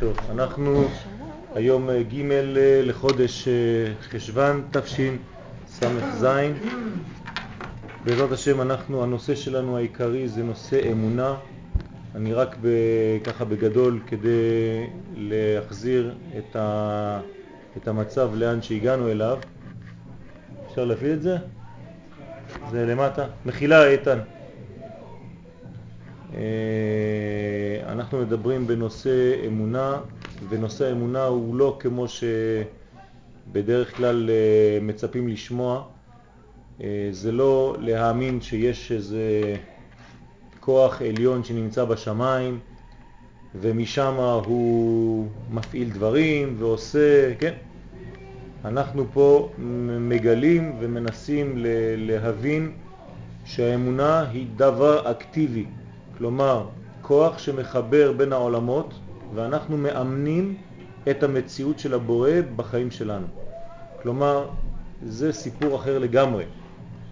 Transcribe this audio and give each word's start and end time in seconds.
טוב, 0.00 0.16
אנחנו 0.30 0.84
היום 1.54 1.90
אה, 1.90 2.02
ג' 2.02 2.30
אה, 2.30 2.82
לחודש 2.82 3.48
אה, 3.48 3.52
חשוון 4.02 4.62
תשס"ז. 4.70 6.26
בעזרת 8.04 8.32
השם 8.32 8.60
אנחנו, 8.60 9.02
הנושא 9.02 9.34
שלנו 9.34 9.76
העיקרי 9.76 10.28
זה 10.28 10.42
נושא 10.42 10.90
אמונה. 10.92 11.36
אני 12.14 12.32
רק 12.32 12.56
ב, 12.60 12.68
ככה 13.24 13.44
בגדול 13.44 14.00
כדי 14.06 14.86
להחזיר 15.14 16.14
את, 16.38 16.56
ה, 16.56 17.20
את 17.76 17.88
המצב 17.88 18.30
לאן 18.34 18.62
שהגענו 18.62 19.10
אליו. 19.10 19.38
אפשר 20.66 20.84
להפעיל 20.84 21.12
את 21.12 21.22
זה? 21.22 21.36
זה 22.70 22.86
למטה. 22.86 23.26
מחילה 23.46 23.86
איתן. 23.86 24.18
אה, 26.34 26.40
אנחנו 27.86 28.18
מדברים 28.18 28.66
בנושא 28.66 29.46
אמונה, 29.46 30.00
ונושא 30.48 30.84
האמונה 30.84 31.24
הוא 31.24 31.54
לא 31.54 31.76
כמו 31.80 32.06
שבדרך 32.08 33.96
כלל 33.96 34.30
אה, 34.30 34.78
מצפים 34.82 35.28
לשמוע. 35.28 35.84
אה, 36.82 37.08
זה 37.10 37.32
לא 37.32 37.76
להאמין 37.80 38.40
שיש 38.40 38.92
איזה 38.92 39.56
כוח 40.60 41.02
עליון 41.02 41.44
שנמצא 41.44 41.84
בשמיים 41.84 42.58
ומשם 43.54 44.14
הוא 44.44 45.28
מפעיל 45.50 45.90
דברים 45.90 46.56
ועושה, 46.58 47.34
כן? 47.38 47.52
אנחנו 48.64 49.04
פה 49.12 49.48
מגלים 50.00 50.72
ומנסים 50.80 51.54
להבין 51.96 52.72
שהאמונה 53.44 54.30
היא 54.30 54.46
דבר 54.56 55.10
אקטיבי, 55.10 55.64
כלומר 56.18 56.66
כוח 57.10 57.38
שמחבר 57.38 58.12
בין 58.12 58.32
העולמות 58.32 58.94
ואנחנו 59.34 59.76
מאמנים 59.76 60.56
את 61.10 61.22
המציאות 61.22 61.78
של 61.78 61.94
הבורא 61.94 62.30
בחיים 62.56 62.90
שלנו. 62.90 63.26
כלומר, 64.02 64.46
זה 65.06 65.32
סיפור 65.32 65.76
אחר 65.76 65.98
לגמרי. 65.98 66.44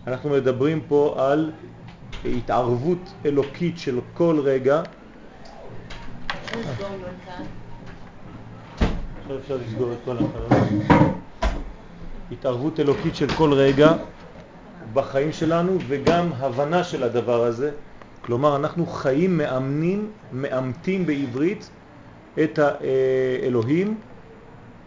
אנחנו 0.07 0.31
מדברים 0.31 0.81
פה 0.89 1.15
על 1.19 1.51
התערבות 2.25 2.99
אלוקית 3.27 3.79
של 3.79 3.99
כל 4.15 4.41
רגע. 4.45 4.83
התערבות 12.33 12.81
אלוקית 12.81 13.17
של 13.17 13.29
כל 13.39 13.53
רגע 13.53 13.93
בחיים 14.93 15.33
שלנו 15.33 15.79
וגם 15.89 16.31
הבנה 16.39 16.85
של 16.85 17.03
הדבר 17.03 17.45
הזה. 17.45 17.71
כלומר, 18.29 18.57
אנחנו 18.57 18.87
חיים 18.87 19.39
מאמנים, 19.39 20.12
מאמתים 20.33 21.07
בעברית 21.07 21.71
את 22.43 22.59
האלוהים, 22.59 24.01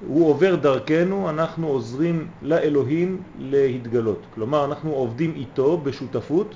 הוא 0.08 0.30
עובר 0.30 0.56
דרכנו, 0.56 1.30
אנחנו 1.30 1.68
עוזרים 1.68 2.28
לאלוהים 2.42 3.22
להתגלות. 3.40 4.26
כלומר, 4.34 4.66
אנחנו 4.66 4.92
עובדים 4.94 5.34
איתו 5.36 5.78
בשותפות, 5.78 6.56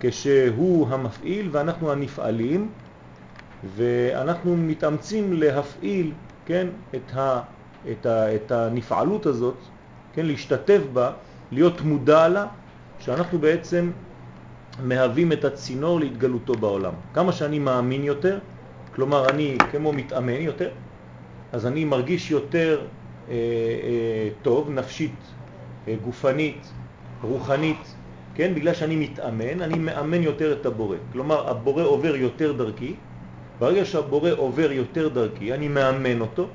כשהוא 0.00 0.88
המפעיל 0.88 1.48
ואנחנו 1.52 1.92
הנפעלים, 1.92 2.68
ואנחנו 3.76 4.56
מתאמצים 4.56 5.32
להפעיל 5.32 6.12
כן, 6.46 6.66
את, 6.94 7.14
ה, 7.14 7.40
את, 7.90 8.06
ה, 8.06 8.34
את 8.34 8.52
הנפעלות 8.52 9.26
הזאת, 9.26 9.58
כן, 10.12 10.26
להשתתף 10.26 10.80
בה, 10.92 11.12
להיות 11.52 11.80
מודע 11.80 12.28
לה, 12.28 12.46
שאנחנו 12.98 13.38
בעצם 13.38 13.90
מהווים 14.82 15.32
את 15.32 15.44
הצינור 15.44 16.00
להתגלותו 16.00 16.54
בעולם. 16.54 16.92
כמה 17.14 17.32
שאני 17.32 17.58
מאמין 17.58 18.04
יותר, 18.04 18.38
כלומר 18.94 19.28
אני 19.28 19.56
כמו 19.70 19.92
מתאמן 19.92 20.40
יותר, 20.40 20.68
אז 21.52 21.66
אני 21.66 21.84
מרגיש 21.84 22.30
יותר 22.30 22.80
אה, 23.28 23.34
אה, 23.34 24.28
טוב, 24.42 24.70
נפשית, 24.70 25.14
אה, 25.88 25.94
גופנית, 26.04 26.72
רוחנית, 27.22 27.94
כן? 28.34 28.54
בגלל 28.54 28.74
שאני 28.74 28.96
מתאמן, 28.96 29.62
אני 29.62 29.78
מאמן 29.78 30.22
יותר 30.22 30.52
את 30.52 30.66
הבורא. 30.66 30.96
כלומר, 31.12 31.50
הבורא 31.50 31.82
עובר 31.82 32.16
יותר 32.16 32.52
דרכי, 32.52 32.94
ברגע 33.58 33.84
שהבורא 33.84 34.30
עובר 34.36 34.72
יותר 34.72 35.08
דרכי, 35.08 35.54
אני 35.54 35.68
מאמן 35.68 36.20
אותו, 36.20 36.48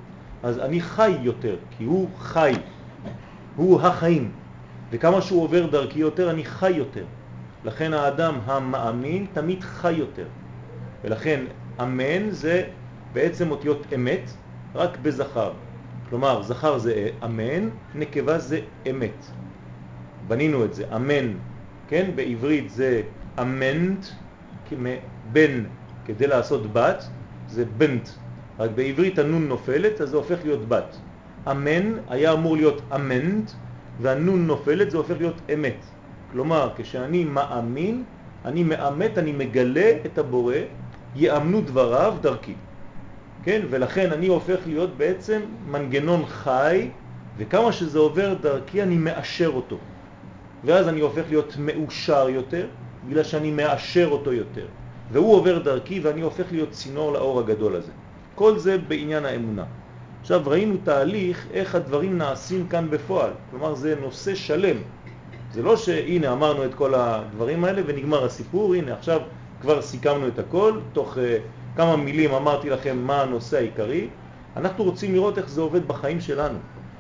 אז 0.44 0.60
אני 0.60 0.82
חי 0.82 1.12
יותר, 1.22 1.56
כי 1.78 1.84
הוא 1.84 2.08
חי, 2.20 2.54
הוא 3.56 3.82
החיים, 3.82 4.32
וכמה 4.92 5.22
שהוא 5.22 5.44
עובר 5.44 5.66
דרכי 5.66 6.00
יותר, 6.00 6.30
אני 6.30 6.44
חי 6.44 6.72
יותר. 6.72 7.06
לכן 7.66 7.94
האדם 7.94 8.40
המאמין 8.46 9.25
תמיד 9.34 9.64
חי 9.64 9.92
יותר. 9.92 10.25
ולכן 11.03 11.40
אמן 11.81 12.30
זה 12.30 12.64
בעצם 13.14 13.52
אותיות 13.52 13.94
אמת, 13.96 14.31
רק 14.75 14.97
בזכר. 15.02 15.53
כלומר, 16.09 16.42
זכר 16.44 16.78
זה 16.78 17.09
אמן, 17.25 17.69
נקבה 17.96 18.40
זה 18.40 18.59
אמת. 18.90 19.25
בנינו 20.28 20.66
את 20.66 20.74
זה, 20.74 20.84
אמן, 20.96 21.34
כן? 21.88 22.12
בעברית 22.16 22.69
זה 22.69 23.02
אמנט, 23.42 24.06
בן 25.31 25.64
כדי 26.06 26.28
לעשות 26.28 26.74
בת, 26.74 27.03
זה 27.48 27.66
בנט. 27.66 28.09
רק 28.59 28.69
בעברית 28.75 29.19
הנון 29.19 29.48
נופלת, 29.48 30.02
אז 30.02 30.09
זה 30.09 30.18
הופך 30.18 30.38
להיות 30.44 30.68
בת. 30.68 30.98
אמן 31.52 31.94
היה 32.09 32.34
אמור 32.34 32.56
להיות 32.56 32.81
אמנט, 32.96 33.52
והנון 34.02 34.48
נופלת, 34.48 34.92
זה 34.92 34.98
הופך 34.98 35.16
להיות 35.18 35.42
אמת. 35.53 35.86
כלומר, 36.32 36.70
כשאני 36.78 37.24
מאמין, 37.24 38.04
אני 38.46 38.64
מאמת, 38.64 39.18
אני 39.18 39.32
מגלה 39.32 39.92
את 40.06 40.18
הבורא, 40.18 40.56
יאמנו 41.16 41.62
דבריו 41.62 42.16
דרכי. 42.22 42.54
כן? 43.44 43.62
ולכן 43.70 44.12
אני 44.12 44.28
הופך 44.28 44.60
להיות 44.66 44.98
בעצם 44.98 45.42
מנגנון 45.72 46.26
חי, 46.26 46.90
וכמה 47.38 47.72
שזה 47.72 48.00
עובר 48.00 48.34
דרכי 48.42 48.84
אני 48.84 48.98
מאשר 48.98 49.48
אותו. 49.48 49.78
ואז 50.66 50.88
אני 50.88 51.00
הופך 51.00 51.24
להיות 51.30 51.54
מאושר 51.60 52.30
יותר, 52.30 52.68
בגלל 53.08 53.24
שאני 53.24 53.52
מאשר 53.52 54.08
אותו 54.12 54.34
יותר. 54.34 54.66
והוא 55.12 55.36
עובר 55.36 55.60
דרכי 55.60 56.00
ואני 56.00 56.22
הופך 56.22 56.46
להיות 56.52 56.72
צינור 56.72 57.14
לאור 57.14 57.40
הגדול 57.40 57.76
הזה. 57.76 57.92
כל 58.36 58.58
זה 58.58 58.78
בעניין 58.78 59.26
האמונה. 59.26 59.64
עכשיו 60.22 60.42
ראינו 60.46 60.76
תהליך 60.84 61.48
איך 61.54 61.76
הדברים 61.76 62.18
נעשים 62.18 62.68
כאן 62.68 62.90
בפועל, 62.90 63.32
כלומר 63.52 63.76
זה 63.76 63.96
נושא 64.02 64.36
שלם. 64.36 64.78
זה 65.54 65.64
לא 65.64 65.78
שהנה 65.78 66.32
אמרנו 66.32 66.66
את 66.66 66.74
כל 66.74 66.94
הדברים 66.96 67.64
האלה 67.64 67.82
ונגמר 67.86 68.26
הסיפור, 68.26 68.76
הנה 68.76 68.94
עכשיו 68.94 69.22
כבר 69.62 69.82
סיכמנו 69.82 70.28
את 70.28 70.40
הכל, 70.40 70.80
תוך 70.94 71.18
uh, 71.18 71.20
כמה 71.76 71.96
מילים 71.96 72.34
אמרתי 72.34 72.70
לכם 72.70 72.98
מה 72.98 73.22
הנושא 73.22 73.58
העיקרי. 73.58 74.08
אנחנו 74.58 74.84
רוצים 74.84 75.14
לראות 75.14 75.38
איך 75.38 75.50
זה 75.50 75.62
עובד 75.62 75.88
בחיים 75.88 76.22
שלנו, 76.22 76.58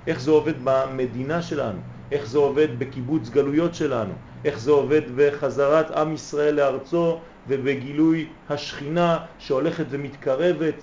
איך 0.07 0.21
זה 0.21 0.31
עובד 0.31 0.53
במדינה 0.63 1.41
שלנו, 1.41 1.79
איך 2.11 2.25
זה 2.25 2.37
עובד 2.37 2.67
בקיבוץ 2.79 3.29
גלויות 3.29 3.75
שלנו, 3.75 4.13
איך 4.45 4.59
זה 4.59 4.71
עובד 4.71 5.01
בחזרת 5.15 5.91
עם 5.91 6.13
ישראל 6.13 6.55
לארצו 6.55 7.17
ובגילוי 7.47 8.27
השכינה 8.49 9.17
שהולכת 9.39 9.85
ומתקרבת, 9.89 10.75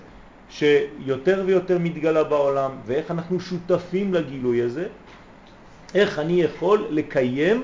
שיותר 0.49 1.43
ויותר 1.45 1.77
מתגלה 1.79 2.23
בעולם, 2.23 2.71
ואיך 2.85 3.11
אנחנו 3.11 3.39
שותפים 3.39 4.13
לגילוי 4.13 4.61
הזה, 4.61 4.85
איך 5.95 6.19
אני 6.19 6.41
יכול 6.41 6.87
לקיים 6.89 7.63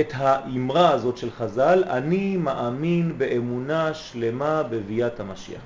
את 0.00 0.12
האמרה 0.16 0.90
הזאת 0.90 1.16
של 1.16 1.30
חז"ל, 1.30 1.84
אני 1.86 2.36
מאמין 2.36 3.18
באמונה 3.18 3.94
שלמה 3.94 4.62
בביאת 4.62 5.20
המשיח. 5.20 5.62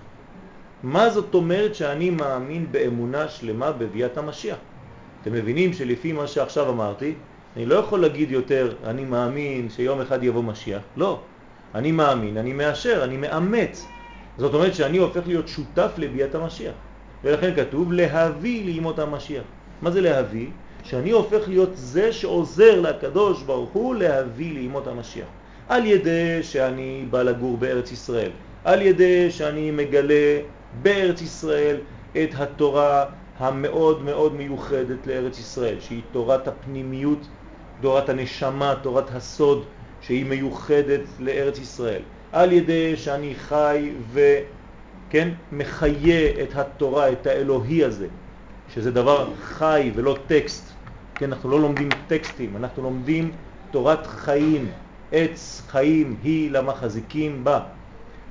מה 0.83 1.11
זאת 1.11 1.35
אומרת 1.35 1.75
שאני 1.75 2.11
מאמין 2.11 2.67
באמונה 2.71 3.29
שלמה 3.29 3.73
בביאת 3.73 4.19
המשיח? 4.19 4.57
אתם 5.23 5.33
מבינים 5.33 5.73
שלפי 5.73 6.13
מה 6.13 6.27
שעכשיו 6.27 6.71
אמרתי, 6.71 7.15
אני 7.57 7.67
לא 7.67 7.75
יכול 7.75 8.01
להגיד 8.01 8.31
יותר, 8.31 8.75
אני 8.85 9.05
מאמין 9.05 9.71
שיום 9.71 10.01
אחד 10.01 10.23
יבוא 10.25 10.43
משיח. 10.43 10.83
לא. 10.97 11.21
אני 11.75 11.93
מאמין, 11.93 12.37
אני 12.37 12.53
מאשר, 12.53 13.05
אני 13.05 13.17
מאמץ. 13.17 13.87
זאת 14.39 14.55
אומרת 14.55 14.75
שאני 14.75 14.99
הופך 14.99 15.27
להיות 15.27 15.49
שותף 15.49 15.91
לביאת 15.99 16.35
המשיח. 16.35 16.75
ולכן 17.25 17.57
כתוב 17.57 17.93
להביא 17.93 18.65
לימות 18.65 18.99
המשיח. 18.99 19.45
מה 19.83 19.91
זה 19.91 20.01
להביא? 20.01 20.47
שאני 20.85 21.11
הופך 21.11 21.49
להיות 21.49 21.71
זה 21.75 22.13
שעוזר 22.13 22.81
לקדוש 22.81 23.43
ברוך 23.43 23.71
הוא 23.73 23.95
להביא 23.95 24.55
לימות 24.55 24.87
המשיח. 24.87 25.27
על 25.69 25.87
ידי 25.87 26.43
שאני 26.43 27.05
בא 27.11 27.23
לגור 27.23 27.57
בארץ 27.57 27.93
ישראל, 27.93 28.31
על 28.65 28.83
ידי 28.83 29.31
שאני 29.31 29.71
מגלה 29.71 30.41
בארץ 30.83 31.23
ישראל 31.23 31.77
את 32.13 32.29
התורה 32.35 33.05
המאוד 33.39 34.03
מאוד 34.03 34.35
מיוחדת 34.35 35.07
לארץ 35.07 35.39
ישראל, 35.39 35.81
שהיא 35.81 36.01
תורת 36.13 36.49
הפנימיות, 36.49 37.27
תורת 37.81 38.09
הנשמה, 38.09 38.75
תורת 38.83 39.11
הסוד, 39.15 39.65
שהיא 40.01 40.25
מיוחדת 40.25 41.01
לארץ 41.21 41.59
ישראל. 41.59 42.03
על 42.33 42.53
ידי 42.53 42.97
שאני 42.97 43.35
חי 43.35 43.93
וכן, 44.13 45.29
מחיה 45.53 46.43
את 46.43 46.57
התורה, 46.57 47.13
את 47.13 47.27
האלוהי 47.27 47.85
הזה, 47.85 48.07
שזה 48.75 48.91
דבר 48.91 49.29
חי 49.43 49.91
ולא 49.95 50.17
טקסט, 50.27 50.74
כן, 51.19 51.33
אנחנו 51.33 51.51
לא 51.51 51.61
לומדים 51.61 51.89
טקסטים, 52.07 52.57
אנחנו 52.57 52.83
לומדים 52.83 53.31
תורת 53.71 54.07
חיים, 54.07 54.71
עץ 55.13 55.63
חיים 55.69 56.17
היא 56.23 56.51
למחזיקים 56.51 57.45
בה. 57.45 57.61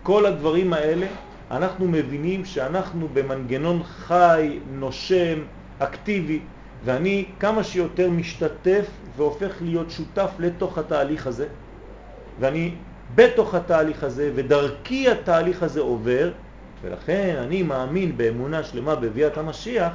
כל 0.03 0.25
הדברים 0.25 0.73
האלה 0.73 1.07
אנחנו 1.51 1.87
מבינים 1.87 2.45
שאנחנו 2.45 3.07
במנגנון 3.13 3.83
חי, 3.83 4.59
נושם, 4.71 5.39
אקטיבי, 5.79 6.39
ואני 6.83 7.35
כמה 7.39 7.63
שיותר 7.63 8.09
משתתף 8.09 8.85
והופך 9.15 9.61
להיות 9.61 9.91
שותף 9.91 10.31
לתוך 10.39 10.77
התהליך 10.77 11.27
הזה, 11.27 11.47
ואני 12.39 12.75
בתוך 13.15 13.55
התהליך 13.55 14.03
הזה, 14.03 14.31
ודרכי 14.35 15.09
התהליך 15.09 15.63
הזה 15.63 15.79
עובר, 15.79 16.31
ולכן 16.81 17.35
אני 17.39 17.63
מאמין 17.63 18.17
באמונה 18.17 18.63
שלמה 18.63 18.95
בביאת 18.95 19.37
המשיח, 19.37 19.93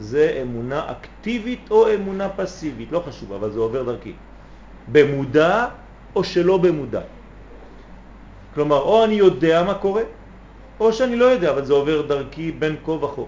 זה 0.00 0.38
אמונה 0.42 0.90
אקטיבית 0.90 1.70
או 1.70 1.94
אמונה 1.94 2.28
פסיבית, 2.28 2.92
לא 2.92 3.02
חשוב, 3.06 3.32
אבל 3.32 3.50
זה 3.50 3.60
עובר 3.60 3.82
דרכי. 3.82 4.12
במודע 4.92 5.66
או 6.16 6.24
שלא 6.24 6.58
במודע. 6.58 7.00
כלומר, 8.54 8.80
או 8.80 9.04
אני 9.04 9.14
יודע 9.14 9.62
מה 9.62 9.74
קורה, 9.74 10.02
או 10.80 10.92
שאני 10.92 11.16
לא 11.16 11.24
יודע, 11.24 11.50
אבל 11.50 11.64
זה 11.64 11.72
עובר 11.72 12.02
דרכי 12.02 12.52
בין 12.52 12.76
כה 12.84 12.92
וכה. 12.92 13.22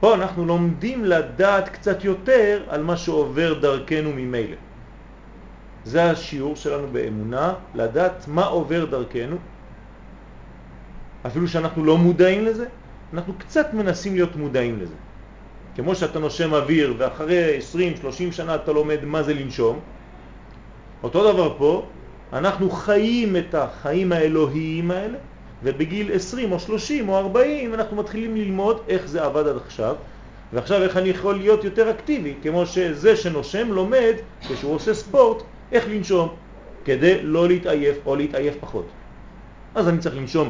פה 0.00 0.14
אנחנו 0.14 0.46
לומדים 0.46 1.04
לדעת 1.04 1.68
קצת 1.68 2.04
יותר 2.04 2.64
על 2.68 2.82
מה 2.82 2.96
שעובר 2.96 3.60
דרכנו 3.60 4.10
ממילא. 4.12 4.56
זה 5.84 6.10
השיעור 6.10 6.56
שלנו 6.56 6.86
באמונה, 6.92 7.54
לדעת 7.74 8.28
מה 8.28 8.44
עובר 8.44 8.84
דרכנו, 8.84 9.36
אפילו 11.26 11.48
שאנחנו 11.48 11.84
לא 11.84 11.96
מודעים 11.98 12.44
לזה, 12.44 12.66
אנחנו 13.12 13.32
קצת 13.38 13.74
מנסים 13.74 14.14
להיות 14.14 14.36
מודעים 14.36 14.80
לזה. 14.80 14.94
כמו 15.76 15.94
שאתה 15.94 16.18
נושם 16.18 16.54
אוויר 16.54 16.94
ואחרי 16.98 17.58
20-30 18.30 18.32
שנה 18.32 18.54
אתה 18.54 18.72
לומד 18.72 19.04
מה 19.04 19.22
זה 19.22 19.34
לנשום, 19.34 19.78
אותו 21.02 21.32
דבר 21.32 21.54
פה, 21.58 21.86
אנחנו 22.32 22.70
חיים 22.70 23.36
את 23.36 23.54
החיים 23.54 24.12
האלוהיים 24.12 24.90
האלה, 24.90 25.18
ובגיל 25.62 26.12
20 26.12 26.52
או 26.52 26.60
30 26.60 27.08
או 27.08 27.18
40 27.18 27.74
אנחנו 27.74 27.96
מתחילים 27.96 28.36
ללמוד 28.36 28.80
איך 28.88 29.06
זה 29.06 29.24
עבד 29.24 29.46
עד 29.46 29.56
עכשיו, 29.56 29.94
ועכשיו 30.52 30.82
איך 30.82 30.96
אני 30.96 31.08
יכול 31.08 31.34
להיות 31.34 31.64
יותר 31.64 31.90
אקטיבי, 31.90 32.34
כמו 32.42 32.66
שזה 32.66 33.16
שנושם 33.16 33.72
לומד, 33.72 34.14
כשהוא 34.48 34.74
עושה 34.74 34.94
ספורט, 34.94 35.42
איך 35.72 35.88
לנשום, 35.88 36.28
כדי 36.84 37.22
לא 37.22 37.48
להתעייף 37.48 37.96
או 38.06 38.16
להתעייף 38.16 38.54
פחות. 38.60 38.86
אז 39.74 39.88
אני 39.88 39.98
צריך 39.98 40.16
לנשום 40.16 40.48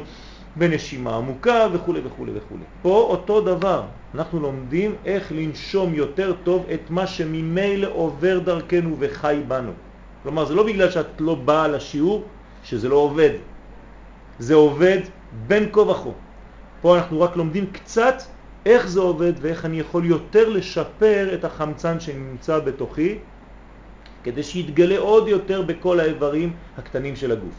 בנשימה 0.56 1.17
עמוקה 1.17 1.67
וכו' 1.73 1.94
וכו' 2.05 2.26
וכו'. 2.35 2.56
פה 2.82 3.06
אותו 3.11 3.41
דבר, 3.41 3.82
אנחנו 4.14 4.41
לומדים 4.41 4.94
איך 5.05 5.32
לנשום 5.32 5.94
יותר 5.94 6.32
טוב 6.44 6.67
את 6.75 6.91
מה 6.91 7.06
שממילא 7.06 7.88
עובר 7.94 8.38
דרכנו 8.38 8.97
וחי 8.99 9.41
בנו. 9.49 9.73
כלומר, 10.23 10.44
זה 10.44 10.55
לא 10.55 10.67
בגלל 10.67 10.91
שאת 10.91 11.20
לא 11.20 11.35
באה 11.35 11.69
לשיעור 11.69 12.25
שזה 12.64 12.88
לא 12.88 12.97
עובד. 12.97 13.31
זה 14.38 14.55
עובד 14.55 14.99
בין 15.47 15.69
כה 15.73 15.81
וכה. 15.81 16.11
פה 16.81 16.97
אנחנו 16.97 17.20
רק 17.20 17.37
לומדים 17.37 17.67
קצת 17.73 18.23
איך 18.67 18.87
זה 18.87 19.00
עובד 19.00 19.32
ואיך 19.41 19.64
אני 19.64 19.81
יכול 19.81 20.05
יותר 20.05 20.49
לשפר 20.49 21.35
את 21.35 21.44
החמצן 21.44 22.00
שנמצא 22.00 22.58
בתוכי 22.58 23.19
כדי 24.25 24.43
שיתגלה 24.43 24.99
עוד 24.99 25.29
יותר 25.29 25.62
בכל 25.62 26.00
האיברים 26.00 26.52
הקטנים 26.79 27.17
של 27.17 27.32
הגוף. 27.32 27.55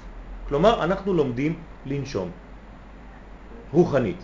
כלומר, 0.49 0.83
אנחנו 0.83 1.13
לומדים 1.13 1.53
לנשום. 1.85 2.29
רוחנית. 3.73 4.18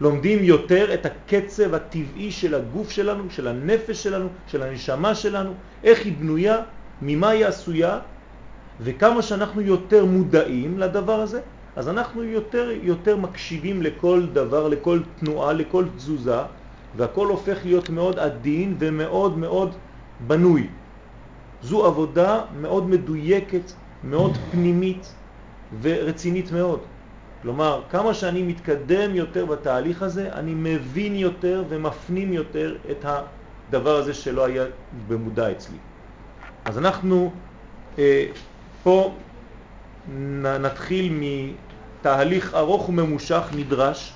לומדים 0.00 0.44
יותר 0.44 0.94
את 0.94 1.06
הקצב 1.06 1.74
הטבעי 1.74 2.30
של 2.30 2.54
הגוף 2.54 2.90
שלנו, 2.90 3.30
של 3.30 3.48
הנפש 3.48 4.02
שלנו, 4.02 4.28
של 4.46 4.62
הנשמה 4.62 5.14
שלנו, 5.14 5.52
איך 5.84 6.04
היא 6.04 6.16
בנויה, 6.18 6.60
ממה 7.02 7.28
היא 7.28 7.46
עשויה, 7.46 7.98
וכמה 8.80 9.22
שאנחנו 9.22 9.60
יותר 9.60 10.04
מודעים 10.04 10.78
לדבר 10.78 11.20
הזה, 11.20 11.40
אז 11.76 11.88
אנחנו 11.88 12.24
יותר, 12.24 12.70
יותר 12.82 13.16
מקשיבים 13.16 13.82
לכל 13.82 14.26
דבר, 14.32 14.68
לכל 14.68 15.00
תנועה, 15.18 15.52
לכל 15.52 15.84
תזוזה, 15.96 16.42
והכל 16.94 17.26
הופך 17.26 17.58
להיות 17.64 17.90
מאוד 17.90 18.18
עדין 18.18 18.76
ומאוד 18.78 19.38
מאוד 19.38 19.74
בנוי. 20.20 20.66
זו 21.62 21.86
עבודה 21.86 22.40
מאוד 22.60 22.88
מדויקת, 22.88 23.72
מאוד 24.04 24.36
פנימית 24.50 25.14
ורצינית 25.82 26.52
מאוד. 26.52 26.97
כלומר, 27.42 27.82
כמה 27.90 28.14
שאני 28.14 28.42
מתקדם 28.42 29.14
יותר 29.14 29.46
בתהליך 29.46 30.02
הזה, 30.02 30.32
אני 30.32 30.54
מבין 30.54 31.14
יותר 31.14 31.64
ומפנים 31.68 32.32
יותר 32.32 32.76
את 32.90 33.04
הדבר 33.04 33.96
הזה 33.96 34.14
שלא 34.14 34.44
היה 34.44 34.64
במודע 35.08 35.52
אצלי. 35.52 35.78
אז 36.64 36.78
אנחנו 36.78 37.32
אה, 37.98 38.26
פה 38.82 39.14
נתחיל 40.60 41.12
מתהליך 41.12 42.54
ארוך 42.54 42.88
וממושך 42.88 43.42
נדרש 43.56 44.12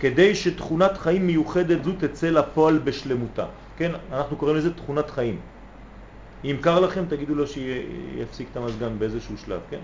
כדי 0.00 0.34
שתכונת 0.34 0.98
חיים 0.98 1.26
מיוחדת 1.26 1.84
זו 1.84 1.92
תצא 1.98 2.30
לפועל 2.30 2.78
בשלמותה. 2.78 3.46
כן, 3.76 3.92
אנחנו 4.12 4.36
קוראים 4.36 4.56
לזה 4.56 4.74
תכונת 4.74 5.10
חיים. 5.10 5.40
אם 6.44 6.56
קר 6.60 6.80
לכם 6.80 7.04
תגידו 7.08 7.34
לו 7.34 7.46
שיפסיק 7.46 8.48
את 8.52 8.56
המזגן 8.56 8.98
באיזשהו 8.98 9.38
שלב, 9.38 9.60
כן? 9.70 9.80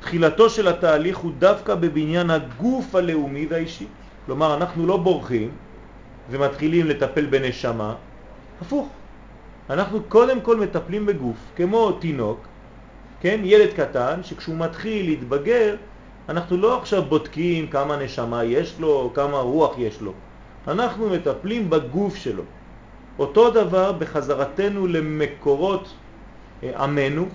תחילתו 0.00 0.50
של 0.50 0.68
התהליך 0.68 1.18
הוא 1.18 1.32
דווקא 1.38 1.74
בבניין 1.74 2.30
הגוף 2.30 2.94
הלאומי 2.94 3.46
והאישי. 3.50 3.86
כלומר, 4.26 4.54
אנחנו 4.54 4.86
לא 4.86 4.96
בורחים 4.96 5.50
ומתחילים 6.30 6.86
לטפל 6.86 7.26
בנשמה, 7.26 7.94
הפוך. 8.60 8.88
אנחנו 9.70 10.02
קודם 10.08 10.40
כל 10.40 10.56
מטפלים 10.56 11.06
בגוף, 11.06 11.36
כמו 11.56 11.92
תינוק, 11.92 12.40
כן, 13.20 13.40
ילד 13.44 13.72
קטן, 13.76 14.20
שכשהוא 14.22 14.56
מתחיל 14.56 15.06
להתבגר, 15.06 15.76
אנחנו 16.28 16.56
לא 16.56 16.78
עכשיו 16.78 17.02
בודקים 17.02 17.66
כמה 17.66 17.96
נשמה 17.96 18.44
יש 18.44 18.76
לו, 18.80 19.10
כמה 19.14 19.38
רוח 19.38 19.74
יש 19.78 20.00
לו. 20.00 20.12
אנחנו 20.68 21.10
מטפלים 21.10 21.70
בגוף 21.70 22.16
שלו. 22.16 22.42
אותו 23.18 23.50
דבר 23.50 23.92
בחזרתנו 23.92 24.86
למקורות 24.86 25.94
אה, 26.62 26.82
עמנו, 26.82 27.26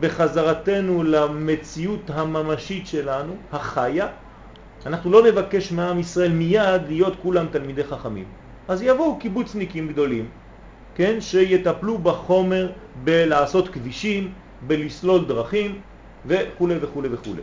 בחזרתנו 0.00 1.02
למציאות 1.02 2.10
הממשית 2.10 2.86
שלנו, 2.86 3.36
החיה, 3.52 4.06
אנחנו 4.86 5.10
לא 5.10 5.22
נבקש 5.22 5.72
מעם 5.72 5.98
ישראל 5.98 6.32
מיד 6.32 6.82
להיות 6.88 7.14
כולם 7.22 7.46
תלמידי 7.50 7.84
חכמים. 7.84 8.24
אז 8.68 8.82
יבואו 8.82 9.18
קיבוצניקים 9.18 9.88
גדולים, 9.88 10.28
כן, 10.94 11.20
שיטפלו 11.20 11.98
בחומר 11.98 12.70
בלעשות 13.04 13.68
כבישים, 13.68 14.32
בלסלול 14.66 15.24
דרכים 15.24 15.80
וכו' 16.26 16.68
וכו' 16.80 17.02
וכו'. 17.12 17.34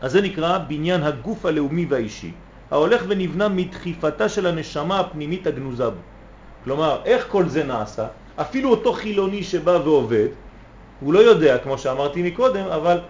אז 0.00 0.12
זה 0.12 0.20
נקרא 0.22 0.58
בניין 0.58 1.02
הגוף 1.02 1.46
הלאומי 1.46 1.86
והאישי, 1.88 2.32
ההולך 2.70 3.02
ונבנה 3.08 3.48
מדחיפתה 3.48 4.28
של 4.28 4.46
הנשמה 4.46 5.00
הפנימית 5.00 5.46
הגנוזה 5.46 5.90
בו. 5.90 6.00
כלומר, 6.64 7.00
איך 7.04 7.26
כל 7.28 7.48
זה 7.48 7.64
נעשה? 7.64 8.06
אפילו 8.36 8.70
אותו 8.70 8.92
חילוני 8.92 9.42
שבא 9.42 9.78
ועובד, 9.84 10.28
הוא 11.04 11.12
לא 11.12 11.18
יודע, 11.18 11.58
כמו 11.58 11.78
שאמרתי 11.78 12.22
מקודם, 12.22 12.66
אבל 12.66 13.00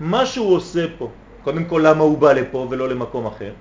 מה 0.00 0.26
שהוא 0.26 0.54
עושה 0.54 0.86
פה, 0.98 1.08
קודם 1.44 1.64
כל 1.64 1.82
למה 1.84 2.04
הוא 2.04 2.18
בא 2.18 2.32
לפה 2.32 2.66
ולא 2.70 2.88
למקום 2.88 3.26
אחר? 3.26 3.52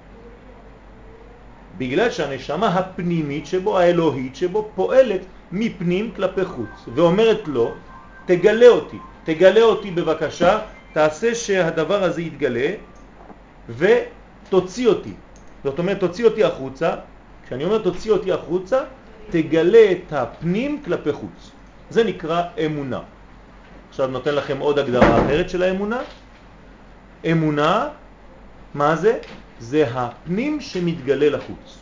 בגלל 1.78 2.10
שהנשמה 2.10 2.68
הפנימית 2.68 3.46
שבו, 3.46 3.80
האלוהית 3.80 4.36
שבו, 4.36 4.70
פועלת 4.76 5.22
מפנים 5.52 6.12
כלפי 6.16 6.46
חוץ, 6.46 6.86
ואומרת 6.96 7.48
לו, 7.48 7.72
תגלה 8.26 8.68
אותי, 8.68 8.98
תגלה 9.24 9.62
אותי 9.62 9.92
בבקשה, 9.92 10.60
תעשה 10.94 11.36
שהדבר 11.36 12.04
הזה 12.04 12.22
יתגלה 12.22 12.70
ותוציא 13.70 14.88
אותי. 14.88 15.14
זאת 15.64 15.80
אומרת, 15.80 16.00
תוציא 16.00 16.26
אותי 16.26 16.44
החוצה, 16.44 16.90
כשאני 17.46 17.64
אומר 17.64 17.78
תוציא 17.78 18.12
אותי 18.12 18.32
החוצה, 18.32 18.80
תגלה 19.30 19.92
את 19.92 20.14
הפנים 20.14 20.82
כלפי 20.86 21.14
חוץ. 21.14 21.52
זה 21.90 22.04
נקרא 22.04 22.44
אמונה. 22.66 23.02
עכשיו 23.90 24.08
נותן 24.08 24.36
לכם 24.36 24.58
עוד 24.60 24.80
הגדרה 24.80 25.26
אחרת 25.26 25.50
של 25.50 25.64
האמונה. 25.64 26.00
אמונה, 27.32 27.88
מה 28.74 28.96
זה? 28.96 29.20
זה 29.60 29.86
הפנים 29.94 30.62
שמתגלה 30.62 31.30
לחוץ. 31.30 31.78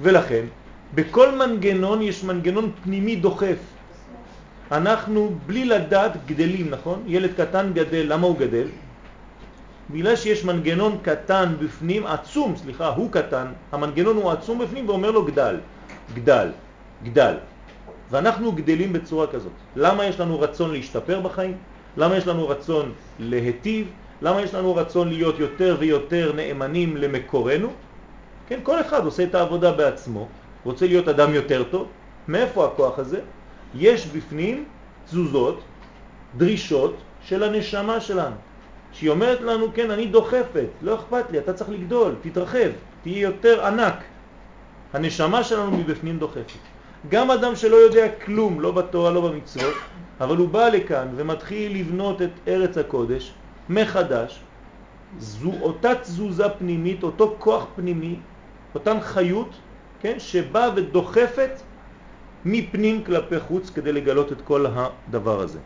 ולכן, 0.00 0.44
בכל 0.94 1.28
מנגנון 1.34 2.02
יש 2.02 2.24
מנגנון 2.24 2.72
פנימי 2.82 3.16
דוחף. 3.16 3.56
אנחנו 4.72 5.34
בלי 5.46 5.64
לדעת 5.64 6.26
גדלים, 6.26 6.70
נכון? 6.70 7.02
ילד 7.06 7.32
קטן 7.36 7.72
גדל, 7.72 8.04
למה 8.08 8.26
הוא 8.26 8.38
גדל? 8.38 8.68
בגלל 9.90 10.16
שיש 10.16 10.44
מנגנון 10.44 10.98
קטן 11.02 11.54
בפנים, 11.60 12.06
עצום, 12.06 12.56
סליחה, 12.56 12.88
הוא 12.88 13.12
קטן, 13.12 13.46
המנגנון 13.72 14.16
הוא 14.16 14.30
עצום 14.30 14.58
בפנים 14.58 14.88
ואומר 14.88 15.10
לו 15.10 15.24
גדל, 15.24 15.56
גדל, 16.14 16.48
גדל. 17.04 17.34
ואנחנו 18.14 18.52
גדלים 18.52 18.92
בצורה 18.92 19.26
כזאת. 19.26 19.52
למה 19.76 20.04
יש 20.04 20.20
לנו 20.20 20.40
רצון 20.40 20.72
להשתפר 20.72 21.20
בחיים? 21.20 21.56
למה 21.96 22.16
יש 22.16 22.26
לנו 22.26 22.48
רצון 22.48 22.92
להטיב? 23.18 23.88
למה 24.22 24.42
יש 24.42 24.54
לנו 24.54 24.74
רצון 24.74 25.08
להיות 25.08 25.38
יותר 25.38 25.76
ויותר 25.78 26.32
נאמנים 26.36 26.96
למקורנו? 26.96 27.68
כן, 28.46 28.60
כל 28.62 28.80
אחד 28.80 29.04
עושה 29.04 29.22
את 29.22 29.34
העבודה 29.34 29.72
בעצמו, 29.72 30.28
רוצה 30.64 30.86
להיות 30.86 31.08
אדם 31.08 31.34
יותר 31.34 31.62
טוב. 31.70 31.88
מאיפה 32.28 32.66
הכוח 32.66 32.98
הזה? 32.98 33.20
יש 33.74 34.06
בפנים 34.06 34.64
תזוזות, 35.06 35.60
דרישות 36.36 36.94
של 37.24 37.42
הנשמה 37.42 38.00
שלנו, 38.00 38.36
שהיא 38.92 39.10
אומרת 39.10 39.40
לנו, 39.40 39.66
כן, 39.74 39.90
אני 39.90 40.06
דוחפת, 40.06 40.70
לא 40.82 40.94
אכפת 40.94 41.24
לי, 41.30 41.38
אתה 41.38 41.52
צריך 41.52 41.70
לגדול, 41.70 42.14
תתרחב, 42.22 42.70
תהיה 43.02 43.20
יותר 43.20 43.66
ענק. 43.66 44.04
הנשמה 44.92 45.44
שלנו 45.44 45.70
מבפנים 45.70 46.18
דוחפת. 46.18 46.73
גם 47.08 47.30
אדם 47.30 47.56
שלא 47.56 47.76
יודע 47.76 48.08
כלום, 48.24 48.60
לא 48.60 48.70
בתורה, 48.72 49.10
לא 49.10 49.20
במצוות, 49.20 49.74
אבל 50.20 50.36
הוא 50.36 50.48
בא 50.48 50.68
לכאן 50.68 51.08
ומתחיל 51.16 51.76
לבנות 51.76 52.22
את 52.22 52.30
ארץ 52.48 52.78
הקודש 52.78 53.32
מחדש, 53.68 54.40
זו 55.18 55.52
אותה 55.60 55.94
תזוזה 55.94 56.48
פנימית, 56.48 57.02
אותו 57.02 57.36
כוח 57.38 57.66
פנימי, 57.76 58.16
אותן 58.74 59.00
חיות, 59.00 59.50
כן, 60.00 60.14
שבאה 60.18 60.68
ודוחפת 60.76 61.50
מפנים 62.44 63.04
כלפי 63.04 63.40
חוץ 63.40 63.70
כדי 63.70 63.92
לגלות 63.92 64.32
את 64.32 64.40
כל 64.44 64.66
הדבר 64.66 65.40
הזה. 65.40 65.58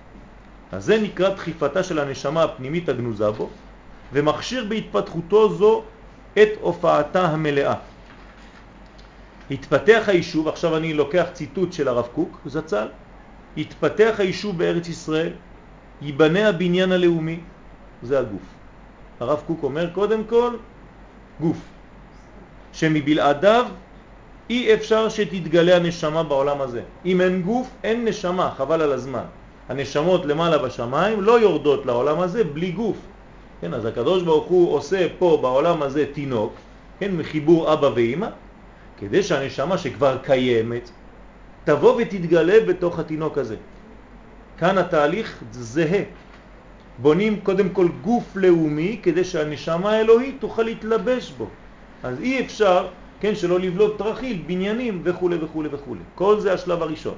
אז 0.73 0.85
זה 0.85 1.01
נקרא 1.01 1.29
דחיפתה 1.29 1.83
של 1.83 1.99
הנשמה 1.99 2.43
הפנימית 2.43 2.89
הגנוזה 2.89 3.31
בו, 3.31 3.49
ומכשיר 4.13 4.65
בהתפתחותו 4.69 5.55
זו 5.55 5.83
את 6.33 6.49
הופעתה 6.61 7.27
המלאה. 7.27 7.75
התפתח 9.51 10.05
היישוב, 10.07 10.49
עכשיו 10.49 10.77
אני 10.77 10.95
לוקח 10.95 11.27
ציטוט 11.33 11.73
של 11.73 11.89
הרב 11.89 12.09
קוק 12.15 12.39
זצ"ל, 12.47 12.89
התפתח 13.57 14.15
היישוב 14.19 14.59
בארץ 14.59 14.89
ישראל, 14.89 15.33
ייבנה 16.03 16.49
הבניין 16.49 16.93
הלאומי, 16.93 17.41
זה 18.03 18.19
הגוף. 18.19 18.43
הרב 19.21 19.43
קוק 19.47 19.63
אומר 19.63 19.91
קודם 19.91 20.25
כל 20.25 20.57
גוף, 21.41 21.59
שמבלעדיו 22.73 23.67
אי 24.51 24.75
אפשר 24.75 25.09
שתתגלה 25.09 25.77
הנשמה 25.77 26.23
בעולם 26.23 26.61
הזה. 26.61 26.83
אם 27.05 27.21
אין 27.21 27.43
גוף, 27.43 27.71
אין 27.85 28.05
נשמה, 28.05 28.51
חבל 28.57 28.83
על 28.83 28.93
הזמן. 28.93 29.25
הנשמות 29.69 30.27
למעלה 30.27 30.59
בשמיים 30.59 31.21
לא 31.21 31.41
יורדות 31.41 31.87
לעולם 31.87 32.21
הזה 32.21 32.45
בלי 32.45 32.71
גוף. 32.71 32.97
כן, 33.61 33.75
אז 33.75 33.85
הקדוש 33.85 34.23
ברוך 34.23 34.47
הוא 34.47 34.75
עושה 34.75 35.07
פה 35.19 35.39
בעולם 35.43 35.83
הזה 35.83 36.05
תינוק, 36.13 36.53
כן, 36.99 37.17
מחיבור 37.17 37.73
אבא 37.73 37.91
ואמא, 37.95 38.29
כדי 39.01 39.23
שהנשמה 39.23 39.79
שכבר 39.79 40.19
קיימת 40.23 40.91
תבוא 41.65 42.01
ותתגלה 42.03 42.61
בתוך 42.69 42.99
התינוק 42.99 43.39
הזה. 43.39 43.57
כאן 44.59 44.79
התהליך 44.79 45.43
זהה. 45.53 46.03
בונים 46.99 47.41
קודם 47.43 47.69
כל 47.69 47.89
גוף 48.03 48.37
לאומי 48.37 49.01
כדי 49.03 49.25
שהנשמה 49.25 49.91
האלוהית 49.91 50.37
תוכל 50.41 50.63
להתלבש 50.63 51.31
בו. 51.31 51.47
אז 52.03 52.21
אי 52.21 52.41
אפשר, 52.41 52.87
כן, 53.21 53.35
שלא 53.35 53.61
לבלוט 53.61 53.99
דרכים, 53.99 54.45
בניינים 54.47 55.01
וכו' 55.05 55.31
וכו' 55.41 55.63
וכו'. 55.71 55.95
כל 56.15 56.41
זה 56.41 56.53
השלב 56.53 56.83
הראשון. 56.83 57.15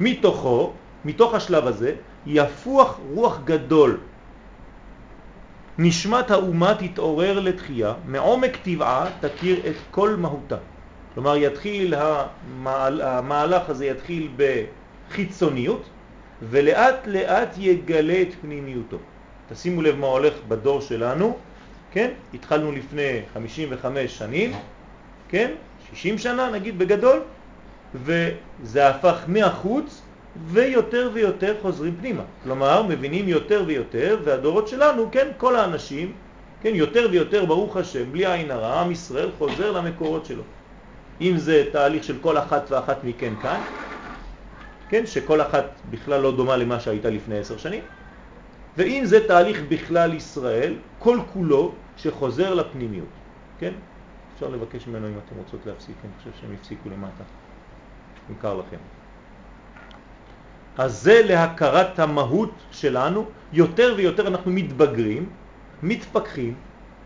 מתוכו, 0.00 0.72
מתוך 1.04 1.34
השלב 1.34 1.66
הזה, 1.66 1.94
יפוח 2.26 2.98
רוח 3.14 3.40
גדול. 3.44 4.11
נשמת 5.78 6.30
האומה 6.30 6.74
תתעורר 6.74 7.40
לתחייה, 7.40 7.94
מעומק 8.06 8.56
טבעה 8.56 9.06
תכיר 9.20 9.60
את 9.66 9.76
כל 9.90 10.16
מהותה. 10.18 10.56
כלומר, 11.14 11.36
יתחיל 11.36 11.94
המהל, 11.94 13.00
המהלך 13.00 13.70
הזה 13.70 13.86
יתחיל 13.86 14.28
בחיצוניות, 14.36 15.82
ולאט 16.50 17.06
לאט 17.06 17.54
יגלה 17.58 18.22
את 18.22 18.28
פנימיותו. 18.40 18.96
תשימו 19.48 19.82
לב 19.82 19.98
מה 19.98 20.06
הולך 20.06 20.34
בדור 20.48 20.80
שלנו, 20.80 21.36
כן? 21.90 22.10
התחלנו 22.34 22.72
לפני 22.72 23.20
55 23.34 24.18
שנים, 24.18 24.52
כן? 25.28 25.50
60 25.90 26.18
שנה 26.18 26.50
נגיד 26.50 26.78
בגדול, 26.78 27.20
וזה 27.94 28.88
הפך 28.88 29.16
מהחוץ 29.26 30.02
ויותר 30.36 31.10
ויותר 31.12 31.56
חוזרים 31.62 31.96
פנימה. 31.96 32.22
כלומר, 32.42 32.82
מבינים 32.82 33.28
יותר 33.28 33.62
ויותר, 33.66 34.18
והדורות 34.24 34.68
שלנו, 34.68 35.08
כן, 35.12 35.28
כל 35.36 35.56
האנשים, 35.56 36.12
כן, 36.60 36.74
יותר 36.74 37.08
ויותר, 37.10 37.44
ברוך 37.44 37.76
השם, 37.76 38.12
בלי 38.12 38.26
עין 38.26 38.50
הרע, 38.50 38.80
עם 38.80 38.90
ישראל 38.90 39.30
חוזר 39.38 39.72
למקורות 39.72 40.26
שלו. 40.26 40.42
אם 41.20 41.34
זה 41.36 41.64
תהליך 41.72 42.04
של 42.04 42.18
כל 42.20 42.38
אחת 42.38 42.70
ואחת 42.70 43.04
מכן 43.04 43.32
כאן, 43.42 43.60
כן, 44.88 45.06
שכל 45.06 45.40
אחת 45.40 45.64
בכלל 45.90 46.20
לא 46.20 46.36
דומה 46.36 46.56
למה 46.56 46.80
שהייתה 46.80 47.10
לפני 47.10 47.38
עשר 47.38 47.56
שנים, 47.56 47.82
ואם 48.76 49.02
זה 49.04 49.28
תהליך 49.28 49.60
בכלל 49.68 50.14
ישראל, 50.14 50.74
כל 50.98 51.18
כולו 51.32 51.72
שחוזר 51.96 52.54
לפנימיות, 52.54 53.12
כן? 53.58 53.72
אפשר 54.34 54.48
לבקש 54.48 54.86
ממנו 54.86 55.08
אם 55.08 55.14
אתם 55.26 55.36
רוצות 55.38 55.60
להפסיק, 55.66 55.96
אני 56.04 56.12
חושב 56.18 56.40
שהם 56.40 56.50
הפסיקו 56.60 56.88
למטה, 56.88 57.24
קר 58.40 58.54
לכם. 58.54 59.01
אז 60.78 61.02
זה 61.02 61.22
להכרת 61.24 61.98
המהות 61.98 62.50
שלנו, 62.70 63.24
יותר 63.52 63.94
ויותר 63.96 64.26
אנחנו 64.26 64.50
מתבגרים, 64.50 65.28
מתפקחים, 65.82 66.54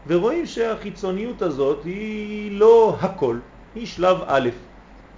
ורואים 0.07 0.47
שהחיצוניות 0.47 1.43
הזאת 1.43 1.85
היא 1.85 2.59
לא 2.59 2.97
הכל, 3.01 3.39
היא 3.75 3.87
שלב 3.87 4.17
א'. 4.27 4.49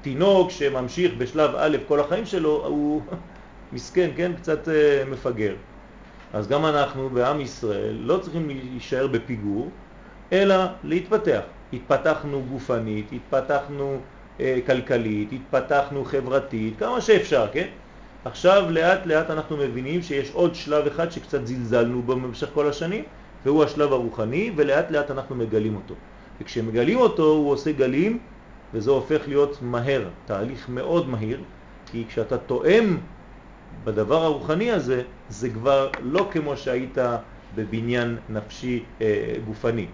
תינוק 0.02 0.50
שממשיך 0.50 1.14
בשלב 1.18 1.50
א' 1.56 1.76
כל 1.88 2.00
החיים 2.00 2.26
שלו 2.26 2.66
הוא 2.66 3.02
מסכן, 3.72 4.10
כן? 4.16 4.32
קצת 4.36 4.68
uh, 4.68 4.70
מפגר. 5.10 5.54
אז 6.32 6.48
גם 6.48 6.66
אנחנו 6.66 7.10
בעם 7.10 7.40
ישראל 7.40 7.96
לא 8.00 8.18
צריכים 8.18 8.48
להישאר 8.48 9.06
בפיגור, 9.06 9.70
אלא 10.32 10.54
להתפתח. 10.84 11.40
התפתחנו 11.72 12.42
גופנית, 12.50 13.06
התפתחנו 13.12 13.98
uh, 14.38 14.40
כלכלית, 14.66 15.28
התפתחנו 15.32 16.04
חברתית, 16.04 16.78
כמה 16.78 17.00
שאפשר, 17.00 17.46
כן? 17.52 17.68
עכשיו 18.24 18.66
לאט 18.70 19.06
לאט 19.06 19.30
אנחנו 19.30 19.56
מבינים 19.56 20.02
שיש 20.02 20.30
עוד 20.30 20.54
שלב 20.54 20.86
אחד 20.86 21.10
שקצת 21.10 21.46
זלזלנו 21.46 22.02
במשך 22.02 22.48
כל 22.54 22.68
השנים, 22.68 23.04
והוא 23.44 23.64
השלב 23.64 23.92
הרוחני, 23.92 24.52
ולאט 24.56 24.90
לאט 24.90 25.10
אנחנו 25.10 25.34
מגלים 25.34 25.76
אותו. 25.76 25.94
וכשמגלים 26.40 26.98
אותו 26.98 27.22
הוא 27.22 27.50
עושה 27.50 27.72
גלים 27.72 28.18
וזה 28.74 28.90
הופך 28.90 29.28
להיות 29.28 29.58
מהר, 29.62 30.08
תהליך 30.26 30.68
מאוד 30.68 31.08
מהיר, 31.08 31.40
כי 31.90 32.04
כשאתה 32.08 32.38
תואם 32.38 32.96
בדבר 33.84 34.24
הרוחני 34.24 34.72
הזה, 34.72 35.02
זה 35.28 35.50
כבר 35.50 35.90
לא 36.02 36.28
כמו 36.32 36.56
שהיית 36.56 36.98
בבניין 37.54 38.16
נפשי 38.28 38.82
אה, 39.00 39.34
גופני. 39.46 39.86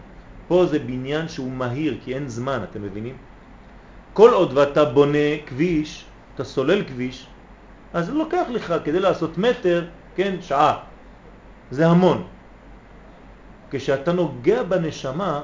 פה 0.48 0.66
זה 0.66 0.78
בניין 0.78 1.28
שהוא 1.28 1.52
מהיר, 1.52 1.98
כי 2.04 2.14
אין 2.14 2.28
זמן, 2.28 2.60
אתם 2.70 2.82
מבינים? 2.82 3.16
כל 4.12 4.30
עוד 4.30 4.56
ואתה 4.56 4.84
בונה 4.84 5.28
כביש, 5.46 6.04
אתה 6.34 6.44
סולל 6.44 6.84
כביש, 6.84 7.26
אז 7.94 8.10
לוקח 8.10 8.44
לך 8.50 8.74
כדי 8.84 9.00
לעשות 9.00 9.38
מטר, 9.38 9.84
כן, 10.14 10.36
שעה. 10.40 10.78
זה 11.70 11.86
המון. 11.86 12.26
כשאתה 13.70 14.12
נוגע 14.12 14.62
בנשמה, 14.62 15.42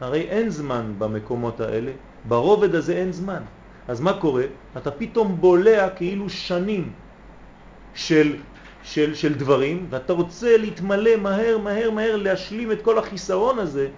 הרי 0.00 0.20
אין 0.20 0.48
זמן 0.50 0.92
במקומות 0.98 1.60
האלה, 1.60 1.92
ברובד 2.24 2.74
הזה 2.74 2.92
אין 2.92 3.12
זמן. 3.12 3.42
אז 3.88 4.00
מה 4.00 4.12
קורה? 4.12 4.44
אתה 4.76 4.90
פתאום 4.90 5.36
בולע 5.40 5.88
כאילו 5.88 6.30
שנים 6.30 6.92
של, 7.94 8.36
של, 8.82 9.14
של 9.14 9.34
דברים, 9.34 9.86
ואתה 9.90 10.12
רוצה 10.12 10.56
להתמלא 10.56 11.16
מהר, 11.16 11.58
מהר, 11.58 11.90
מהר, 11.90 12.16
להשלים 12.16 12.72
את 12.72 12.82
כל 12.82 12.98
החיסרון 12.98 13.58
הזה, 13.58 13.88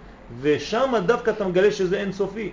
ושם 0.40 0.92
דווקא 1.06 1.30
אתה 1.30 1.48
מגלה 1.48 1.70
שזה 1.70 1.96
אין 1.96 2.12
סופי. 2.12 2.50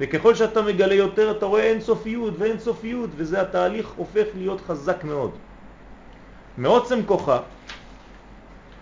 וככל 0.00 0.34
שאתה 0.34 0.62
מגלה 0.62 0.94
יותר 0.94 1.30
אתה 1.30 1.46
רואה 1.46 1.62
אין 1.62 1.80
סופיות 1.80 2.34
ואין 2.38 2.58
סופיות, 2.58 3.10
וזה 3.16 3.40
התהליך 3.40 3.92
הופך 3.96 4.26
להיות 4.36 4.60
חזק 4.60 5.04
מאוד. 5.04 5.30
מעוצם 6.58 7.02
כוחה 7.06 7.40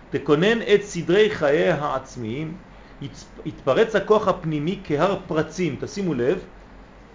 תכונן 0.09 0.61
את 0.61 0.81
סדרי 0.81 1.29
חייה 1.29 1.75
העצמיים 1.75 2.57
התפרץ 3.45 3.95
הכוח 3.95 4.27
הפנימי 4.27 4.79
כהר 4.83 5.19
פרצים, 5.27 5.75
תשימו 5.79 6.13
לב, 6.13 6.39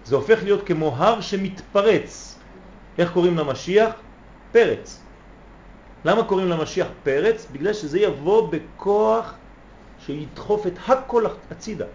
זה 0.05 0.15
הופך 0.15 0.43
להיות 0.43 0.67
כמו 0.67 0.95
הר 0.97 1.21
שמתפרץ. 1.21 2.39
איך 2.97 3.11
קוראים 3.11 3.37
למשיח? 3.37 3.93
פרץ. 4.51 5.01
למה 6.05 6.23
קוראים 6.23 6.49
למשיח 6.49 6.87
פרץ? 7.03 7.47
בגלל 7.51 7.73
שזה 7.73 7.99
יבוא 7.99 8.51
בכוח 8.51 9.33
שידחוף 10.05 10.67
את 10.67 10.73
הכל 10.87 11.25
הצידה. 11.51 11.85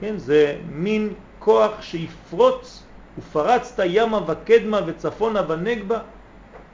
כן? 0.00 0.18
זה 0.18 0.58
מין 0.70 1.12
כוח 1.38 1.82
שיפרוץ 1.82 2.82
ופרצת 3.18 3.82
ימה 3.86 4.20
וקדמה 4.26 4.80
וצפונה 4.86 5.42
ונגבה, 5.48 5.98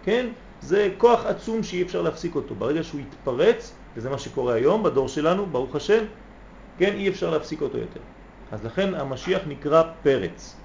כן? 0.02 0.26
זה 0.60 0.88
כוח 0.98 1.26
עצום 1.26 1.62
שאי 1.62 1.82
אפשר 1.82 2.02
להפסיק 2.02 2.34
אותו. 2.34 2.54
ברגע 2.54 2.82
שהוא 2.82 3.00
יתפרץ, 3.00 3.72
וזה 3.96 4.10
מה 4.10 4.18
שקורה 4.18 4.54
היום 4.54 4.82
בדור 4.82 5.08
שלנו, 5.08 5.46
ברוך 5.46 5.76
השם, 5.76 6.04
כן, 6.78 6.94
אי 6.94 7.08
אפשר 7.08 7.30
להפסיק 7.30 7.60
אותו 7.60 7.78
יותר. 7.78 8.00
אז 8.52 8.64
לכן 8.64 8.94
המשיח 8.94 9.42
נקרא 9.46 9.82
פרץ. 10.02 10.56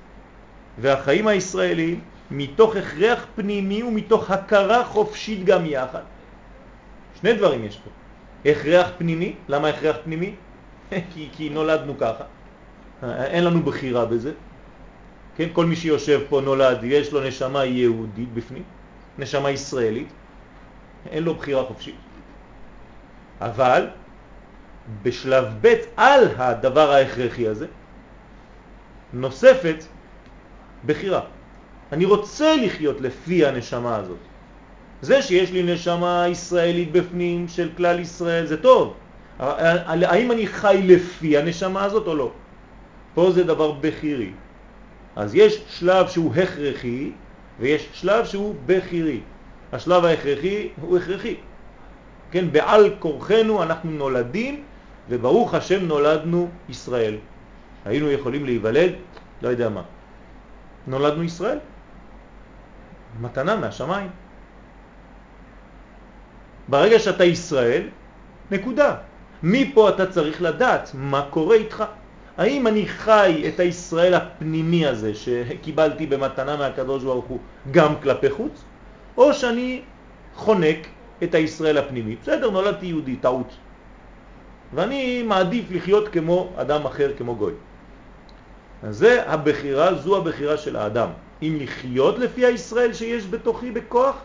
והחיים 0.78 1.28
הישראלים 1.28 2.02
מתוך 2.32 2.76
הכרח 2.76 3.26
פנימי 3.36 3.84
ומתוך 3.84 4.32
הכרה 4.32 4.86
חופשית 4.86 5.46
גם 5.46 5.66
יחד. 5.66 6.02
שני 7.22 7.34
דברים 7.34 7.66
יש 7.66 7.78
פה. 7.78 7.90
הכרח 8.50 8.88
פנימי, 8.98 9.36
למה 9.48 9.68
הכרח 9.68 9.96
פנימי? 10.04 10.36
כי, 11.14 11.30
כי 11.32 11.50
נולדנו 11.50 11.98
ככה. 11.98 12.24
אין 13.04 13.44
לנו 13.44 13.64
בחירה 13.64 14.06
בזה. 14.06 14.32
כן, 15.36 15.50
כל 15.54 15.66
מי 15.66 15.76
שיושב 15.76 16.22
פה 16.30 16.42
נולד, 16.42 16.84
יש 16.84 17.14
לו 17.14 17.24
נשמה 17.24 17.66
יהודית 17.66 18.34
בפנים, 18.34 18.64
נשמה 19.20 19.50
ישראלית, 19.52 20.08
אין 21.10 21.24
לו 21.24 21.36
בחירה 21.36 21.64
חופשית. 21.64 21.96
אבל 23.42 23.88
בשלב 25.04 25.46
ב' 25.62 25.76
על 25.98 26.24
הדבר 26.38 26.92
ההכרחי 26.92 27.48
הזה 27.48 27.68
נוספת 29.14 29.84
בחירה. 30.86 31.22
אני 31.92 32.06
רוצה 32.06 32.56
לחיות 32.56 33.02
לפי 33.02 33.46
הנשמה 33.46 33.96
הזאת. 33.96 34.18
זה 35.02 35.22
שיש 35.22 35.52
לי 35.52 35.64
נשמה 35.64 36.26
ישראלית 36.28 36.92
בפנים 36.92 37.48
של 37.48 37.70
כלל 37.78 38.00
ישראל 38.00 38.46
זה 38.46 38.62
טוב. 38.62 38.94
האם 39.40 40.32
אני 40.32 40.48
חי 40.48 40.82
לפי 40.84 41.38
הנשמה 41.38 41.84
הזאת 41.84 42.08
או 42.08 42.16
לא? 42.16 42.32
פה 43.20 43.32
זה 43.32 43.44
דבר 43.44 43.72
בחירי. 43.72 44.32
אז 45.16 45.36
יש 45.36 45.64
שלב 45.68 46.08
שהוא 46.08 46.36
הכרחי 46.36 47.12
ויש 47.60 47.90
שלב 47.94 48.26
שהוא 48.26 48.56
בחירי. 48.66 49.20
השלב 49.76 50.06
ההכרחי 50.06 50.70
הוא 50.82 50.98
הכרחי. 50.98 51.36
כן, 52.32 52.52
בעל 52.52 52.96
כורחנו 53.00 53.64
אנחנו 53.64 53.92
נולדים 53.92 54.64
וברוך 55.10 55.54
השם 55.54 55.86
נולדנו 55.86 56.50
ישראל. 56.70 57.16
היינו 57.86 58.12
יכולים 58.12 58.46
להיוולד, 58.46 58.92
לא 59.42 59.50
יודע 59.50 59.70
מה. 59.70 59.84
נולדנו 60.88 61.24
ישראל. 61.24 61.60
מתנה 63.20 63.56
מהשמיים. 63.56 64.10
ברגע 66.68 67.00
שאתה 67.00 67.24
ישראל, 67.24 67.84
נקודה. 68.52 68.96
מפה 69.44 69.90
אתה 69.90 70.06
צריך 70.08 70.42
לדעת 70.42 70.92
מה 70.94 71.28
קורה 71.30 71.56
איתך. 71.56 71.99
האם 72.40 72.68
אני 72.68 72.88
חי 72.88 73.44
את 73.48 73.60
הישראל 73.60 74.14
הפנימי 74.14 74.88
הזה 74.88 75.12
שקיבלתי 75.16 76.06
במתנה 76.06 76.56
מהקדוש 76.56 77.04
ברוך 77.04 77.26
הוא 77.26 77.40
גם 77.72 77.94
כלפי 78.04 78.30
חוץ, 78.30 78.64
או 79.18 79.34
שאני 79.34 79.82
חונק 80.36 80.78
את 81.24 81.36
הישראל 81.36 81.78
הפנימי. 81.78 82.16
בסדר, 82.16 82.50
נולדתי 82.50 82.86
יהודי, 82.86 83.16
טעות. 83.16 83.54
ואני 84.74 85.24
מעדיף 85.24 85.66
לחיות 85.72 86.08
כמו 86.08 86.54
אדם 86.56 86.86
אחר, 86.86 87.12
כמו 87.18 87.36
גוי. 87.36 87.54
אז 88.84 88.98
זה 88.98 89.30
הבחירה, 89.32 89.94
זו 89.94 90.18
הבחירה 90.18 90.58
של 90.58 90.76
האדם. 90.76 91.10
אם 91.42 91.58
לחיות 91.60 92.20
לפי 92.20 92.46
הישראל 92.46 92.94
שיש 92.94 93.28
בתוכי 93.28 93.72
בכוח, 93.72 94.16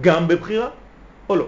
גם 0.00 0.28
בבחירה, 0.28 0.68
או 1.28 1.36
לא. 1.36 1.46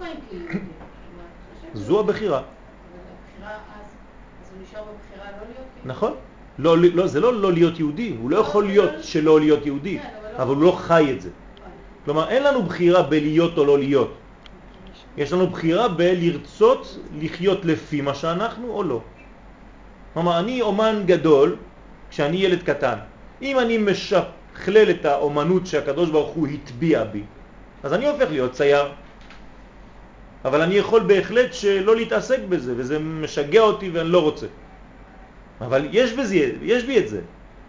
זו 1.74 2.00
הבחירה. 2.00 2.42
נכון. 5.84 6.14
לא, 6.58 6.78
לא, 6.78 7.06
זה 7.06 7.20
לא 7.20 7.40
לא 7.40 7.52
להיות 7.52 7.78
יהודי, 7.78 8.16
הוא 8.20 8.30
לא 8.30 8.36
יכול 8.36 8.64
להיות 8.66 8.90
שלא 9.02 9.40
להיות 9.40 9.66
יהודי, 9.66 9.98
אבל 10.36 10.54
הוא 10.54 10.62
לא 10.62 10.72
חי 10.72 11.12
את 11.12 11.20
זה. 11.20 11.30
כלומר, 12.04 12.28
אין 12.28 12.42
לנו 12.42 12.62
בחירה 12.62 13.02
בלהיות 13.02 13.58
או 13.58 13.64
לא 13.64 13.78
להיות. 13.78 14.14
יש 15.16 15.32
לנו 15.32 15.46
בחירה 15.46 15.88
בלרצות 15.88 16.98
לחיות 17.18 17.64
לפי 17.64 18.00
מה 18.00 18.14
שאנחנו 18.14 18.70
או 18.70 18.82
לא. 18.82 19.00
כלומר, 20.14 20.38
אני 20.38 20.62
אומן 20.62 21.02
גדול 21.06 21.56
כשאני 22.10 22.36
ילד 22.36 22.62
קטן. 22.62 22.98
אם 23.42 23.58
אני 23.58 23.78
משכלל 23.78 24.90
את 24.90 25.04
האומנות 25.04 25.66
שהקדוש 25.66 26.10
ברוך 26.10 26.30
הוא 26.30 26.46
הטביע 26.46 27.04
בי, 27.04 27.22
אז 27.82 27.92
אני 27.92 28.06
הופך 28.06 28.30
להיות 28.30 28.52
צייר. 28.52 29.03
אבל 30.44 30.62
אני 30.62 30.74
יכול 30.74 31.02
בהחלט 31.02 31.54
שלא 31.54 31.96
להתעסק 31.96 32.40
בזה, 32.48 32.74
וזה 32.76 32.98
משגע 32.98 33.60
אותי 33.60 33.90
ואני 33.90 34.08
לא 34.08 34.22
רוצה. 34.22 34.46
אבל 35.60 35.88
יש, 35.90 36.12
בזה, 36.12 36.34
יש 36.62 36.84
בי 36.84 36.98
את 36.98 37.08
זה, 37.08 37.20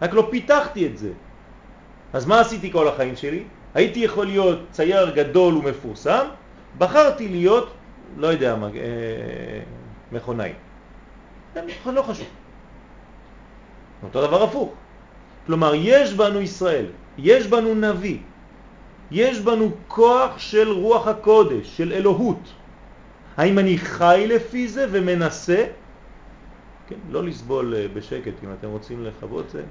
רק 0.02 0.14
לא 0.14 0.28
פיתחתי 0.32 0.88
את 0.88 0.98
זה. 0.98 1.12
אז 2.14 2.26
מה 2.26 2.40
עשיתי 2.40 2.72
כל 2.72 2.88
החיים 2.88 3.16
שלי? 3.16 3.44
הייתי 3.74 4.00
יכול 4.00 4.26
להיות 4.26 4.60
צייר 4.72 5.10
גדול 5.10 5.58
ומפורסם, 5.58 6.28
בחרתי 6.78 7.28
להיות, 7.28 7.74
לא 8.18 8.28
יודע 8.28 8.56
מה, 8.56 8.68
אה, 8.68 9.60
מכונאי. 10.12 10.54
לא 11.86 12.02
חשוב. 12.02 12.28
אותו 14.04 14.28
דבר 14.28 14.44
הפוך. 14.44 14.74
כלומר, 15.46 15.72
יש 15.76 16.14
בנו 16.14 16.42
ישראל, 16.42 16.86
יש 17.18 17.48
בנו 17.48 17.76
נביא, 17.76 18.18
יש 19.12 19.40
בנו 19.40 19.72
כוח 19.88 20.38
של 20.38 20.72
רוח 20.72 21.08
הקודש, 21.08 21.78
של 21.78 21.94
אלוהות. 21.94 22.54
האם 23.38 23.60
אני 23.60 23.78
חי 23.78 24.26
לפי 24.28 24.68
זה 24.68 24.86
ומנסה? 24.92 25.66
כן, 26.88 26.96
לא 27.10 27.24
לסבול 27.24 27.76
אה, 27.76 27.88
בשקט, 27.94 28.34
אם 28.44 28.50
אתם 28.60 28.68
רוצים 28.68 29.04
לכבות 29.04 29.50
זה. 29.50 29.64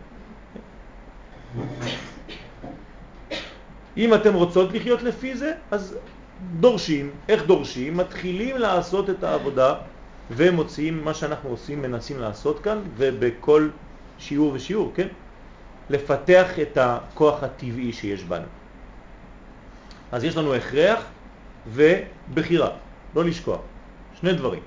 אם 3.96 4.14
אתם 4.14 4.34
רוצות 4.34 4.72
לחיות 4.72 5.02
לפי 5.02 5.36
זה, 5.36 5.52
אז 5.70 5.96
דורשים, 6.60 7.10
איך 7.28 7.46
דורשים? 7.46 7.96
מתחילים 7.96 8.56
לעשות 8.56 9.10
את 9.10 9.24
העבודה 9.24 9.74
ומוציאים 10.30 11.04
מה 11.04 11.14
שאנחנו 11.14 11.50
עושים, 11.50 11.82
מנסים 11.82 12.20
לעשות 12.20 12.60
כאן, 12.60 12.78
ובכל 12.96 13.68
שיעור 14.18 14.52
ושיעור, 14.54 14.92
כן? 14.94 15.08
לפתח 15.90 16.58
את 16.62 16.78
הכוח 16.80 17.42
הטבעי 17.42 17.92
שיש 17.92 18.24
בנו. 18.24 18.46
אז 20.12 20.24
יש 20.24 20.36
לנו 20.36 20.54
הכרח 20.54 21.04
ובחירה, 21.72 22.70
לא 23.14 23.24
לשכוח, 23.24 23.60
שני 24.14 24.32
דברים. 24.32 24.62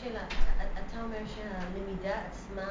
שאלה, 0.00 0.20
אתה 0.56 1.02
אומר 1.02 1.18
שהלמידה 1.26 2.14
עצמה 2.30 2.68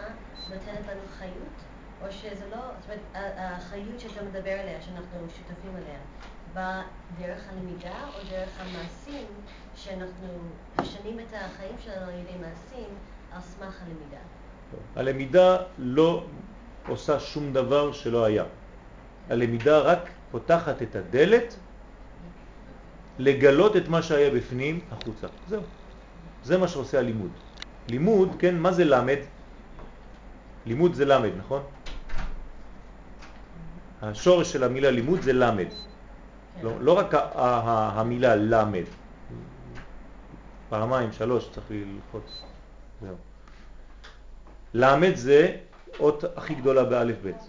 נותנת 0.50 0.88
לנו 0.88 1.02
חיות? 1.18 1.68
או 2.02 2.12
שזה 2.12 2.46
לא, 2.52 2.58
זאת 2.80 2.86
אומרת, 2.86 3.24
החיות 3.38 4.00
שאתה 4.00 4.26
מדבר 4.26 4.52
עליה, 4.52 4.82
שאנחנו 4.82 5.18
שותפים 5.30 5.76
עליה, 5.76 6.00
באה 6.54 6.82
דרך 7.20 7.44
הלמידה 7.50 8.08
או 8.16 8.20
דרך 8.30 8.50
המעשים, 8.60 9.26
שאנחנו 9.76 10.28
משנים 10.82 11.20
את 11.20 11.34
החיים 11.34 11.76
שלנו 11.80 12.06
על 12.06 12.20
ידי 12.20 12.38
מעשים, 12.42 12.90
על 13.32 13.42
סמך 13.42 13.82
הלמידה? 13.82 14.22
הלמידה 14.96 15.58
לא 15.78 16.26
עושה 16.88 17.20
שום 17.20 17.54
דבר 17.54 17.92
שלא 17.92 18.26
היה. 18.26 18.44
הלמידה 19.30 19.80
רק 19.80 20.10
פותחת 20.32 20.82
את 20.82 20.96
הדלת 20.96 21.56
לגלות 23.20 23.76
את 23.76 23.88
מה 23.88 24.02
שהיה 24.02 24.30
בפנים 24.30 24.80
החוצה. 24.92 25.28
זהו. 25.48 25.62
זה 26.44 26.58
מה 26.58 26.68
שעושה 26.68 27.00
הלימוד. 27.00 27.32
לימוד, 27.90 28.36
כן, 28.40 28.58
מה 28.58 28.72
זה 28.72 28.86
למד? 28.86 29.20
לימוד 30.66 30.94
זה 30.94 31.06
למד, 31.06 31.32
נכון? 31.38 31.62
השורש 34.02 34.54
של 34.54 34.64
המילה 34.64 34.92
לימוד 34.92 35.22
זה 35.22 35.34
למד. 35.34 35.68
לא, 36.64 36.72
לא 36.80 36.98
רק 36.98 37.14
המילה 37.38 38.36
למד, 38.36 38.84
פעמיים, 40.70 41.12
שלוש 41.12 41.50
צריך 41.52 41.66
ללחוץ. 41.70 42.42
זהו. 43.02 43.16
למד 44.74 45.16
זה 45.16 45.58
אות 46.00 46.24
הכי 46.36 46.56
גדולה 46.56 46.84
באלף 46.84 47.16
בית. 47.24 47.42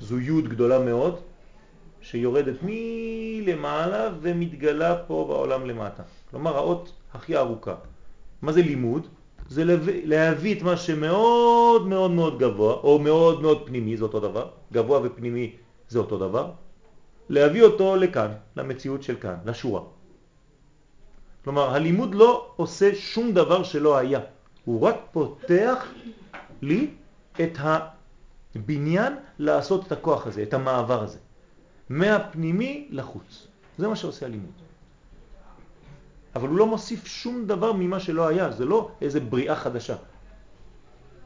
זו 0.00 0.20
י' 0.20 0.42
גדולה 0.42 0.78
מאוד 0.78 1.20
שיורדת 2.10 2.56
מלמעלה 2.62 4.08
ומתגלה 4.20 4.96
פה 5.06 5.24
בעולם 5.28 5.66
למטה. 5.66 6.02
כלומר 6.30 6.56
האות 6.56 6.92
הכי 7.14 7.36
ארוכה. 7.36 7.74
מה 8.42 8.52
זה 8.52 8.62
לימוד? 8.62 9.06
זה 9.48 9.62
להביא 10.04 10.56
את 10.56 10.62
מה 10.62 10.76
שמאוד 10.76 11.86
מאוד 11.86 12.10
מאוד 12.10 12.38
גבוה, 12.38 12.74
או 12.74 12.98
מאוד 12.98 13.42
מאוד 13.42 13.66
פנימי, 13.66 13.96
זה 13.96 14.04
אותו 14.04 14.20
דבר, 14.20 14.48
גבוה 14.72 15.00
ופנימי 15.02 15.52
זה 15.88 15.98
אותו 15.98 16.18
דבר, 16.18 16.50
להביא 17.28 17.62
אותו 17.62 17.96
לכאן, 17.96 18.30
למציאות 18.56 19.02
של 19.02 19.16
כאן, 19.16 19.36
לשורה. 19.44 19.82
כלומר, 21.44 21.74
הלימוד 21.74 22.14
לא 22.14 22.46
עושה 22.56 22.94
שום 22.94 23.32
דבר 23.32 23.62
שלא 23.62 23.96
היה, 23.96 24.20
הוא 24.64 24.82
רק 24.82 24.96
פותח 25.12 25.86
לי 26.62 26.90
את 27.40 27.58
הבניין 28.54 29.12
לעשות 29.38 29.86
את 29.86 29.92
הכוח 29.92 30.26
הזה, 30.26 30.42
את 30.42 30.54
המעבר 30.54 31.02
הזה, 31.02 31.18
מהפנימי 31.88 32.88
לחוץ. 32.90 33.46
זה 33.78 33.88
מה 33.88 33.96
שעושה 33.96 34.26
הלימוד. 34.26 34.52
אבל 36.34 36.48
הוא 36.48 36.58
לא 36.58 36.66
מוסיף 36.66 37.06
שום 37.06 37.46
דבר 37.46 37.72
ממה 37.72 38.00
שלא 38.00 38.28
היה, 38.28 38.52
זה 38.52 38.64
לא 38.64 38.90
איזה 39.00 39.20
בריאה 39.20 39.56
חדשה. 39.56 39.96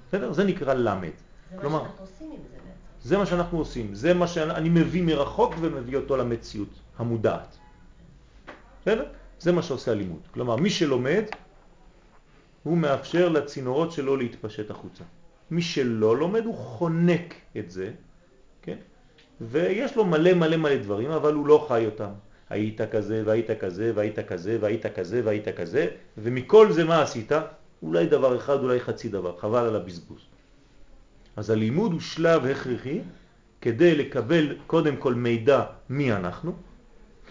בסדר? 0.08 0.32
זה 0.32 0.44
נקרא 0.44 0.74
למד. 0.74 1.10
זה 1.50 1.56
כלומר, 1.60 1.82
מה 1.82 1.88
שאנחנו 1.88 1.98
עושים 1.98 2.30
עם 2.30 2.38
זה 2.42 2.56
בעצם. 2.56 3.08
זה 3.08 3.18
מה 3.18 3.26
שאנחנו 3.26 3.58
עושים, 3.58 3.94
זה 3.94 4.14
מה 4.14 4.26
שאני 4.26 4.68
מביא 4.68 5.02
מרחוק 5.02 5.54
ומביא 5.60 5.96
אותו 5.96 6.16
למציאות 6.16 6.68
המודעת. 6.98 7.56
בסדר? 8.82 9.04
זה 9.38 9.52
מה 9.52 9.62
שעושה 9.62 9.90
הלימוד. 9.90 10.20
כלומר, 10.34 10.56
מי 10.56 10.70
שלומד, 10.70 11.24
הוא 12.62 12.78
מאפשר 12.78 13.28
לצינורות 13.28 13.92
שלו 13.92 14.16
להתפשט 14.16 14.70
החוצה. 14.70 15.04
מי 15.50 15.62
שלא 15.62 16.16
לומד, 16.16 16.44
הוא 16.44 16.56
חונק 16.56 17.34
את 17.56 17.70
זה, 17.70 17.90
כן? 18.62 18.76
ויש 19.40 19.96
לו 19.96 20.04
מלא 20.04 20.34
מלא 20.34 20.56
מלא 20.56 20.76
דברים, 20.76 21.10
אבל 21.10 21.34
הוא 21.34 21.46
לא 21.46 21.64
חי 21.68 21.86
אותם. 21.86 22.10
היית 22.50 22.80
כזה 22.90 23.22
והיית 23.26 23.50
כזה 23.60 23.92
והיית 23.94 24.18
כזה 24.18 24.58
והיית 24.60 24.86
כזה 24.86 25.20
והיית 25.24 25.48
כזה, 25.48 25.86
ומכל 26.18 26.72
זה 26.72 26.84
מה 26.84 27.02
עשית? 27.02 27.32
אולי 27.82 28.06
דבר 28.06 28.36
אחד, 28.36 28.58
אולי 28.62 28.80
חצי 28.80 29.08
דבר, 29.08 29.36
חבל 29.38 29.66
על 29.66 29.76
הבזבוז. 29.76 30.20
אז 31.36 31.50
הלימוד 31.50 31.92
הוא 31.92 32.00
שלב 32.00 32.46
הכרחי 32.46 33.00
כדי 33.60 33.94
לקבל 33.94 34.56
קודם 34.66 34.96
כל 34.96 35.14
מידע 35.14 35.62
מי 35.90 36.12
אנחנו, 36.12 36.52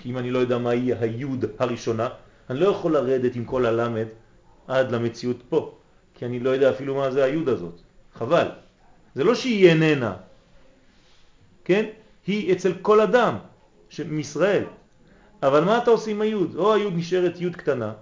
אם 0.06 0.18
אני 0.18 0.32
לא 0.32 0.40
יודע 0.40 0.58
מהי 0.58 0.94
היוד 0.94 1.46
הראשונה, 1.60 2.10
אני 2.50 2.60
לא 2.60 2.68
יכול 2.68 2.94
לרדת 2.94 3.36
עם 3.36 3.46
כל 3.46 3.66
הלמד 3.66 4.08
עד 4.68 4.92
למציאות 4.92 5.44
פה, 5.50 5.76
כי 6.14 6.26
אני 6.26 6.40
לא 6.40 6.50
יודע 6.50 6.70
אפילו 6.70 6.96
מה 6.96 7.12
זה 7.12 7.24
היוד 7.24 7.50
הזאת. 7.50 7.76
חבל. 8.16 8.48
זה 9.16 9.24
לא 9.24 9.36
שהיא 9.36 9.70
איננה, 9.70 10.16
כן? 11.64 11.86
היא 12.30 12.54
אצל 12.54 12.74
כל 12.82 13.02
אדם 13.02 13.38
מישראל. 14.06 14.64
אבל 15.44 15.64
מה 15.64 15.78
אתה 15.78 15.92
עושה 15.92 16.12
עם 16.12 16.22
היוד? 16.22 16.56
או 16.56 16.74
היוד 16.74 16.94
נשארת 16.96 17.42
יוד 17.42 17.56
קטנה, 17.56 17.94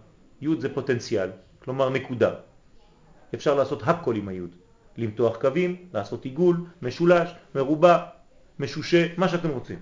יוד 0.41 0.59
זה 0.59 0.73
פוטנציאל, 0.73 1.29
כלומר 1.63 1.89
נקודה. 1.89 2.31
אפשר 3.33 3.55
לעשות 3.55 3.81
הכל 3.85 4.15
עם 4.15 4.27
היוד. 4.27 4.49
למתוח 4.97 5.37
קווים, 5.37 5.75
לעשות 5.93 6.25
עיגול, 6.25 6.57
משולש, 6.81 7.29
מרובע, 7.55 7.97
משושה, 8.59 9.07
מה 9.17 9.27
שאתם 9.27 9.49
רוצים. 9.49 9.79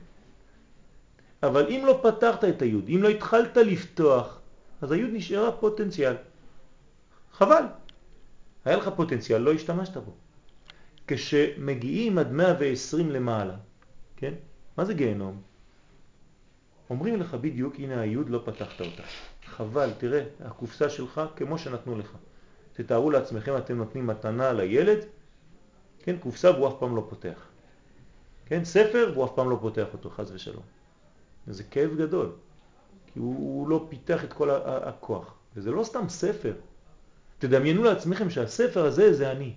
אבל 1.44 1.66
אם 1.70 1.84
לא 1.86 2.00
פתחת 2.04 2.44
את 2.44 2.62
היוד, 2.62 2.86
אם 2.90 3.04
לא 3.04 3.10
התחלת 3.10 3.58
לפתוח, 3.58 4.40
אז 4.82 4.92
היוד 4.92 5.10
נשארה 5.14 5.52
פוטנציאל. 5.52 6.16
חבל. 7.34 7.64
היה 8.66 8.78
לך 8.78 8.90
פוטנציאל, 8.96 9.42
לא 9.42 9.54
השתמשת 9.54 9.98
בו. 9.98 10.12
כשמגיעים 11.08 12.18
עד 12.18 12.32
120 12.32 13.12
למעלה, 13.12 13.56
כן? 14.18 14.34
מה 14.78 14.86
זה 14.86 14.94
גיהנום? 14.94 15.42
אומרים 16.90 17.20
לך 17.20 17.34
בדיוק, 17.34 17.76
הנה 17.80 18.02
היוד 18.02 18.30
לא 18.30 18.42
פתחת 18.46 18.82
אותה. 18.82 19.04
חבל, 19.46 19.90
תראה, 19.98 20.24
הקופסה 20.46 20.90
שלך 20.90 21.22
כמו 21.36 21.58
שנתנו 21.58 21.98
לך. 21.98 22.12
תתארו 22.74 23.12
לעצמכם, 23.12 23.58
אתם 23.58 23.78
נותנים 23.78 24.08
מתנה 24.08 24.54
לילד, 24.54 25.00
כן, 26.00 26.16
קופסה 26.18 26.52
והוא 26.52 26.68
אף 26.68 26.74
פעם 26.80 26.96
לא 26.96 27.06
פותח. 27.10 27.48
כן, 28.46 28.66
ספר 28.66 29.12
והוא 29.14 29.26
אף 29.26 29.32
פעם 29.36 29.50
לא 29.50 29.58
פותח 29.62 29.88
אותו, 29.94 30.10
חז 30.10 30.32
ושלום. 30.32 30.64
זה 31.48 31.64
כאב 31.64 31.96
גדול, 31.96 32.32
כי 33.08 33.20
הוא, 33.20 33.36
הוא 33.36 33.70
לא 33.70 33.86
פיתח 33.90 34.24
את 34.24 34.34
כל 34.34 34.50
הכוח. 34.66 35.34
וזה 35.56 35.72
לא 35.72 35.84
סתם 35.84 36.10
ספר. 36.10 36.54
תדמיינו 37.40 37.84
לעצמכם 37.84 38.30
שהספר 38.30 38.86
הזה 38.86 39.14
זה 39.14 39.32
אני. 39.32 39.54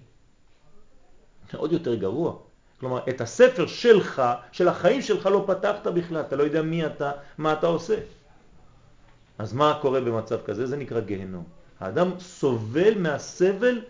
עוד 1.57 1.73
יותר 1.73 1.95
גרוע. 1.95 2.39
כלומר, 2.81 3.01
את 3.09 3.21
הספר 3.21 3.67
שלך, 3.67 4.23
של 4.53 4.69
החיים 4.69 5.03
שלך 5.03 5.27
לא 5.27 5.45
פתחת 5.47 5.87
בכלל, 5.87 6.21
אתה 6.21 6.37
לא 6.37 6.43
יודע 6.43 6.63
מי 6.63 6.87
אתה, 6.87 7.13
מה 7.39 7.53
אתה 7.53 7.67
עושה. 7.67 7.97
אז 9.39 9.53
מה 9.53 9.79
קורה 9.83 10.01
במצב 10.01 10.39
כזה? 10.45 10.67
זה 10.67 10.77
נקרא 10.77 11.01
גהנום. 11.01 11.45
האדם 11.81 12.11
סובל 12.19 12.99
מהסבל 12.99 13.81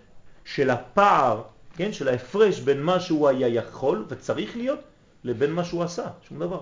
של 0.44 0.70
הפער, 0.70 1.42
כן, 1.76 1.92
של 1.92 2.08
ההפרש 2.08 2.60
בין 2.60 2.82
מה 2.82 3.00
שהוא 3.00 3.28
היה 3.28 3.48
יכול 3.48 4.04
וצריך 4.08 4.56
להיות 4.56 4.80
לבין 5.24 5.52
מה 5.52 5.64
שהוא 5.64 5.82
עשה, 5.82 6.06
שום 6.28 6.38
דבר. 6.38 6.60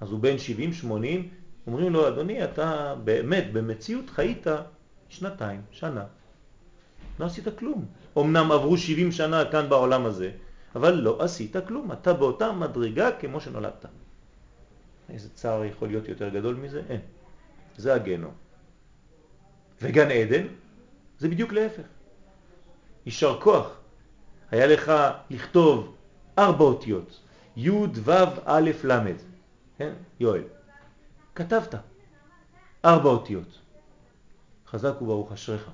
אז 0.00 0.10
הוא 0.10 0.20
בן 0.20 0.36
70-80, 0.84 0.86
אומרים 1.66 1.92
לו, 1.92 2.08
אדוני, 2.08 2.44
אתה 2.44 2.94
באמת, 3.04 3.52
במציאות 3.52 4.10
חיית 4.10 4.46
שנתיים, 5.08 5.60
שנה. 5.70 6.04
לא 7.20 7.26
עשית 7.26 7.48
כלום. 7.58 7.84
אמנם 8.18 8.52
עברו 8.52 8.78
70 8.78 9.12
שנה 9.12 9.44
כאן 9.44 9.68
בעולם 9.68 10.06
הזה, 10.06 10.30
אבל 10.74 10.94
לא 10.94 11.22
עשית 11.22 11.56
כלום. 11.68 11.92
אתה 11.92 12.12
באותה 12.12 12.52
מדרגה 12.52 13.10
כמו 13.20 13.40
שנולדת. 13.40 13.86
איזה 15.08 15.28
צער 15.34 15.64
יכול 15.64 15.88
להיות 15.88 16.08
יותר 16.08 16.28
גדול 16.28 16.54
מזה? 16.54 16.82
אין. 16.88 17.00
זה 17.76 17.94
הגנום. 17.94 18.34
וגן 19.82 20.10
עדן 20.10 20.46
זה 21.18 21.28
בדיוק 21.28 21.52
להפך. 21.52 21.86
יישר 23.06 23.40
כוח. 23.40 23.76
היה 24.50 24.66
לך 24.66 24.92
לכתוב 25.30 25.94
ארבע 26.38 26.64
אותיות, 26.64 27.20
י' 27.56 27.70
ו' 28.04 28.12
א' 28.44 28.70
ל', 28.84 29.12
כן? 29.78 29.92
יואל. 30.20 30.42
כתבת 31.34 31.74
ארבע 32.84 33.10
אותיות. 33.10 33.58
חזק 34.66 35.02
וברוך 35.02 35.32
אשריך. 35.32 35.70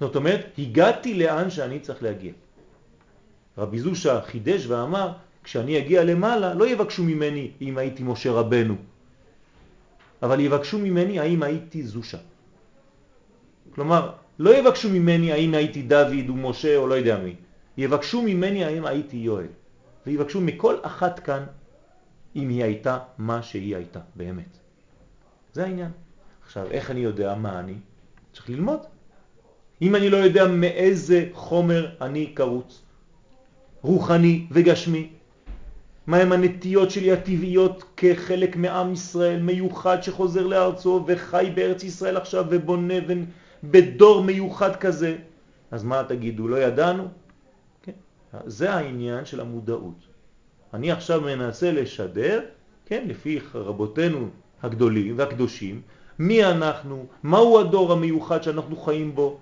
זאת 0.00 0.16
אומרת, 0.16 0.46
הגעתי 0.58 1.14
לאן 1.14 1.50
שאני 1.50 1.80
צריך 1.80 2.02
להגיע. 2.02 2.32
רבי 3.58 3.80
זושה 3.80 4.20
חידש 4.20 4.66
ואמר, 4.66 5.12
כשאני 5.44 5.78
אגיע 5.78 6.04
למעלה, 6.04 6.54
לא 6.54 6.68
יבקשו 6.68 7.04
ממני 7.04 7.50
אם 7.60 7.78
הייתי 7.78 8.02
משה 8.02 8.32
רבנו, 8.32 8.74
אבל 10.22 10.40
יבקשו 10.40 10.78
ממני 10.78 11.20
האם 11.20 11.42
הייתי 11.42 11.82
זושה. 11.82 12.18
כלומר, 13.74 14.12
לא 14.38 14.56
יבקשו 14.56 14.90
ממני 14.90 15.32
האם 15.32 15.54
הייתי 15.54 15.82
דוד 15.82 16.30
ומשה 16.30 16.76
או 16.76 16.86
לא 16.86 16.94
יודע 16.94 17.18
מי, 17.18 17.34
יבקשו 17.76 18.22
ממני 18.22 18.64
האם 18.64 18.86
הייתי 18.86 19.16
יואל, 19.16 19.46
ויבקשו 20.06 20.40
מכל 20.40 20.76
אחת 20.82 21.18
כאן 21.20 21.44
אם 22.36 22.48
היא 22.48 22.64
הייתה 22.64 22.98
מה 23.18 23.42
שהיא 23.42 23.76
הייתה, 23.76 24.00
באמת. 24.16 24.58
זה 25.52 25.64
העניין. 25.64 25.90
עכשיו, 26.46 26.66
איך 26.70 26.90
אני 26.90 27.00
יודע 27.00 27.34
מה 27.34 27.60
אני? 27.60 27.74
צריך 28.32 28.50
ללמוד. 28.50 28.80
אם 29.82 29.96
אני 29.96 30.10
לא 30.10 30.16
יודע 30.16 30.46
מאיזה 30.46 31.28
חומר 31.32 31.90
אני 32.00 32.26
קרוץ, 32.26 32.83
רוחני 33.84 34.46
וגשמי, 34.50 35.08
מהם 36.06 36.32
הנטיות 36.32 36.90
שלי 36.90 37.12
הטבעיות 37.12 37.84
כחלק 37.96 38.56
מעם 38.56 38.92
ישראל 38.92 39.42
מיוחד 39.42 40.02
שחוזר 40.02 40.46
לארצו 40.46 41.04
וחי 41.06 41.52
בארץ 41.54 41.84
ישראל 41.84 42.16
עכשיו 42.16 42.44
ובונה 42.48 42.94
בדור 43.64 44.22
מיוחד 44.22 44.76
כזה, 44.76 45.16
אז 45.70 45.84
מה 45.84 46.02
תגידו, 46.08 46.48
לא 46.48 46.56
ידענו? 46.56 47.08
כן. 47.82 47.92
זה 48.46 48.72
העניין 48.72 49.24
של 49.24 49.40
המודעות. 49.40 49.98
אני 50.74 50.92
עכשיו 50.92 51.20
מנסה 51.20 51.72
לשדר, 51.72 52.40
כן, 52.86 53.04
לפי 53.08 53.40
רבותינו 53.54 54.28
הגדולים 54.62 55.14
והקדושים, 55.18 55.80
מי 56.18 56.44
אנחנו, 56.44 57.06
מהו 57.22 57.60
הדור 57.60 57.92
המיוחד 57.92 58.42
שאנחנו 58.42 58.76
חיים 58.76 59.14
בו, 59.14 59.38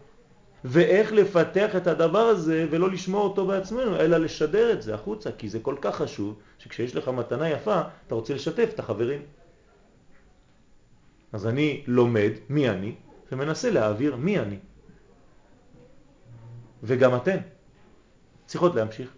ואיך 0.65 1.13
לפתח 1.13 1.77
את 1.77 1.87
הדבר 1.87 2.19
הזה 2.19 2.67
ולא 2.71 2.91
לשמוע 2.91 3.23
אותו 3.23 3.47
בעצמנו, 3.47 3.97
אלא 3.97 4.17
לשדר 4.17 4.73
את 4.73 4.83
זה 4.83 4.95
החוצה, 4.95 5.33
כי 5.33 5.49
זה 5.49 5.61
כל 5.61 5.77
כך 5.81 5.97
חשוב, 5.97 6.39
שכשיש 6.59 6.97
לך 6.97 7.09
מתנה 7.09 7.49
יפה, 7.49 7.83
אתה 8.07 8.15
רוצה 8.15 8.35
לשתף 8.35 8.71
את 8.75 8.79
החברים. 8.79 9.23
אז 11.33 11.47
אני 11.47 11.83
לומד 11.87 12.31
מי 12.49 12.71
אני, 12.71 12.95
ומנסה 13.33 13.71
להעביר 13.71 14.17
מי 14.17 14.39
אני. 14.39 14.59
וגם 16.83 17.17
אתן 17.17 17.39
צריכות 18.47 18.75
להמשיך. 18.75 19.11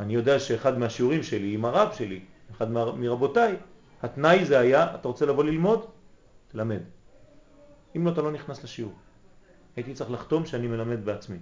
אני 0.00 0.14
יודע 0.14 0.38
שאחד 0.38 0.78
מהשיעורים 0.78 1.22
שלי 1.22 1.54
עם 1.54 1.64
הרב 1.64 1.92
שלי, 1.92 2.20
אחד 2.50 2.70
מרבותיי, 2.70 3.56
התנאי 4.02 4.44
זה 4.44 4.58
היה, 4.58 4.94
אתה 4.94 5.08
רוצה 5.08 5.26
לבוא 5.26 5.44
ללמוד? 5.44 5.86
תלמד. 6.48 6.80
אם 7.96 8.06
לא, 8.06 8.12
אתה 8.12 8.22
לא 8.22 8.32
נכנס 8.32 8.64
לשיעור. 8.64 8.92
הייתי 9.76 9.94
צריך 9.94 10.10
לחתום 10.10 10.46
שאני 10.46 10.66
מלמד 10.66 11.04
בעצמי. 11.04 11.36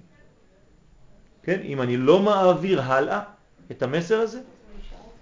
כן? 1.42 1.60
אם 1.64 1.82
אני 1.82 1.96
לא 1.96 2.22
מעביר 2.22 2.82
הלאה 2.82 3.20
את 3.70 3.82
המסר 3.82 4.20
הזה, 4.20 4.40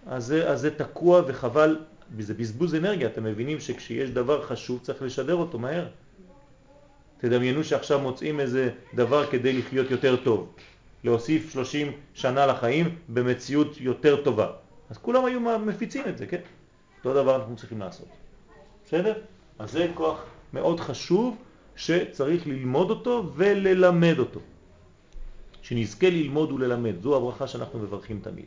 אז 0.07 0.27
זה, 0.27 0.51
אז 0.51 0.61
זה 0.61 0.79
תקוע 0.79 1.23
וחבל, 1.27 1.79
זה 2.19 2.35
בזבוז 2.35 2.75
אנרגיה. 2.75 3.09
אתם 3.09 3.25
מבינים 3.25 3.61
שכשיש 3.61 4.11
דבר 4.11 4.43
חשוב 4.47 4.81
צריך 4.83 5.03
לשדר 5.03 5.35
אותו 5.35 5.59
מהר. 5.59 5.89
תדמיינו 7.19 7.65
שעכשיו 7.65 8.01
מוצאים 8.01 8.41
איזה 8.41 8.71
דבר 8.95 9.27
כדי 9.27 9.53
לחיות 9.53 9.91
יותר 9.91 10.17
טוב, 10.17 10.55
להוסיף 11.05 11.53
30 11.53 11.93
שנה 12.15 12.47
לחיים 12.47 12.99
במציאות 13.09 13.81
יותר 13.81 14.23
טובה. 14.25 14.51
אז 14.91 14.99
כולם 14.99 15.25
היו 15.25 15.41
מפיצים 15.41 16.03
את 16.09 16.19
זה, 16.19 16.27
כן? 16.27 16.41
אותו 16.99 17.15
דבר 17.15 17.37
אנחנו 17.37 17.57
צריכים 17.57 17.81
לעשות. 17.81 18.09
בסדר? 18.87 19.15
אז 19.59 19.73
זה 19.73 19.89
כוח 19.95 20.25
מאוד 20.53 20.81
חשוב 20.81 21.37
שצריך 21.77 22.47
ללמוד 22.47 22.91
אותו 22.91 23.33
וללמד 23.37 24.19
אותו. 24.19 24.41
שנזכה 25.63 26.11
ללמוד 26.11 26.53
וללמד, 26.53 27.03
זו 27.03 27.17
הברכה 27.17 27.47
שאנחנו 27.47 27.79
מברכים 27.79 28.21
תמיד. 28.23 28.47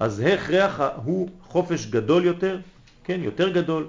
אז 0.00 0.20
הכרח 0.20 0.80
הוא 1.04 1.28
חופש 1.42 1.86
גדול 1.86 2.24
יותר, 2.24 2.60
כן, 3.04 3.20
יותר 3.22 3.48
גדול. 3.48 3.86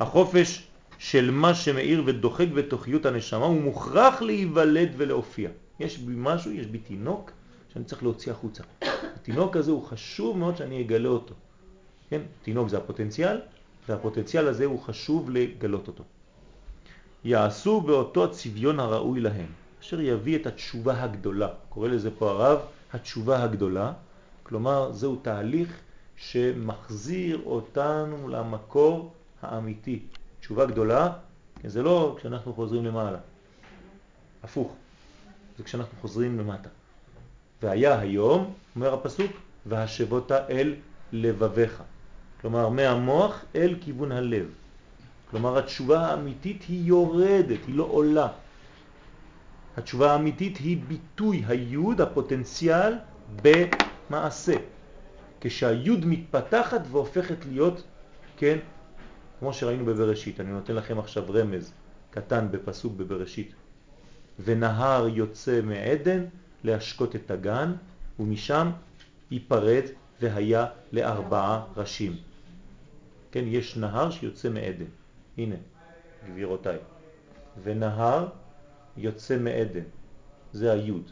החופש 0.00 0.68
של 0.98 1.30
מה 1.30 1.54
שמאיר 1.54 2.02
ודוחק 2.06 2.48
בתוכיות 2.54 3.06
הנשמה 3.06 3.46
הוא 3.46 3.60
מוכרח 3.60 4.22
להיוולד 4.22 4.88
ולהופיע. 4.96 5.50
יש 5.80 5.98
בי 5.98 6.12
משהו, 6.16 6.52
יש 6.52 6.66
בי 6.66 6.78
תינוק 6.78 7.30
שאני 7.72 7.84
צריך 7.84 8.02
להוציא 8.02 8.32
החוצה. 8.32 8.62
התינוק 9.14 9.56
הזה 9.56 9.70
הוא 9.70 9.84
חשוב 9.84 10.38
מאוד 10.38 10.56
שאני 10.56 10.82
אגלה 10.82 11.08
אותו. 11.08 11.34
כן? 12.10 12.20
תינוק 12.42 12.68
זה 12.68 12.76
הפוטנציאל, 12.76 13.40
והפוטנציאל 13.88 14.48
הזה 14.48 14.64
הוא 14.64 14.80
חשוב 14.80 15.30
לגלות 15.30 15.88
אותו. 15.88 16.04
יעשו 17.24 17.80
באותו 17.80 18.24
הצביון 18.24 18.80
הראוי 18.80 19.20
להם, 19.20 19.46
אשר 19.80 20.00
יביא 20.00 20.36
את 20.36 20.46
התשובה 20.46 21.02
הגדולה. 21.02 21.48
קורא 21.68 21.88
לזה 21.88 22.10
פה 22.10 22.30
הרב 22.30 22.58
התשובה 22.92 23.42
הגדולה, 23.42 23.92
כלומר 24.42 24.92
זהו 24.92 25.16
תהליך 25.16 25.80
שמחזיר 26.16 27.40
אותנו 27.44 28.28
למקור 28.28 29.12
האמיתי. 29.42 30.02
תשובה 30.40 30.66
גדולה, 30.66 31.12
זה 31.64 31.82
לא 31.82 32.14
כשאנחנו 32.18 32.54
חוזרים 32.54 32.84
למעלה, 32.84 33.18
הפוך, 34.42 34.74
זה 35.58 35.64
כשאנחנו 35.64 35.98
חוזרים 36.00 36.38
למטה. 36.38 36.68
והיה 37.62 37.98
היום, 37.98 38.54
אומר 38.76 38.94
הפסוק, 38.94 39.32
והשבות 39.66 40.32
אל 40.32 40.74
לבביך. 41.12 41.82
כלומר, 42.40 42.68
מהמוח 42.68 43.44
אל 43.54 43.74
כיוון 43.80 44.12
הלב. 44.12 44.46
כלומר, 45.30 45.58
התשובה 45.58 46.06
האמיתית 46.06 46.62
היא 46.68 46.84
יורדת, 46.84 47.58
היא 47.66 47.74
לא 47.74 47.84
עולה. 47.84 48.28
התשובה 49.76 50.12
האמיתית 50.12 50.56
היא 50.56 50.78
ביטוי 50.88 51.44
היוד, 51.46 52.00
הפוטנציאל, 52.00 52.94
במעשה. 53.42 54.54
כשהיוד 55.40 56.06
מתפתחת 56.06 56.80
והופכת 56.90 57.46
להיות, 57.46 57.82
כן, 58.36 58.58
כמו 59.38 59.52
שראינו 59.52 59.84
בבראשית. 59.84 60.40
אני 60.40 60.50
נותן 60.50 60.74
לכם 60.74 60.98
עכשיו 60.98 61.24
רמז 61.28 61.72
קטן 62.10 62.48
בפסוק 62.50 62.92
בבראשית. 62.96 63.54
ונהר 64.44 65.08
יוצא 65.08 65.60
מעדן 65.62 66.24
להשקות 66.64 67.16
את 67.16 67.30
הגן, 67.30 67.72
ומשם 68.18 68.70
ייפרד 69.30 69.84
והיה 70.20 70.66
לארבעה 70.92 71.64
ראשים. 71.76 72.16
כן, 73.32 73.44
יש 73.46 73.76
נהר 73.76 74.10
שיוצא 74.10 74.48
מעדן. 74.48 74.84
הנה, 75.38 75.56
גבירותיי. 76.26 76.78
ונהר 77.62 78.28
יוצא 78.96 79.38
מעדן. 79.38 79.84
זה 80.52 80.72
היוד. 80.72 81.10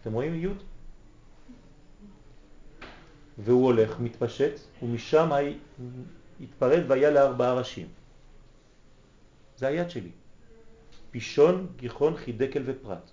אתם 0.00 0.12
רואים 0.12 0.34
יוד? 0.34 0.62
והוא 3.38 3.64
הולך, 3.64 4.00
מתפשט, 4.00 4.52
ומשם 4.82 5.30
התפרד 6.40 6.82
והיה 6.88 7.10
לארבעה 7.10 7.54
ראשים. 7.54 7.88
זה 9.56 9.66
היד 9.66 9.90
שלי. 9.90 10.10
פישון, 11.10 11.66
גיחון, 11.76 12.16
חידקל 12.16 12.62
ופרט. 12.66 13.10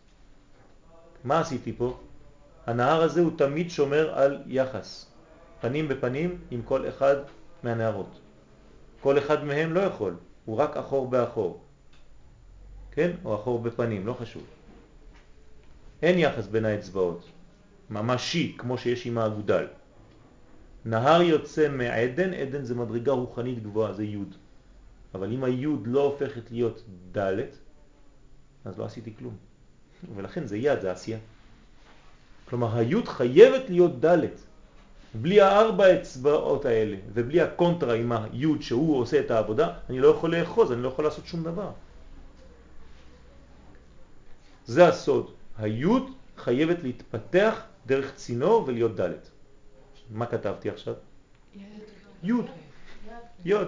מה 1.23 1.39
עשיתי 1.39 1.73
פה? 1.73 1.99
הנהר 2.65 3.01
הזה 3.01 3.21
הוא 3.21 3.31
תמיד 3.37 3.69
שומר 3.69 4.19
על 4.19 4.43
יחס, 4.47 5.11
פנים 5.61 5.87
בפנים 5.87 6.41
עם 6.51 6.61
כל 6.61 6.89
אחד 6.89 7.15
מהנערות. 7.63 8.19
כל 9.01 9.17
אחד 9.17 9.43
מהם 9.43 9.73
לא 9.73 9.79
יכול, 9.79 10.15
הוא 10.45 10.57
רק 10.57 10.77
אחור 10.77 11.09
באחור. 11.09 11.63
כן? 12.91 13.11
או 13.25 13.35
אחור 13.35 13.59
בפנים, 13.59 14.07
לא 14.07 14.13
חשוב. 14.13 14.43
אין 16.01 16.19
יחס 16.19 16.47
בין 16.47 16.65
האצבעות, 16.65 17.29
ממשי, 17.89 18.55
כמו 18.57 18.77
שיש 18.77 19.05
עם 19.07 19.17
האגודל. 19.17 19.67
נהר 20.85 21.21
יוצא 21.21 21.69
מעדן, 21.69 22.33
עדן 22.33 22.63
זה 22.63 22.75
מדרגה 22.75 23.11
רוחנית 23.11 23.63
גבוהה, 23.63 23.93
זה 23.93 24.03
י'. 24.03 24.17
אבל 25.15 25.33
אם 25.33 25.43
הי' 25.43 25.65
לא 25.85 26.03
הופכת 26.03 26.51
להיות 26.51 26.83
ד', 27.17 27.39
אז 28.65 28.77
לא 28.77 28.85
עשיתי 28.85 29.13
כלום. 29.19 29.35
ולכן 30.15 30.47
זה 30.47 30.57
יד, 30.57 30.81
זה 30.81 30.91
עשייה. 30.91 31.17
כלומר, 32.49 32.77
הי' 32.77 33.05
חייבת 33.05 33.69
להיות 33.69 34.05
ד'. 34.05 34.27
בלי 35.15 35.41
הארבע 35.41 36.01
אצבעות 36.01 36.65
האלה 36.65 36.97
ובלי 37.13 37.41
הקונטרה 37.41 37.93
עם 37.93 38.11
הי' 38.11 38.45
שהוא 38.61 38.99
עושה 38.99 39.19
את 39.19 39.31
העבודה, 39.31 39.73
אני 39.89 39.99
לא 39.99 40.07
יכול 40.07 40.35
לאחוז, 40.35 40.71
אני 40.71 40.81
לא 40.81 40.87
יכול 40.87 41.05
לעשות 41.05 41.25
שום 41.25 41.43
דבר. 41.43 41.71
זה 44.65 44.87
הסוד. 44.87 45.31
הי' 45.57 45.85
חייבת 46.37 46.83
להתפתח 46.83 47.61
דרך 47.85 48.15
צינור 48.15 48.63
ולהיות 48.67 48.99
ד'. 48.99 49.13
מה 50.11 50.25
כתבתי 50.25 50.69
עכשיו? 50.69 50.93
יוד. 52.23 52.45
יוד. 53.45 53.67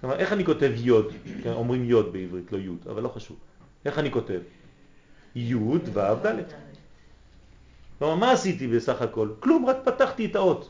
כלומר, 0.00 0.18
איך 0.18 0.32
אני 0.32 0.44
כותב 0.44 0.72
יוד? 0.76 1.12
כן, 1.42 1.52
אומרים 1.52 1.84
יוד 1.84 2.12
בעברית, 2.12 2.52
לא 2.52 2.58
יוד, 2.58 2.88
אבל 2.90 3.02
לא 3.02 3.08
חשוב. 3.08 3.36
איך 3.84 3.98
אני 3.98 4.10
כותב? 4.10 4.40
יוד 5.34 5.88
ו' 5.96 6.14
ד'. 6.26 6.73
כלומר, 8.04 8.20
מה 8.20 8.32
עשיתי 8.32 8.68
בסך 8.68 9.02
הכל? 9.02 9.28
כלום, 9.40 9.66
רק 9.66 9.76
פתחתי 9.84 10.26
את 10.26 10.36
האות. 10.36 10.68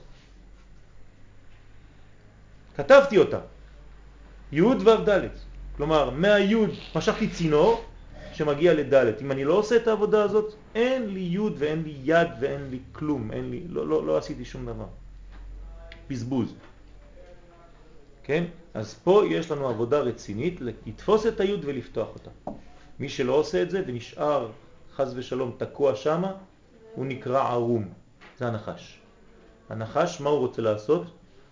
כתבתי 2.76 3.18
אותה. 3.18 3.38
יוד 4.52 4.88
ו' 4.88 5.08
ד'. 5.08 5.34
כלומר, 5.76 6.10
מהיוד 6.10 6.70
משכתי 6.96 7.28
צינור, 7.28 7.84
שמגיע 8.32 8.74
לדלת. 8.74 9.22
אם 9.22 9.32
אני 9.32 9.44
לא 9.44 9.54
עושה 9.54 9.76
את 9.76 9.88
העבודה 9.88 10.22
הזאת, 10.22 10.54
אין 10.74 11.10
לי 11.10 11.20
יוד 11.20 11.54
ואין 11.58 11.82
לי 11.82 11.94
יד 12.04 12.28
ואין 12.40 12.70
לי 12.70 12.78
כלום, 12.92 13.32
אין 13.32 13.50
לי, 13.50 13.62
לא, 13.68 13.86
לא, 13.86 14.06
לא 14.06 14.18
עשיתי 14.18 14.44
שום 14.44 14.66
דבר. 14.66 14.86
בזבוז. 16.10 16.54
כן? 18.22 18.44
אז 18.74 18.94
פה 18.94 19.22
יש 19.30 19.50
לנו 19.50 19.68
עבודה 19.68 19.98
רצינית 19.98 20.60
לתפוס 20.60 21.26
את 21.26 21.40
היוד 21.40 21.60
ולפתוח 21.64 22.08
אותה. 22.14 22.30
מי 22.98 23.08
שלא 23.08 23.32
עושה 23.32 23.62
את 23.62 23.70
זה 23.70 23.82
ונשאר 23.86 24.50
חז 24.94 25.18
ושלום 25.18 25.52
תקוע 25.58 25.96
שמה, 25.96 26.53
הוא 26.94 27.06
נקרא 27.06 27.48
ערום. 27.48 27.88
זה 28.38 28.48
הנחש. 28.48 29.00
הנחש, 29.68 30.20
מה 30.20 30.30
הוא 30.30 30.38
רוצה 30.38 30.62
לעשות? 30.62 31.06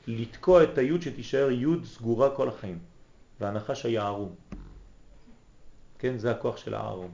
לתקוע 0.07 0.65
את 0.65 0.79
היוד 0.79 1.03
שתישאר 1.03 1.51
יוד 1.51 1.85
סגורה 1.85 2.37
כל 2.37 2.49
החיים. 2.49 2.79
והנחש 3.41 3.87
היה 3.87 4.03
ערום. 4.07 4.35
כן, 5.99 6.19
זה 6.19 6.31
הכוח 6.31 6.57
של 6.57 6.75
הארון. 6.75 7.11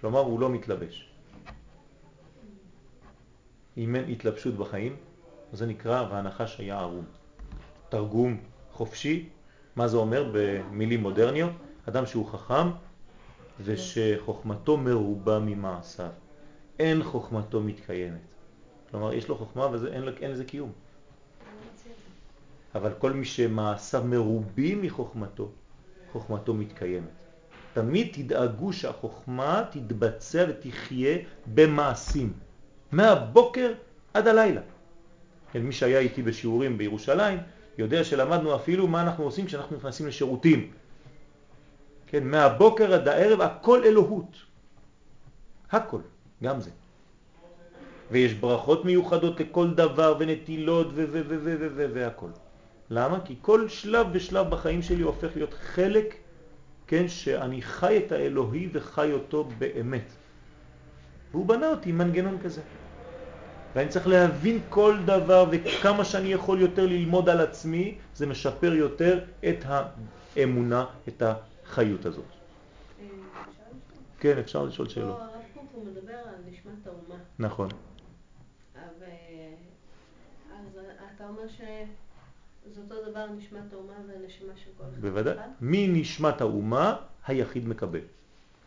כלומר, 0.00 0.20
הוא 0.20 0.40
לא 0.40 0.48
מתלבש. 0.50 1.10
אם 3.76 3.96
אין 3.96 4.08
התלבשות 4.08 4.54
בחיים, 4.54 4.96
זה 5.52 5.66
נקרא 5.66 6.08
והנחש 6.10 6.60
היה 6.60 6.78
ערום. 6.78 7.04
תרגום 7.88 8.40
חופשי, 8.72 9.28
מה 9.76 9.88
זה 9.88 9.96
אומר 9.96 10.30
במילים 10.32 11.00
מודרניות? 11.00 11.52
אדם 11.88 12.06
שהוא 12.06 12.26
חכם 12.26 12.70
ושחוכמתו 13.64 14.76
מרובה 14.76 15.38
ממעשיו. 15.38 16.10
אין 16.78 17.02
חוכמתו 17.02 17.60
מתקיימת. 17.60 18.20
כלומר, 18.90 19.12
יש 19.12 19.28
לו 19.28 19.36
חוכמה 19.36 19.68
ואין 19.72 20.30
לזה 20.30 20.44
קיום. 20.44 20.72
אבל 22.74 22.92
כל 22.98 23.12
מי 23.12 23.24
שמעשיו 23.24 24.04
מרובים 24.04 24.82
מחוכמתו, 24.82 25.48
חוכמתו 26.12 26.54
מתקיימת. 26.54 27.08
תמיד 27.72 28.08
תדאגו 28.12 28.72
שהחוכמה 28.72 29.64
תתבצע 29.70 30.44
ותחיה 30.48 31.18
במעשים, 31.54 32.32
מהבוקר 32.92 33.72
עד 34.14 34.28
הלילה. 34.28 34.60
כן, 35.52 35.62
מי 35.62 35.72
שהיה 35.72 35.98
איתי 35.98 36.22
בשיעורים 36.22 36.78
בירושלים 36.78 37.38
יודע 37.78 38.04
שלמדנו 38.04 38.54
אפילו 38.54 38.88
מה 38.88 39.02
אנחנו 39.02 39.24
עושים 39.24 39.46
כשאנחנו 39.46 39.76
נכנסים 39.76 40.06
לשירותים. 40.06 40.70
כן, 42.10 42.26
מהבוקר 42.26 42.94
עד 42.94 43.08
הערב 43.08 43.40
הכל 43.40 43.84
אלוהות. 43.84 44.36
הכל, 45.70 46.00
גם 46.42 46.60
זה. 46.60 46.70
ויש 48.10 48.34
ברכות 48.34 48.84
מיוחדות 48.84 49.40
לכל 49.40 49.74
דבר 49.74 50.16
ונטילות 50.18 50.86
ו... 50.86 51.04
ו... 51.10 51.20
ו... 51.28 51.36
ו... 51.44 51.66
ו... 51.74 51.86
והכל. 51.94 52.30
למה? 52.90 53.20
כי 53.24 53.34
כל 53.42 53.68
שלב 53.68 54.06
ושלב 54.12 54.50
בחיים 54.50 54.82
שלי 54.82 55.02
הופך 55.02 55.28
להיות 55.36 55.54
חלק, 55.54 56.14
כן, 56.86 57.08
שאני 57.08 57.62
חי 57.62 58.02
את 58.06 58.12
האלוהי 58.12 58.68
וחי 58.72 59.12
אותו 59.12 59.48
באמת. 59.58 60.12
והוא 61.30 61.46
בנה 61.46 61.68
אותי 61.70 61.92
מנגנון 61.92 62.38
כזה. 62.42 62.60
ואני 63.74 63.88
צריך 63.88 64.06
להבין 64.06 64.58
כל 64.68 64.96
דבר 65.04 65.46
וכמה 65.50 66.04
שאני 66.04 66.32
יכול 66.32 66.60
יותר 66.60 66.86
ללמוד 66.86 67.28
על 67.28 67.40
עצמי, 67.40 67.98
זה 68.14 68.26
משפר 68.26 68.74
יותר 68.74 69.20
את 69.48 69.64
האמונה, 69.66 70.84
את 71.08 71.22
החיות 71.70 72.06
הזאת. 72.06 72.24
כן, 74.18 74.38
אפשר 74.38 74.64
לשאול 74.64 74.88
שאלות. 74.88 75.20
הרב 75.20 75.30
קוק 75.54 75.64
הוא 75.72 75.86
מדבר 75.86 76.14
על 76.14 76.34
נשמת 76.50 76.86
האומה. 76.86 77.22
נכון. 77.38 77.68
אז 78.74 79.04
אתה 81.16 81.28
אומר 81.28 81.48
ש... 81.48 81.60
זה 82.74 82.80
אותו 82.80 83.10
דבר 83.10 83.26
נשמת 83.26 83.72
האומה 83.72 83.92
והנשמה 84.08 84.52
של 84.56 84.70
כל 84.78 84.84
אחד. 84.84 85.00
בוודאי. 85.00 85.36
מנשמת 85.60 86.40
האומה 86.40 86.96
היחיד 87.26 87.68
מקבל, 87.68 88.00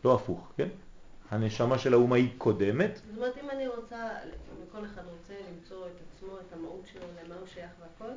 לא 0.04 0.14
הפוך, 0.14 0.52
כן? 0.56 0.68
הנשמה 1.30 1.78
של 1.78 1.94
האומה 1.94 2.16
היא 2.16 2.28
קודמת. 2.38 2.96
זאת 2.96 3.16
אומרת, 3.16 3.38
אם 3.38 3.50
אני 3.50 3.68
רוצה, 3.68 4.08
וכל 4.62 4.84
אחד 4.84 5.02
רוצה 5.18 5.34
למצוא 5.50 5.86
את 5.86 5.92
עצמו, 6.08 6.38
את 6.38 6.52
המהות 6.52 6.86
שלו, 6.92 7.06
למה 7.24 7.34
הוא 7.34 7.46
שייך 7.46 7.70
והכל, 7.80 8.12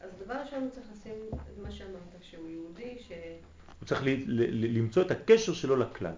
אז 0.00 0.10
דבר 0.24 0.34
ראשון 0.34 0.68
צריך 0.72 0.86
לשים 0.92 1.14
את 1.32 1.58
מה 1.62 1.70
שאמרת, 1.70 2.16
שהוא 2.20 2.48
יהודי, 2.48 2.98
ש... 2.98 3.12
צריך 3.88 4.02
למצוא 4.52 5.02
את 5.02 5.10
הקשר 5.10 5.52
שלו 5.52 5.76
לכלל. 5.76 6.12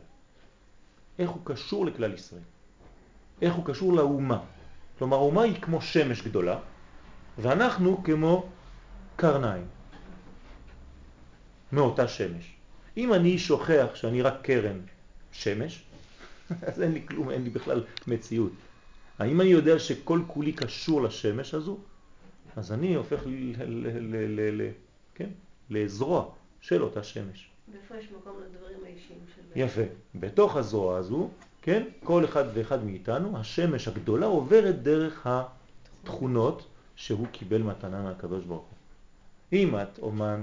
איך 1.19 1.31
הוא 1.31 1.41
קשור 1.45 1.87
לכלל 1.87 2.15
ישראל. 2.15 2.43
איך 3.43 3.55
הוא 3.55 3.65
קשור 3.65 3.93
לאומה. 3.93 4.41
כלומר, 4.99 5.17
האומה 5.17 5.43
היא 5.43 5.61
כמו 5.63 5.83
שמש 5.83 6.23
גדולה, 6.23 6.59
ואנחנו 7.39 8.03
כמו 8.05 8.49
קרניים 9.17 9.67
מאותה 11.73 12.09
שמש. 12.09 12.55
אם 12.97 13.15
אני 13.15 13.39
שוכח 13.39 13.87
שאני 13.95 14.23
רק 14.23 14.35
קרן 14.43 14.81
שמש, 15.33 15.85
אז 16.67 16.83
אין 16.83 16.93
לי 16.93 17.07
כלום, 17.07 17.31
אין 17.31 17.45
לי 17.45 17.51
בכלל 17.51 17.85
מציאות. 18.07 18.53
האם 19.19 19.41
אני 19.41 19.49
יודע 19.49 19.79
שכל 19.79 20.23
כולי 20.27 20.53
קשור 20.53 21.03
לשמש 21.03 21.55
הזו, 21.55 21.79
אז 22.57 22.73
אני 22.73 22.95
הופך 22.95 23.21
כן, 25.15 25.31
לזרוע 25.71 26.31
של 26.61 26.83
אותה 26.83 27.03
שמש. 27.03 27.50
יפה. 29.57 29.83
בתוך 30.15 30.57
הזרוע 30.57 30.97
הזו 30.97 31.31
כן? 31.63 31.83
כל 32.05 32.25
אחד 32.25 32.45
ואחד 32.55 32.85
מאיתנו, 32.85 33.39
השמש 33.39 33.89
הגדולה 33.89 34.27
עוברת 34.27 34.83
דרך 34.83 35.27
התכונות 35.27 36.67
שהוא 36.97 37.27
קיבל 37.33 37.63
מתנה 37.63 38.03
מהקדוש 38.03 38.45
ברוך 38.45 38.63
הוא. 38.63 38.77
אם 39.53 39.77
את 39.77 39.99
אומן, 39.99 40.43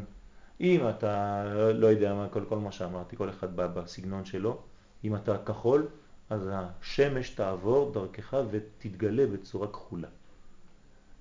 אם 0.62 0.90
אתה 0.90 1.44
לא 1.74 1.88
יודע 1.88 2.14
מה, 2.14 2.30
כל, 2.30 2.44
כל 2.50 2.58
מה 2.58 2.72
שאמרתי, 2.72 3.16
כל 3.16 3.30
אחד 3.30 3.56
בא 3.56 3.68
בסגנון 3.68 4.26
שלו, 4.26 4.58
אם 5.04 5.16
אתה 5.16 5.38
כחול, 5.38 5.88
אז 6.30 6.50
השמש 6.52 7.30
תעבור 7.30 7.92
דרכך 7.92 8.38
ותתגלה 8.52 9.26
בצורה 9.28 9.68
כחולה. 9.68 10.08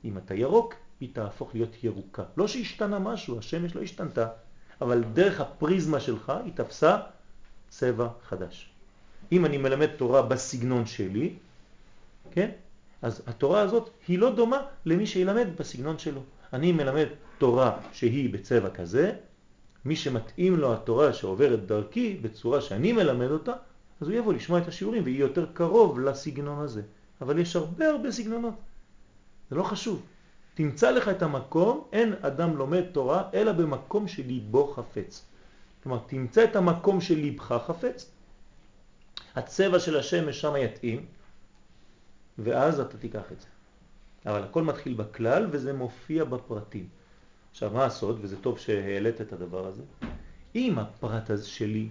אם 0.04 0.18
אתה 0.18 0.34
ירוק, 0.34 0.74
היא 1.00 1.08
תהפוך 1.12 1.54
להיות 1.54 1.84
ירוקה. 1.84 2.24
לא 2.36 2.48
שהשתנה 2.48 2.98
משהו, 2.98 3.38
השמש 3.38 3.76
לא 3.76 3.82
השתנתה, 3.82 4.28
אבל 4.80 5.04
דרך 5.12 5.40
הפריזמה 5.40 6.00
שלך 6.00 6.32
היא 6.44 6.52
תפסה 6.54 6.96
צבע 7.68 8.08
חדש. 8.28 8.70
אם 9.32 9.46
אני 9.46 9.58
מלמד 9.58 9.86
תורה 9.86 10.22
בסגנון 10.22 10.86
שלי, 10.86 11.34
כן? 12.30 12.50
אז 13.02 13.22
התורה 13.26 13.60
הזאת 13.60 13.90
היא 14.08 14.18
לא 14.18 14.34
דומה 14.34 14.62
למי 14.86 15.06
שילמד 15.06 15.46
בסגנון 15.58 15.98
שלו. 15.98 16.20
אני 16.52 16.72
מלמד 16.72 17.06
תורה 17.38 17.78
שהיא 17.92 18.32
בצבע 18.32 18.70
כזה, 18.70 19.12
מי 19.84 19.96
שמתאים 19.96 20.56
לו 20.56 20.74
התורה 20.74 21.12
שעוברת 21.12 21.66
דרכי 21.66 22.18
בצורה 22.22 22.60
שאני 22.60 22.92
מלמד 22.92 23.30
אותה, 23.30 23.52
אז 24.00 24.08
הוא 24.08 24.16
יבוא 24.16 24.32
לשמוע 24.32 24.58
את 24.58 24.68
השיעורים 24.68 25.02
ויהיה 25.04 25.20
יותר 25.20 25.46
קרוב 25.52 26.00
לסגנון 26.00 26.64
הזה. 26.64 26.82
אבל 27.20 27.38
יש 27.38 27.56
הרבה 27.56 27.88
הרבה 27.88 28.12
סגנונות. 28.12 28.54
זה 29.50 29.56
לא 29.56 29.62
חשוב. 29.62 30.02
תמצא 30.56 30.90
לך 30.90 31.08
את 31.08 31.22
המקום, 31.22 31.88
אין 31.92 32.12
אדם 32.20 32.56
לומד 32.56 32.84
תורה 32.92 33.30
אלא 33.34 33.52
במקום 33.52 34.08
שליבו 34.08 34.66
חפץ. 34.66 35.24
כלומר, 35.82 35.98
תמצא 36.06 36.44
את 36.44 36.56
המקום 36.56 37.00
שליבך 37.00 37.62
חפץ, 37.66 38.10
הצבע 39.34 39.78
של 39.78 39.96
השמש 39.96 40.40
שם 40.40 40.52
יתאים, 40.56 41.06
ואז 42.38 42.80
אתה 42.80 42.98
תיקח 42.98 43.32
את 43.32 43.40
זה. 43.40 43.46
אבל 44.26 44.42
הכל 44.42 44.62
מתחיל 44.62 44.94
בכלל 44.94 45.48
וזה 45.50 45.72
מופיע 45.72 46.24
בפרטים. 46.24 46.88
עכשיו, 47.50 47.70
מה 47.70 47.84
הסוד? 47.84 48.18
וזה 48.22 48.36
טוב 48.40 48.58
שהעלית 48.58 49.20
את 49.20 49.32
הדבר 49.32 49.66
הזה. 49.66 49.82
אם 50.54 50.78
הפרט 50.78 51.30
הזה 51.30 51.46
שלי 51.46 51.88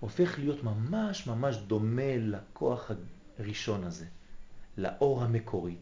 הופך 0.00 0.38
להיות 0.38 0.64
ממש 0.64 1.26
ממש 1.26 1.56
דומה 1.56 2.16
לכוח 2.18 2.90
הראשון 3.38 3.84
הזה, 3.84 4.06
לאור 4.76 5.22
המקורי, 5.22 5.76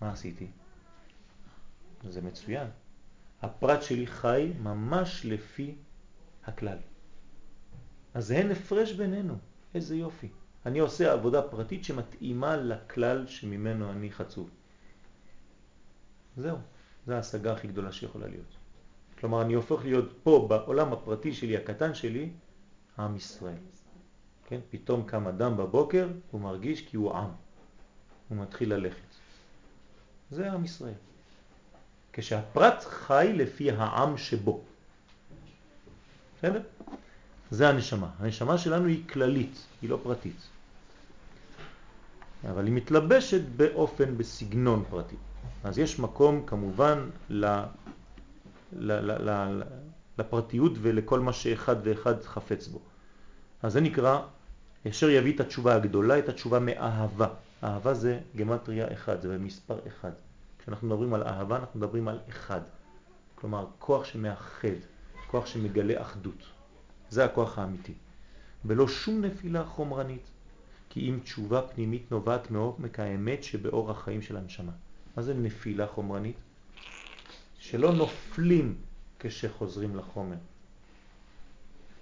מה 0.00 0.12
עשיתי? 0.12 0.46
זה 2.08 2.22
מצוין. 2.22 2.68
הפרט 3.42 3.82
שלי 3.82 4.06
חי 4.06 4.52
ממש 4.62 5.26
לפי 5.26 5.74
הכלל. 6.44 6.78
אז 8.14 8.32
אין 8.32 8.50
הפרש 8.50 8.92
בינינו, 8.92 9.34
איזה 9.74 9.96
יופי. 9.96 10.28
אני 10.66 10.78
עושה 10.78 11.12
עבודה 11.12 11.42
פרטית 11.42 11.84
שמתאימה 11.84 12.56
לכלל 12.56 13.26
שממנו 13.26 13.90
אני 13.92 14.10
חצוב. 14.10 14.50
זהו, 16.36 16.56
זו 17.06 17.12
ההשגה 17.12 17.52
הכי 17.52 17.68
גדולה 17.68 17.92
שיכולה 17.92 18.26
להיות. 18.26 18.56
כלומר, 19.18 19.42
אני 19.42 19.54
הופך 19.54 19.84
להיות 19.84 20.12
פה, 20.22 20.46
בעולם 20.48 20.92
הפרטי 20.92 21.32
שלי, 21.32 21.56
הקטן 21.56 21.94
שלי, 21.94 22.30
עם 22.98 23.16
ישראל. 23.16 23.58
כן? 24.46 24.60
פתאום 24.70 25.02
קם 25.06 25.26
אדם 25.26 25.56
בבוקר, 25.56 26.08
הוא 26.30 26.40
מרגיש 26.40 26.88
כי 26.88 26.96
הוא 26.96 27.14
עם. 27.14 27.30
הוא 28.28 28.38
מתחיל 28.38 28.74
ללכת. 28.74 29.25
זה 30.30 30.52
עם 30.52 30.64
ישראל. 30.64 30.94
כשהפרט 32.12 32.84
חי 32.84 33.32
לפי 33.34 33.70
העם 33.70 34.18
שבו. 34.18 34.60
בסדר? 36.38 36.62
זה 37.50 37.68
הנשמה. 37.68 38.10
הנשמה 38.18 38.58
שלנו 38.58 38.86
היא 38.86 39.08
כללית, 39.08 39.66
היא 39.82 39.90
לא 39.90 39.98
פרטית. 40.02 40.36
אבל 42.50 42.66
היא 42.66 42.74
מתלבשת 42.74 43.40
באופן, 43.56 44.18
בסגנון 44.18 44.84
פרטי. 44.90 45.16
אז 45.64 45.78
יש 45.78 45.98
מקום 45.98 46.46
כמובן 46.46 47.10
ל, 47.30 47.44
ל, 48.72 48.92
ל, 48.92 49.30
ל, 49.30 49.62
לפרטיות 50.18 50.72
ולכל 50.82 51.20
מה 51.20 51.32
שאחד 51.32 51.76
ואחד 51.82 52.22
חפץ 52.22 52.66
בו. 52.66 52.80
אז 53.62 53.72
זה 53.72 53.80
נקרא, 53.80 54.20
אשר 54.88 55.10
יביא 55.10 55.34
את 55.34 55.40
התשובה 55.40 55.74
הגדולה, 55.74 56.18
את 56.18 56.28
התשובה 56.28 56.58
מאהבה. 56.58 57.28
אהבה 57.64 57.94
זה 57.94 58.20
גמטריה 58.36 58.92
אחד, 58.92 59.20
זה 59.20 59.28
במספר 59.28 59.78
אחד. 59.86 60.10
כשאנחנו 60.58 60.86
מדברים 60.86 61.14
על 61.14 61.22
אהבה 61.22 61.56
אנחנו 61.56 61.80
מדברים 61.80 62.08
על 62.08 62.18
אחד. 62.28 62.60
כלומר, 63.34 63.66
כוח 63.78 64.04
שמאחד, 64.04 64.68
כוח 65.26 65.46
שמגלה 65.46 66.02
אחדות. 66.02 66.42
זה 67.10 67.24
הכוח 67.24 67.58
האמיתי. 67.58 67.94
בלא 68.64 68.88
שום 68.88 69.24
נפילה 69.24 69.64
חומרנית, 69.64 70.30
כי 70.90 71.10
אם 71.10 71.18
תשובה 71.22 71.62
פנימית 71.62 72.10
נובעת 72.10 72.50
מעומק 72.50 73.00
האמת 73.00 73.44
שבאור 73.44 73.90
החיים 73.90 74.22
של 74.22 74.36
הנשמה. 74.36 74.72
מה 75.16 75.22
זה 75.22 75.34
נפילה 75.34 75.86
חומרנית? 75.86 76.36
שלא 77.58 77.92
נופלים 77.92 78.76
כשחוזרים 79.18 79.96
לחומר. 79.96 80.36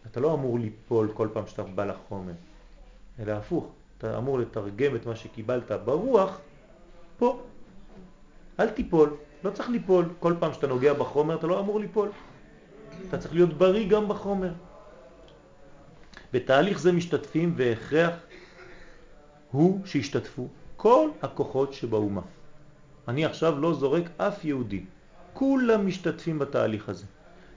אתה 0.06 0.20
לא 0.20 0.34
אמור 0.34 0.58
ליפול 0.58 1.12
כל 1.14 1.28
פעם 1.32 1.46
שאתה 1.46 1.62
בא 1.62 1.84
לחומר, 1.84 2.32
אלא 3.18 3.32
הפוך, 3.32 3.72
אתה 3.98 4.18
אמור 4.18 4.38
לתרגם 4.38 4.96
את 4.96 5.06
מה 5.06 5.16
שקיבלת 5.16 5.72
ברוח 5.72 6.38
פה. 7.18 7.42
אל 8.60 8.70
תיפול, 8.70 9.16
לא 9.44 9.50
צריך 9.50 9.68
ליפול. 9.68 10.08
כל 10.20 10.34
פעם 10.38 10.52
שאתה 10.52 10.66
נוגע 10.66 10.92
בחומר 10.92 11.34
אתה 11.34 11.46
לא 11.46 11.60
אמור 11.60 11.80
ליפול. 11.80 12.08
אתה 13.08 13.18
צריך 13.18 13.34
להיות 13.34 13.52
בריא 13.52 13.88
גם 13.88 14.08
בחומר. 14.08 14.52
בתהליך 16.32 16.78
זה 16.78 16.92
משתתפים 16.92 17.54
והכרח 17.56 18.14
הוא 19.50 19.86
שישתתפו 19.86 20.48
כל 20.76 21.08
הכוחות 21.22 21.72
שבאומה. 21.72 22.20
אני 23.08 23.24
עכשיו 23.24 23.60
לא 23.60 23.74
זורק 23.74 24.04
אף 24.16 24.44
יהודי, 24.44 24.84
כולם 25.32 25.86
משתתפים 25.86 26.38
בתהליך 26.38 26.88
הזה. 26.88 27.06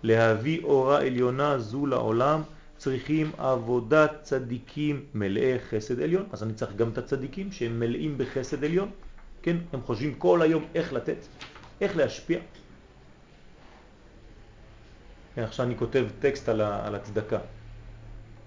להביא 0.04 0.64
אורה 0.64 1.02
עליונה 1.02 1.60
זו 1.60 1.86
לעולם 1.86 2.42
צריכים 2.78 3.32
עבודת 3.38 4.12
צדיקים 4.22 5.06
מלאי 5.14 5.60
חסד 5.60 6.02
עליון, 6.02 6.26
אז 6.32 6.44
אני 6.44 6.54
צריך 6.54 6.76
גם 6.76 6.90
את 6.90 6.98
הצדיקים 6.98 7.52
שהם 7.52 7.80
מלאים 7.80 8.18
בחסד 8.18 8.64
עליון, 8.64 8.92
כן? 9.42 9.58
הם 9.74 9.82
חושבים 9.82 10.14
כל 10.14 10.42
היום 10.42 10.66
איך 10.76 10.94
לתת, 10.94 11.18
איך 11.82 11.98
להשפיע. 11.98 12.40
כן, 15.36 15.44
עכשיו 15.44 15.66
אני 15.66 15.78
כותב 15.78 16.06
טקסט 16.20 16.50
על, 16.50 16.62
על 16.62 16.96
הצדקה. 16.96 17.40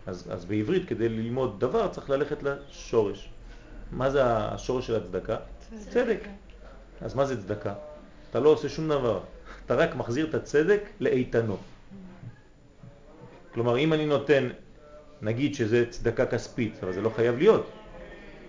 אז, 0.06 0.28
אז 0.30 0.44
בעברית 0.44 0.88
כדי 0.88 1.08
ללמוד 1.08 1.60
דבר 1.60 1.88
צריך 1.88 2.10
ללכת 2.10 2.42
לשורש. 2.42 3.28
מה 3.92 4.10
זה 4.10 4.26
השורש 4.26 4.86
של 4.86 4.96
הצדקה? 4.96 5.36
צדק. 5.68 5.90
צדק. 5.90 6.20
אז 7.00 7.14
מה 7.14 7.26
זה 7.26 7.42
צדקה? 7.42 7.74
אתה 8.30 8.40
לא 8.40 8.48
עושה 8.48 8.68
שום 8.68 8.88
דבר, 8.88 9.20
אתה 9.66 9.74
רק 9.74 9.94
מחזיר 9.94 10.26
את 10.28 10.34
הצדק 10.34 10.82
לאיתנו. 11.00 11.56
כלומר, 13.54 13.78
אם 13.78 13.92
אני 13.92 14.06
נותן, 14.06 14.48
נגיד 15.22 15.54
שזה 15.54 15.90
צדקה 15.90 16.26
כספית, 16.26 16.78
אבל 16.82 16.92
זה 16.92 17.00
לא 17.00 17.10
חייב 17.10 17.38
להיות, 17.38 17.66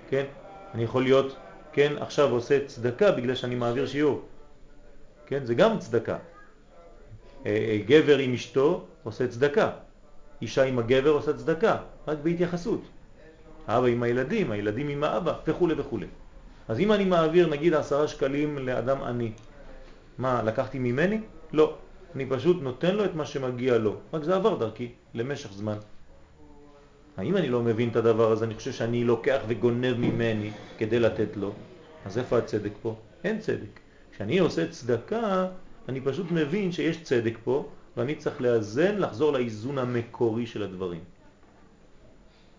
כן? 0.10 0.26
אני 0.74 0.84
יכול 0.84 1.04
להיות, 1.04 1.36
כן, 1.74 1.94
עכשיו 2.00 2.32
עושה 2.32 2.66
צדקה 2.66 3.12
בגלל 3.12 3.36
שאני 3.36 3.56
מעביר 3.56 3.86
שיעור, 3.86 4.22
כן? 5.26 5.46
זה 5.46 5.56
גם 5.56 5.80
צדקה. 5.80 6.18
אה, 7.46 7.52
אה, 7.52 7.80
גבר 7.86 8.18
עם 8.18 8.34
אשתו 8.34 8.86
עושה 9.04 9.28
צדקה, 9.28 9.70
אישה 10.42 10.64
עם 10.64 10.80
הגבר 10.80 11.10
עושה 11.10 11.34
צדקה, 11.34 11.78
רק 12.08 12.18
בהתייחסות. 12.24 12.82
האבא 13.68 13.88
עם 13.88 14.04
הילדים, 14.04 14.52
הילדים 14.52 14.88
עם 14.88 15.04
האבא, 15.04 15.34
וכו' 15.48 15.68
וכו'. 15.78 16.00
אז 16.68 16.80
אם 16.80 16.92
אני 16.92 17.06
מעביר 17.06 17.50
נגיד 17.50 17.74
עשרה 17.74 18.08
שקלים 18.08 18.58
לאדם 18.58 19.04
עני, 19.04 19.32
מה, 20.18 20.44
לקחתי 20.44 20.80
ממני? 20.80 21.22
לא. 21.54 21.76
אני 22.16 22.26
פשוט 22.30 22.58
נותן 22.62 22.96
לו 22.96 23.06
את 23.06 23.16
מה 23.16 23.26
שמגיע 23.26 23.78
לו, 23.78 23.96
רק 24.14 24.24
זה 24.24 24.36
עבר 24.36 24.58
דרכי 24.58 24.92
למשך 25.14 25.54
זמן. 25.54 25.78
האם 27.18 27.38
אני 27.38 27.50
לא 27.50 27.62
מבין 27.62 27.90
את 27.90 27.96
הדבר 27.96 28.32
הזה, 28.32 28.46
אני 28.46 28.56
חושב 28.56 28.72
שאני 28.72 29.04
לוקח 29.04 29.42
וגונב 29.48 29.98
ממני 29.98 30.52
כדי 30.78 31.00
לתת 31.00 31.38
לו, 31.38 31.54
אז 32.06 32.18
איפה 32.18 32.38
הצדק 32.38 32.72
פה? 32.82 32.96
אין 33.24 33.40
צדק. 33.40 33.80
כשאני 34.12 34.40
עושה 34.40 34.68
צדקה, 34.68 35.48
אני 35.90 36.02
פשוט 36.02 36.32
מבין 36.32 36.72
שיש 36.72 37.04
צדק 37.04 37.38
פה, 37.44 37.70
ואני 37.98 38.16
צריך 38.16 38.42
לאזן, 38.42 38.98
לחזור 38.98 39.34
לאיזון 39.34 39.78
המקורי 39.78 40.48
של 40.48 40.64
הדברים. 40.64 41.04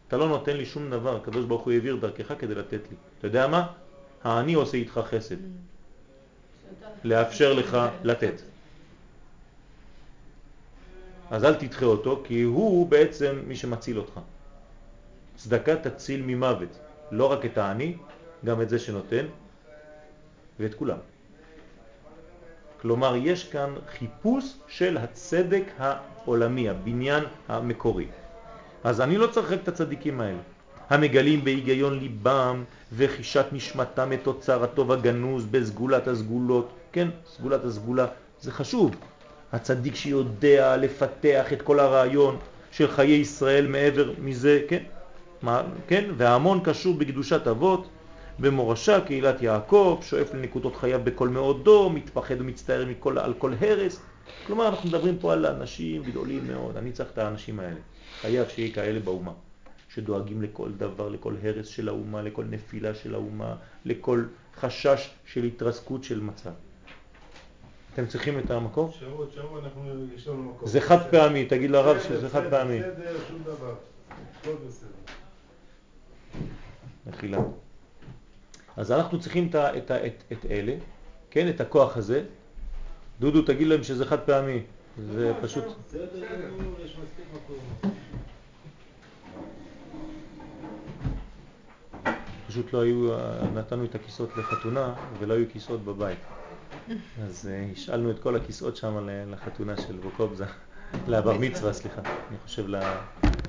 אתה 0.09 0.17
לא 0.17 0.29
נותן 0.29 0.57
לי 0.57 0.67
שום 0.67 0.91
דבר, 0.91 1.17
הקדוש 1.17 1.45
ברוך 1.45 1.63
הוא 1.63 1.73
העביר 1.73 1.97
דרכך 1.97 2.35
כדי 2.39 2.55
לתת 2.55 2.81
לי. 2.91 2.97
אתה 3.19 3.27
יודע 3.27 3.47
מה? 3.47 3.67
האני 4.25 4.55
עושה 4.55 4.77
איתך 4.77 5.01
חסד. 5.11 5.37
לאפשר 7.05 7.53
לך 7.53 7.79
לתת. 8.05 8.52
אז 11.33 11.45
אל 11.45 11.55
תדחה 11.55 11.85
אותו, 11.85 12.23
כי 12.25 12.43
הוא 12.43 12.87
בעצם 12.87 13.39
מי 13.47 13.57
שמציל 13.57 13.99
אותך. 13.99 14.21
צדקה 15.37 15.77
תציל 15.77 16.23
ממוות, 16.27 16.79
לא 17.11 17.33
רק 17.33 17.45
את 17.45 17.59
העני, 17.59 17.97
גם 18.45 18.63
את 18.63 18.69
זה 18.69 18.79
שנותן, 18.79 19.27
ואת 20.61 20.75
כולם. 20.75 20.99
כלומר, 22.81 23.17
יש 23.17 23.49
כאן 23.49 23.75
חיפוש 23.99 24.45
של 24.69 24.97
הצדק 24.97 25.65
העולמי, 25.79 26.69
הבניין 26.69 27.25
המקורי. 27.49 28.07
אז 28.85 29.01
אני 29.01 29.17
לא 29.19 29.27
צריך 29.27 29.53
רק 29.53 29.59
את 29.63 29.69
הצדיקים 29.69 30.21
האלה. 30.21 30.43
המגלים 30.91 31.45
בהיגיון 31.45 31.99
ליבם 31.99 32.65
וחישת 32.93 33.47
נשמתם 33.53 34.13
את 34.13 34.27
אוצר 34.27 34.65
הטוב 34.65 34.93
הגנוז 34.93 35.45
בסגולת 35.45 36.09
הסגולות. 36.09 36.73
כן, 36.93 37.09
סגולת 37.27 37.65
הסגולה 37.65 38.07
זה 38.41 38.53
חשוב. 38.53 38.97
הצדיק 39.53 39.95
שיודע 39.95 40.77
לפתח 40.77 41.53
את 41.53 41.63
כל 41.63 41.81
הרעיון 41.81 42.39
של 42.71 42.89
חיי 42.89 43.13
ישראל 43.13 43.67
מעבר 43.67 44.13
מזה, 44.19 44.61
כן, 44.69 44.83
מה, 45.43 45.63
כן, 45.87 46.11
וההמון 46.17 46.61
קשור 46.65 46.95
בקדושת 46.95 47.47
אבות, 47.47 47.89
במורשה, 48.39 49.01
קהילת 49.01 49.43
יעקב, 49.43 49.99
שואף 50.03 50.35
לנקודות 50.35 50.77
חייו 50.77 51.01
בכל 51.05 51.29
מאודו, 51.29 51.91
מתפחד 51.91 52.41
ומצטער 52.41 52.85
מכל, 52.87 53.19
על 53.19 53.35
כל 53.35 53.53
הרס. 53.61 54.03
כלומר, 54.47 54.69
אנחנו 54.69 54.89
מדברים 54.89 55.19
פה 55.19 55.33
על 55.33 55.47
אנשים 55.47 56.03
גדולים 56.03 56.47
מאוד, 56.47 56.77
אני 56.77 56.93
צריך 56.93 57.11
את 57.13 57.19
האנשים 57.19 57.61
האלה. 57.61 57.81
חייב 58.21 58.49
שיהיה 58.49 58.75
כאלה 58.75 59.01
באומה, 59.01 59.33
שדואגים 59.95 60.43
לכל 60.43 60.71
דבר, 60.77 61.09
לכל 61.09 61.35
הרס 61.43 61.67
של 61.67 61.89
האומה, 61.89 62.23
לכל 62.23 62.45
נפילה 62.45 62.95
של 62.95 63.15
האומה, 63.15 63.55
לכל 63.85 64.25
חשש 64.61 65.11
של 65.27 65.45
התרסקות 65.45 66.05
של 66.05 66.21
מצב. 66.21 66.51
אתם 67.95 68.07
צריכים 68.07 68.39
את 68.39 68.51
המקום? 68.51 68.91
שבוע, 68.91 69.27
שבוע 69.35 69.61
אנחנו, 69.61 69.83
יש 70.15 70.29
לנו 70.29 70.43
מקום. 70.43 70.69
זה 70.69 70.81
חד 70.81 71.11
פעמי, 71.11 71.45
תגיד 71.47 71.71
לרב 71.71 71.99
שזה 72.01 72.29
חד 72.29 72.43
פעמי. 72.51 72.79
בסדר, 72.81 73.17
שום 73.29 73.43
דבר. 73.45 73.75
הכל 74.41 74.55
בסדר. 74.67 74.89
מחילה. 77.07 77.39
אז 78.77 78.93
אנחנו 78.93 79.21
צריכים 79.21 79.49
את, 79.49 79.55
את, 79.55 79.91
את, 79.91 80.25
את 80.33 80.47
אלה, 80.51 80.75
כן, 81.31 81.49
את 81.49 81.61
הכוח 81.61 81.97
הזה. 81.97 82.25
דודו, 83.21 83.43
תגיד 83.43 83.69
להם 83.69 83.83
שזה 83.83 84.07
חד 84.07 84.21
פעמי. 84.21 84.63
זה 85.13 85.33
פשוט... 85.43 85.65
מספיק 85.65 87.27
מקום. 87.35 87.93
פשוט 92.47 92.73
לא 92.73 92.83
היו, 92.83 93.17
נתנו 93.55 93.85
את 93.85 93.95
הכיסאות 93.95 94.37
לחתונה 94.37 94.95
ולא 95.19 95.35
היו 95.35 95.45
כיסאות 95.53 95.85
בבית. 95.85 96.19
אז 97.25 97.49
אה, 97.53 97.67
השאלנו 97.73 98.11
את 98.11 98.19
כל 98.19 98.37
הכיסאות 98.37 98.77
שם 98.77 99.09
לחתונה 99.31 99.77
של 99.77 99.97
בוקובזה, 99.97 100.45
לבר 101.09 101.39
מצווה, 101.39 101.73
סליחה, 101.73 102.01
אני 102.29 102.39
חושב 102.45 102.65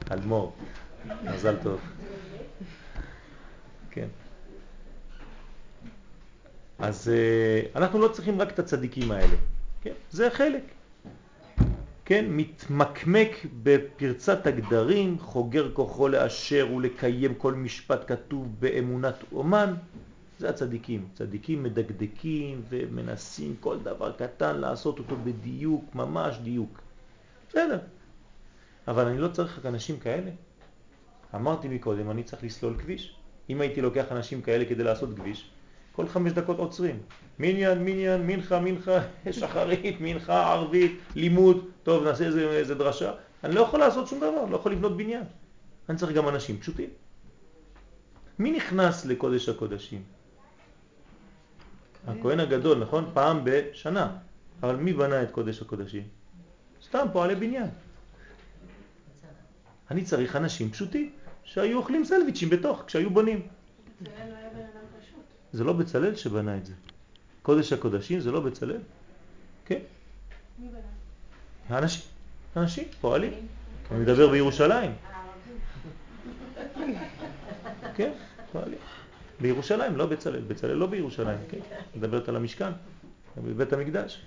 לאלמור. 0.10 0.56
מזל 1.24 1.56
טוב. 1.64 1.80
כן. 3.92 4.08
אז 6.80 7.10
אה, 7.10 7.62
אנחנו 7.76 8.00
לא 8.00 8.08
צריכים 8.08 8.42
רק 8.42 8.52
את 8.52 8.60
הצדיקים 8.60 9.12
האלה, 9.12 9.36
כן? 9.82 9.94
זה 10.12 10.30
חלק. 10.30 10.64
כן, 12.06 12.26
מתמקמק 12.30 13.46
בפרצת 13.64 14.48
הגדרים, 14.48 15.20
חוגר 15.20 15.74
כוחו 15.74 16.08
לאשר 16.08 16.68
ולקיים 16.76 17.36
כל 17.36 17.54
משפט 17.54 18.12
כתוב 18.12 18.56
באמונת 18.60 19.16
אומן, 19.32 19.74
זה 20.44 20.50
הצדיקים. 20.50 21.08
צדיקים 21.14 21.64
מדקדקים 21.64 22.62
ומנסים 22.70 23.56
כל 23.60 23.80
דבר 23.80 24.12
קטן 24.12 24.60
לעשות 24.60 25.00
אותו 25.00 25.16
בדיוק, 25.24 25.96
ממש 25.96 26.38
דיוק. 26.44 26.82
בסדר. 27.50 27.80
אבל 28.88 29.08
אני 29.08 29.18
לא 29.18 29.28
צריך 29.28 29.60
רק 29.60 29.66
אנשים 29.66 30.00
כאלה. 30.00 30.32
אמרתי 31.36 31.68
מקודם, 31.68 32.10
אני 32.10 32.24
צריך 32.24 32.44
לסלול 32.44 32.76
כביש. 32.80 33.16
אם 33.50 33.62
הייתי 33.62 33.82
לוקח 33.82 34.12
אנשים 34.12 34.42
כאלה 34.42 34.66
כדי 34.66 34.84
לעשות 34.84 35.16
כביש, 35.16 35.50
כל 35.92 36.08
חמש 36.08 36.32
דקות 36.32 36.58
עוצרים. 36.60 37.00
מיניאן, 37.40 37.84
מיניאן, 37.84 38.28
מנחה, 38.28 38.60
מנחה, 38.60 39.00
שחרית, 39.40 40.02
מנחה, 40.02 40.52
ערבית, 40.54 41.00
לימוד, 41.16 41.68
טוב, 41.84 42.04
נעשה 42.04 42.26
איזה, 42.26 42.52
איזה 42.52 42.76
דרשה. 42.76 43.12
אני 43.44 43.56
לא 43.56 43.62
יכול 43.62 43.80
לעשות 43.80 44.08
שום 44.08 44.20
דבר, 44.20 44.46
לא 44.46 44.56
יכול 44.56 44.72
לבנות 44.72 44.98
בניין. 44.98 45.24
אני 45.90 45.98
צריך 45.98 46.12
גם 46.12 46.30
אנשים 46.30 46.58
פשוטים. 46.58 46.90
מי 48.40 48.52
נכנס 48.52 49.06
לקודש 49.06 49.50
הקודשים? 49.50 50.04
הכהן 52.08 52.40
הגדול, 52.40 52.80
נכון? 52.80 53.12
פעם 53.14 53.42
בשנה. 53.44 54.18
אבל 54.64 54.76
מי 54.76 54.94
בנה 54.94 55.24
את 55.24 55.32
קודש 55.32 55.62
הקודשים? 55.62 56.04
סתם 56.86 57.06
פועלי 57.14 57.36
בניין. 57.36 57.70
אני 59.92 60.04
צריך 60.04 60.36
אנשים 60.36 60.72
פשוטים 60.72 61.12
שהיו 61.44 61.78
אוכלים 61.78 62.06
סלוויצ'ים 62.06 62.50
בתוך, 62.50 62.84
כשהיו 62.88 63.10
בונים. 63.10 63.48
לא. 64.02 64.12
זה 65.54 65.64
לא 65.64 65.74
בצלאל 65.74 66.16
שבנה 66.16 66.58
את 66.58 66.66
זה. 66.66 66.74
קודש 67.42 67.74
הקודשים 67.74 68.20
זה 68.20 68.32
לא 68.32 68.40
בצלאל. 68.40 68.82
כן, 69.66 69.80
מי 70.60 70.68
בנה? 70.68 70.80
האנשים, 71.70 72.04
אנשים, 72.58 72.88
פועלים. 73.02 73.34
אני 73.92 74.00
מדבר 74.00 74.30
בירושלים. 74.30 74.92
כן, 77.96 78.12
פועלים. 78.52 78.80
בירושלים, 79.44 79.98
לא 79.98 80.06
בצלאל. 80.06 80.42
בצלאל 80.48 80.74
לא 80.74 80.88
בירושלים, 80.88 81.38
כן. 81.50 81.60
מדברת 81.96 82.30
על 82.30 82.36
המשכן, 82.36 82.72
בבית 83.38 83.74
המקדש. 83.74 84.22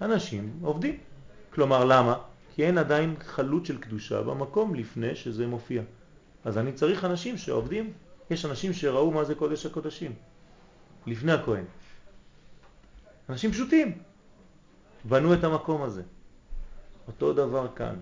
אנשים 0.00 0.58
עובדים. 0.62 0.96
כלומר, 1.54 1.84
למה? 1.84 2.14
כי 2.54 2.66
אין 2.66 2.78
עדיין 2.78 3.14
חלות 3.20 3.66
של 3.66 3.78
קדושה 3.78 4.22
במקום 4.22 4.74
לפני 4.74 5.14
שזה 5.14 5.46
מופיע. 5.46 5.82
אז 6.44 6.58
אני 6.58 6.72
צריך 6.72 7.04
אנשים 7.04 7.36
שעובדים. 7.36 7.92
יש 8.30 8.44
אנשים 8.44 8.72
שראו 8.72 9.10
מה 9.10 9.24
זה 9.24 9.34
קודש 9.34 9.66
הקודשים, 9.66 10.12
לפני 11.06 11.32
הכהן. 11.32 11.64
אנשים 13.28 13.52
פשוטים, 13.52 13.98
בנו 15.04 15.34
את 15.34 15.44
המקום 15.44 15.82
הזה. 15.82 16.02
אותו 17.06 17.32
דבר 17.32 17.66
כאן. 17.76 17.94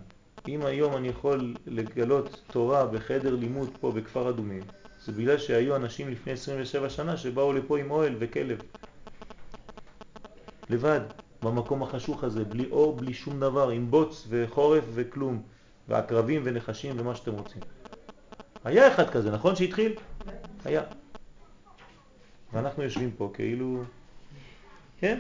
אם 0.49 0.67
היום 0.67 0.97
אני 0.97 1.09
יכול 1.09 1.55
לגלות 1.67 2.41
תורה 2.53 2.87
בחדר 2.87 3.35
לימוד 3.35 3.71
פה 3.81 3.93
בכפר 3.93 4.31
אדומים, 4.31 4.63
זה 5.05 5.13
בגלל 5.13 5.39
שהיו 5.39 5.77
אנשים 5.77 6.09
לפני 6.09 6.33
27 6.33 6.91
שנה 6.91 7.17
שבאו 7.17 7.53
לפה 7.53 7.79
עם 7.79 7.91
אוהל 7.91 8.15
וכלב. 8.19 8.59
לבד, 10.71 11.01
במקום 11.43 11.83
החשוך 11.83 12.25
הזה, 12.25 12.45
בלי 12.45 12.67
אור, 12.71 12.97
בלי 12.97 13.15
שום 13.15 13.41
דבר, 13.41 13.69
עם 13.69 13.91
בוץ 13.91 14.27
וחורף 14.29 14.85
וכלום, 14.95 15.43
ועקרבים 15.89 16.43
ונחשים 16.45 17.01
ומה 17.01 17.15
שאתם 17.15 17.33
רוצים. 17.33 17.63
היה 18.65 18.95
אחד 18.95 19.11
כזה, 19.11 19.31
נכון 19.31 19.57
שהתחיל? 19.57 19.93
היה. 20.65 20.83
ואנחנו 22.53 22.83
יושבים 22.83 23.11
פה 23.17 23.31
כאילו, 23.35 23.83
כן? 25.01 25.19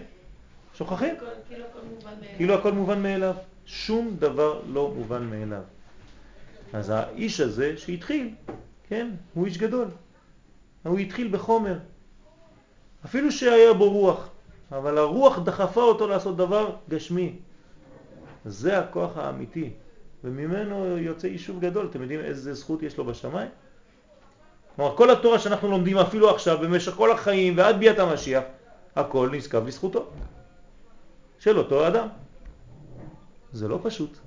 שוכחים. 0.74 1.14
כאילו. 1.49 1.64
כאילו 2.37 2.55
הכל 2.55 2.72
מובן 2.72 3.03
מאליו. 3.03 3.35
שום 3.66 4.16
דבר 4.18 4.62
לא 4.66 4.93
מובן 4.97 5.22
מאליו. 5.22 5.62
אז 6.72 6.91
האיש 6.91 7.41
הזה 7.41 7.76
שהתחיל, 7.76 8.35
כן, 8.91 9.11
הוא 9.34 9.47
איש 9.47 9.59
גדול. 9.59 9.88
הוא 10.82 10.99
התחיל 10.99 11.28
בחומר. 11.32 11.78
אפילו 13.05 13.32
שהיה 13.32 13.72
בו 13.72 13.91
רוח, 13.91 14.28
אבל 14.72 14.99
הרוח 14.99 15.38
דחפה 15.38 15.82
אותו 15.82 16.09
לעשות 16.09 16.36
דבר 16.36 16.76
גשמי. 16.88 17.36
זה 18.45 18.78
הכוח 18.78 19.16
האמיתי, 19.16 19.70
וממנו 20.24 20.99
יוצא 20.99 21.26
יישוב 21.26 21.61
גדול. 21.61 21.86
אתם 21.91 22.03
יודעים 22.03 22.20
איזה 22.20 22.55
זכות 22.55 22.82
יש 22.82 22.99
לו 22.99 23.05
בשמיים? 23.05 23.49
כלומר, 24.76 24.97
כל 24.97 25.11
התורה 25.11 25.38
שאנחנו 25.38 25.70
לומדים 25.70 25.99
אפילו 25.99 26.30
עכשיו, 26.30 26.59
במשך 26.59 26.93
כל 26.93 27.12
החיים 27.12 27.59
ועד 27.59 27.78
ביאת 27.78 27.99
המשיח, 27.99 28.45
הכל 28.97 29.30
נזקב 29.32 29.66
לזכותו 29.66 30.11
של 31.38 31.59
אותו 31.59 31.88
אדם. 31.88 32.09
זה 33.53 33.68
לא 33.68 33.80
פשוט. 33.82 34.18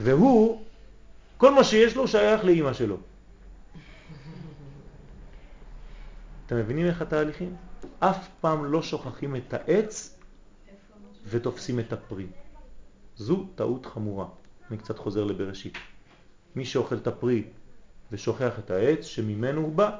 והוא, 0.00 0.65
כל 1.36 1.54
מה 1.54 1.64
שיש 1.64 1.96
לו 1.96 2.08
שייך 2.08 2.44
לאימא 2.44 2.72
שלו. 2.72 2.96
אתם 6.46 6.56
מבינים 6.56 6.86
איך 6.86 7.02
התהליכים? 7.02 7.56
אף 7.98 8.28
פעם 8.40 8.64
לא 8.64 8.82
שוכחים 8.82 9.36
את 9.36 9.54
העץ 9.54 10.18
ותופסים 11.26 11.80
את 11.80 11.92
הפרי. 11.92 12.26
זו 13.16 13.46
טעות 13.54 13.86
חמורה. 13.86 14.26
אני 14.70 14.78
קצת 14.78 14.98
חוזר 14.98 15.24
לבראשית. 15.24 15.78
מי 16.56 16.64
שאוכל 16.64 16.96
את 16.96 17.06
הפרי 17.06 17.44
ושוכח 18.12 18.58
את 18.58 18.70
העץ 18.70 19.04
שממנו 19.04 19.60
הוא 19.60 19.72
בא, 19.72 19.98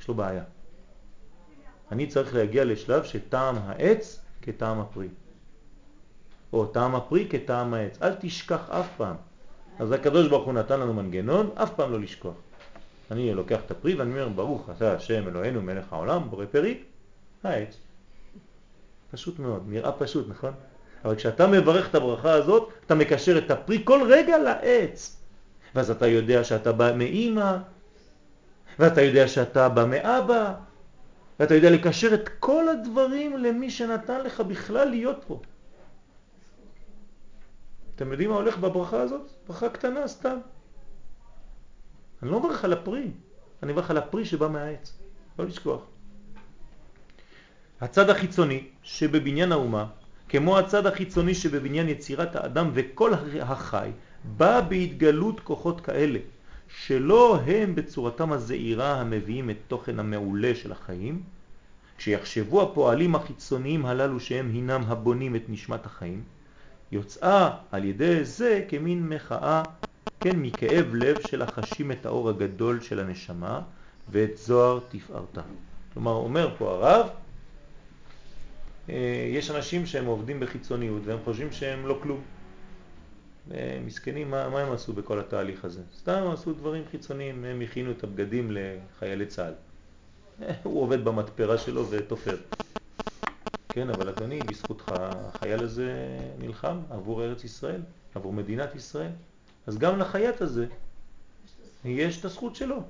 יש 0.00 0.08
לו 0.08 0.14
בעיה. 0.14 0.44
אני 1.92 2.06
צריך 2.06 2.34
להגיע 2.34 2.64
לשלב 2.64 3.04
שטעם 3.04 3.58
העץ 3.58 4.20
כטעם 4.42 4.80
הפרי. 4.80 5.08
או 6.52 6.66
טעם 6.66 6.94
הפרי 6.94 7.28
כטעם 7.30 7.74
העץ. 7.74 8.02
אל 8.02 8.14
תשכח 8.14 8.70
אף 8.70 8.86
פעם. 8.96 9.16
אז 9.82 9.92
הקדוש 9.92 10.28
ברוך 10.28 10.44
הוא 10.44 10.54
נתן 10.54 10.80
לנו 10.80 10.94
מנגנון, 10.94 11.50
אף 11.54 11.70
פעם 11.74 11.92
לא 11.92 12.00
לשכוח. 12.00 12.34
אני 13.10 13.34
לוקח 13.34 13.60
את 13.66 13.70
הפרי 13.70 13.94
ואני 13.94 14.10
אומר, 14.10 14.28
ברוך 14.28 14.70
אתה 14.76 14.92
השם 14.92 15.28
אלוהינו 15.28 15.62
מלך 15.62 15.92
העולם, 15.92 16.30
בורא 16.30 16.44
פרי, 16.46 16.78
העץ. 17.44 17.76
פשוט 19.10 19.38
מאוד, 19.38 19.62
נראה 19.66 19.92
פשוט, 19.92 20.28
נכון? 20.28 20.52
אבל 21.04 21.14
כשאתה 21.14 21.46
מברך 21.46 21.90
את 21.90 21.94
הברכה 21.94 22.32
הזאת, 22.32 22.72
אתה 22.86 22.94
מקשר 22.94 23.38
את 23.38 23.50
הפרי 23.50 23.82
כל 23.84 24.00
רגע 24.08 24.38
לעץ. 24.38 25.16
ואז 25.74 25.90
אתה 25.90 26.06
יודע 26.06 26.44
שאתה 26.44 26.72
בא 26.72 26.92
מאימא, 26.96 27.56
ואתה 28.78 29.02
יודע 29.02 29.28
שאתה 29.28 29.68
בא 29.68 29.84
מאבא, 29.84 30.54
ואתה 31.40 31.54
יודע 31.54 31.70
לקשר 31.70 32.14
את 32.14 32.28
כל 32.38 32.68
הדברים 32.68 33.38
למי 33.38 33.70
שנתן 33.70 34.20
לך 34.20 34.40
בכלל 34.40 34.88
להיות 34.88 35.24
פה. 35.26 35.40
אתם 37.96 38.12
יודעים 38.12 38.30
מה 38.30 38.36
הולך 38.36 38.58
בברכה 38.58 39.00
הזאת? 39.00 39.30
ברכה 39.48 39.68
קטנה 39.68 40.08
סתם. 40.08 40.36
אני 42.22 42.30
לא 42.30 42.40
מברך 42.40 42.64
על 42.64 42.72
הפרי, 42.72 43.10
אני 43.62 43.72
מברך 43.72 43.90
על 43.90 43.96
הפרי 43.96 44.24
שבא 44.24 44.48
מהעץ. 44.48 44.98
לא 45.38 45.44
לשכוח. 45.44 45.80
הצד 47.80 48.10
החיצוני 48.10 48.64
שבבניין 48.82 49.52
האומה, 49.52 49.86
כמו 50.28 50.58
הצד 50.58 50.86
החיצוני 50.86 51.34
שבבניין 51.34 51.88
יצירת 51.88 52.36
האדם 52.36 52.70
וכל 52.74 53.12
החי, 53.40 53.90
בא 54.36 54.60
בהתגלות 54.60 55.40
כוחות 55.40 55.80
כאלה, 55.80 56.18
שלא 56.68 57.38
הם 57.46 57.74
בצורתם 57.74 58.32
הזעירה 58.32 59.00
המביאים 59.00 59.50
את 59.50 59.56
תוכן 59.68 59.98
המעולה 59.98 60.54
של 60.54 60.72
החיים, 60.72 61.22
כשיחשבו 61.98 62.62
הפועלים 62.62 63.14
החיצוניים 63.14 63.86
הללו 63.86 64.20
שהם 64.20 64.50
הינם 64.50 64.82
הבונים 64.86 65.36
את 65.36 65.42
נשמת 65.48 65.86
החיים, 65.86 66.22
יוצאה 66.92 67.50
על 67.70 67.84
ידי 67.84 68.24
זה 68.24 68.64
כמין 68.68 69.08
מחאה, 69.08 69.64
כן, 70.20 70.36
מכאב 70.36 70.94
לב 70.94 71.20
של 71.20 71.42
החשים 71.42 71.92
את 71.92 72.06
האור 72.06 72.28
הגדול 72.28 72.80
של 72.80 73.00
הנשמה 73.00 73.60
ואת 74.08 74.36
זוהר 74.36 74.80
תפארתה. 74.88 75.40
כלומר, 75.92 76.12
אומר 76.12 76.54
פה 76.58 76.70
הרב, 76.70 77.08
אה, 78.88 79.28
יש 79.30 79.50
אנשים 79.50 79.86
שהם 79.86 80.06
עובדים 80.06 80.40
בחיצוניות 80.40 81.02
והם 81.04 81.18
חושבים 81.24 81.52
שהם 81.52 81.86
לא 81.86 81.98
כלום. 82.02 82.20
אה, 83.54 83.78
מסכנים, 83.86 84.30
מה, 84.30 84.48
מה 84.48 84.60
הם 84.60 84.72
עשו 84.72 84.92
בכל 84.92 85.18
התהליך 85.18 85.64
הזה? 85.64 85.82
סתם 85.96 86.22
עשו 86.32 86.52
דברים 86.52 86.82
חיצוניים, 86.90 87.44
הם 87.44 87.60
הכינו 87.60 87.90
את 87.90 88.04
הבגדים 88.04 88.50
לחיילי 88.50 89.26
צה"ל. 89.26 89.54
הוא 90.62 90.82
עובד 90.82 91.04
במטפרה 91.04 91.58
שלו 91.58 91.86
ותופר. 91.90 92.36
כן, 93.74 93.90
אבל 93.90 94.08
אדוני, 94.08 94.42
בזכותך 94.42 94.94
החייל 94.96 95.62
הזה 95.62 96.18
נלחם 96.38 96.80
עבור 96.90 97.24
ארץ 97.24 97.44
ישראל, 97.44 97.80
עבור 98.14 98.32
מדינת 98.32 98.74
ישראל. 98.74 99.10
אז 99.66 99.78
גם 99.78 99.98
לחייט 99.98 100.40
הזה 100.40 100.66
יש 101.84 102.20
את 102.20 102.24
הזכות 102.24 102.56
שלו. 102.56 102.82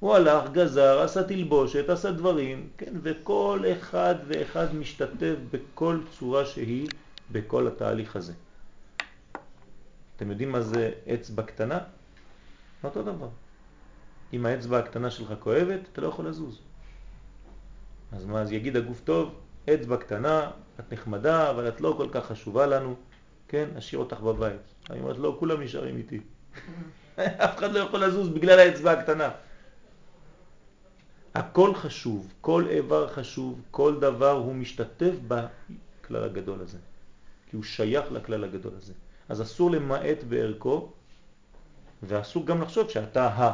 הוא 0.00 0.14
הלך, 0.14 0.50
גזר, 0.52 1.00
עשה 1.00 1.22
תלבושת, 1.22 1.88
עשה 1.88 2.12
דברים, 2.12 2.68
כן, 2.78 2.94
וכל 3.02 3.64
אחד 3.72 4.14
ואחד 4.26 4.74
משתתף 4.74 5.34
בכל 5.50 6.00
צורה 6.18 6.44
שהיא 6.44 6.88
בכל 7.32 7.66
התהליך 7.66 8.16
הזה. 8.16 8.32
אתם 10.16 10.30
יודעים 10.30 10.52
מה 10.52 10.60
זה 10.60 10.90
אצבע 11.14 11.42
קטנה? 11.42 11.78
אותו 12.84 13.02
דבר. 13.02 13.28
אם 14.32 14.46
האצבע 14.46 14.78
הקטנה 14.78 15.10
שלך 15.10 15.32
כואבת, 15.40 15.80
אתה 15.92 16.00
לא 16.00 16.06
יכול 16.06 16.28
לזוז. 16.28 16.60
אז 18.12 18.24
מה, 18.24 18.40
אז 18.40 18.52
יגיד 18.52 18.76
הגוף 18.76 19.00
טוב, 19.04 19.34
אצבע 19.74 19.96
קטנה, 19.96 20.50
את 20.80 20.92
נחמדה, 20.92 21.50
אבל 21.50 21.68
את 21.68 21.80
לא 21.80 21.94
כל 21.96 22.08
כך 22.12 22.26
חשובה 22.26 22.66
לנו, 22.66 22.94
כן, 23.48 23.68
אשאיר 23.78 24.00
אותך 24.00 24.20
בבית. 24.20 24.60
אני 24.90 25.00
אומרת, 25.00 25.18
לא, 25.18 25.36
כולם 25.38 25.62
נשארים 25.62 25.96
איתי. 25.96 26.20
אף 27.44 27.58
אחד 27.58 27.72
לא 27.72 27.78
יכול 27.78 28.04
לזוז 28.04 28.28
בגלל 28.28 28.58
האצבע 28.58 28.92
הקטנה. 28.92 29.30
הכל 31.34 31.74
חשוב, 31.74 32.32
כל 32.40 32.64
איבר 32.70 33.08
חשוב, 33.08 33.60
כל 33.70 34.00
דבר 34.00 34.30
הוא 34.30 34.54
משתתף 34.54 35.14
בכלל 35.28 36.24
הגדול 36.24 36.60
הזה, 36.60 36.78
כי 37.46 37.56
הוא 37.56 37.64
שייך 37.64 38.12
לכלל 38.12 38.44
הגדול 38.44 38.72
הזה. 38.76 38.92
אז 39.28 39.42
אסור 39.42 39.70
למעט 39.70 40.24
בערכו, 40.28 40.92
ואסור 42.02 42.46
גם 42.46 42.62
לחשוב 42.62 42.90
שאתה 42.90 43.26
ה. 43.26 43.52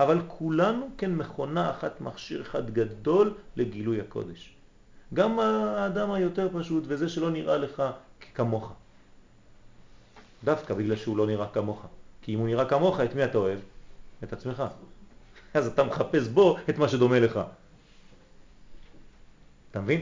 אבל 0.00 0.22
כולנו 0.28 0.88
כן 0.98 1.14
מכונה 1.14 1.70
אחת, 1.70 2.00
מכשיר 2.00 2.42
אחד 2.42 2.70
גדול 2.70 3.34
לגילוי 3.56 4.00
הקודש. 4.00 4.55
גם 5.14 5.40
האדם 5.40 6.10
היותר 6.10 6.48
פשוט 6.58 6.84
וזה 6.86 7.08
שלא 7.08 7.30
נראה 7.30 7.56
לך 7.56 7.82
כמוך. 8.34 8.72
דווקא 10.44 10.74
בגלל 10.74 10.96
שהוא 10.96 11.16
לא 11.16 11.26
נראה 11.26 11.46
כמוך. 11.46 11.86
כי 12.22 12.34
אם 12.34 12.38
הוא 12.38 12.46
נראה 12.46 12.64
כמוך, 12.64 13.00
את 13.00 13.14
מי 13.14 13.24
אתה 13.24 13.38
אוהב? 13.38 13.58
את 14.24 14.32
עצמך. 14.32 14.62
אז 15.54 15.66
אתה 15.66 15.84
מחפש 15.84 16.28
בו 16.28 16.56
את 16.68 16.78
מה 16.78 16.88
שדומה 16.88 17.20
לך. 17.20 17.40
אתה 19.70 19.80
מבין? 19.80 20.00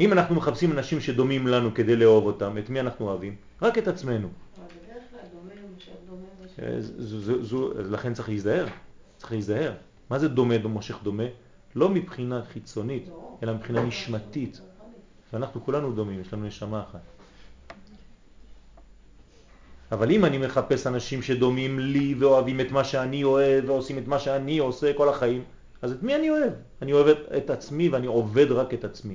אם 0.00 0.12
אנחנו 0.12 0.34
מחפשים 0.34 0.72
אנשים 0.72 1.00
שדומים 1.00 1.46
לנו 1.46 1.74
כדי 1.74 1.96
לאהוב 1.96 2.26
אותם, 2.26 2.58
את 2.58 2.70
מי 2.70 2.80
אנחנו 2.80 3.08
אוהבים? 3.08 3.36
רק 3.62 3.78
את 3.78 3.88
עצמנו. 3.88 4.28
אה, 6.62 6.78
לכן 7.90 8.14
צריך 8.14 8.28
להיזהר, 8.28 8.66
צריך 9.16 9.32
להיזהר. 9.32 9.72
מה 10.10 10.18
זה 10.18 10.28
דומה 10.28 10.58
מושך 10.58 10.98
דומה? 11.02 11.24
לא 11.74 11.88
מבחינה 11.88 12.42
חיצונית, 12.52 13.08
אלא 13.42 13.54
מבחינה 13.54 13.82
נשמתית. 13.82 14.60
ואנחנו 15.32 15.64
כולנו 15.64 15.92
דומים, 15.92 16.20
יש 16.20 16.32
לנו 16.32 16.46
נשמה 16.46 16.82
אחת. 16.82 17.00
אבל 19.92 20.10
אם 20.10 20.24
אני 20.24 20.38
מחפש 20.38 20.86
אנשים 20.86 21.22
שדומים 21.22 21.78
לי 21.78 22.14
ואוהבים 22.14 22.60
את 22.60 22.70
מה 22.70 22.84
שאני 22.84 23.24
אוהב 23.24 23.64
ועושים 23.68 23.98
את 23.98 24.06
מה 24.08 24.18
שאני 24.18 24.58
עושה 24.58 24.92
כל 24.92 25.08
החיים, 25.08 25.44
אז 25.82 25.92
את 25.92 26.02
מי 26.02 26.14
אני 26.14 26.30
אוהב? 26.30 26.52
אני 26.82 26.92
אוהב 26.92 27.16
את 27.36 27.50
עצמי 27.50 27.88
ואני 27.88 28.06
עובד 28.06 28.52
רק 28.52 28.74
את 28.74 28.84
עצמי. 28.84 29.14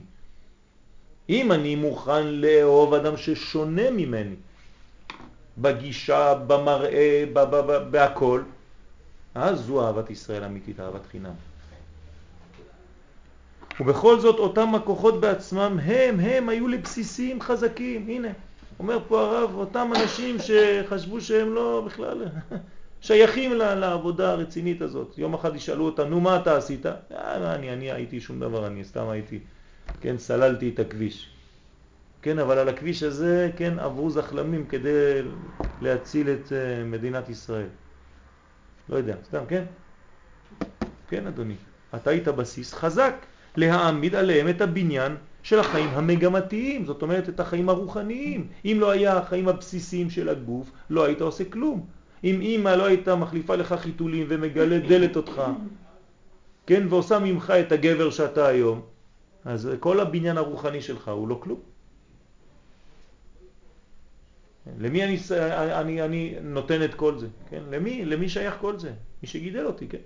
אם 1.29 1.51
אני 1.51 1.75
מוכן 1.75 2.27
לאהוב 2.27 2.93
אדם 2.93 3.17
ששונה 3.17 3.91
ממני, 3.91 4.35
בגישה, 5.57 6.33
במראה, 6.47 7.23
בהכל, 7.91 8.41
אז 9.35 9.59
זו 9.59 9.85
אהבת 9.85 10.09
ישראל 10.09 10.43
אמיתית, 10.43 10.79
אהבת 10.79 11.05
חינם. 11.05 11.33
ובכל 13.79 14.19
זאת 14.19 14.39
אותם 14.39 14.75
הכוחות 14.75 15.21
בעצמם 15.21 15.79
הם, 15.83 16.19
הם 16.19 16.49
היו 16.49 16.67
לבסיסים 16.67 17.41
חזקים, 17.41 18.07
הנה, 18.09 18.27
אומר 18.79 18.99
פה 19.07 19.21
הרב, 19.21 19.55
אותם 19.55 19.91
אנשים 19.95 20.37
שחשבו 20.39 21.21
שהם 21.21 21.53
לא 21.53 21.83
בכלל 21.85 22.23
שייכים 23.01 23.53
לעבודה 23.53 24.31
הרצינית 24.31 24.81
הזאת. 24.81 25.17
יום 25.17 25.33
אחד 25.33 25.55
ישאלו 25.55 25.85
אותם, 25.85 26.03
נו 26.03 26.21
מה 26.21 26.35
אתה 26.35 26.57
עשית? 26.57 26.85
אה, 26.85 27.55
אני, 27.55 27.73
אני 27.73 27.91
הייתי 27.91 28.21
שום 28.21 28.39
דבר, 28.39 28.67
אני 28.67 28.83
סתם 28.83 29.09
הייתי, 29.09 29.39
כן, 30.01 30.17
סללתי 30.17 30.69
את 30.69 30.79
הכביש. 30.79 31.29
כן, 32.21 32.39
אבל 32.39 32.57
על 32.57 32.69
הכביש 32.69 33.03
הזה, 33.03 33.51
כן, 33.57 33.79
עברו 33.79 34.09
זחלמים 34.09 34.65
כדי 34.65 35.21
להציל 35.81 36.29
את 36.29 36.45
uh, 36.47 36.51
מדינת 36.85 37.29
ישראל. 37.29 37.67
לא 38.89 38.97
יודע, 38.97 39.15
סתם, 39.25 39.45
כן? 39.47 39.63
כן, 41.07 41.27
אדוני. 41.27 41.55
אתה 41.95 42.09
היית 42.09 42.27
בסיס 42.27 42.73
חזק 42.73 43.15
להעמיד 43.57 44.15
עליהם 44.15 44.49
את 44.49 44.61
הבניין 44.61 45.15
של 45.43 45.59
החיים 45.59 45.89
המגמתיים, 45.93 46.85
זאת 46.85 47.01
אומרת 47.01 47.29
את 47.29 47.39
החיים 47.39 47.69
הרוחניים. 47.69 48.47
אם 48.65 48.77
לא 48.79 48.91
היה 48.91 49.17
החיים 49.17 49.47
הבסיסיים 49.47 50.09
של 50.09 50.29
הגוף, 50.29 50.71
לא 50.89 51.05
היית 51.05 51.21
עושה 51.21 51.43
כלום. 51.45 51.85
אם 52.23 52.41
אימא 52.41 52.69
לא 52.69 52.85
הייתה 52.85 53.15
מחליפה 53.15 53.55
לך 53.55 53.73
חיתולים 53.73 54.25
ומגלה 54.29 54.79
דלת 54.79 55.15
אותך, 55.15 55.41
כן, 56.67 56.87
ועושה 56.89 57.19
ממך 57.19 57.53
את 57.59 57.71
הגבר 57.71 58.09
שאתה 58.09 58.47
היום, 58.47 58.81
אז 59.45 59.69
כל 59.79 59.99
הבניין 59.99 60.37
הרוחני 60.37 60.81
שלך 60.81 61.07
הוא 61.07 61.27
לא 61.27 61.39
כלום. 61.43 61.59
למי 64.79 65.03
אני, 65.03 65.17
אני, 65.53 66.01
אני 66.01 66.35
נותן 66.41 66.83
את 66.83 66.93
כל 66.93 67.17
זה? 67.17 67.27
כן? 67.49 67.61
למי, 67.71 68.05
למי 68.05 68.29
שייך 68.29 68.55
כל 68.61 68.79
זה? 68.79 68.91
מי 69.23 69.27
שגידל 69.27 69.65
אותי, 69.65 69.87
כן? 69.87 69.97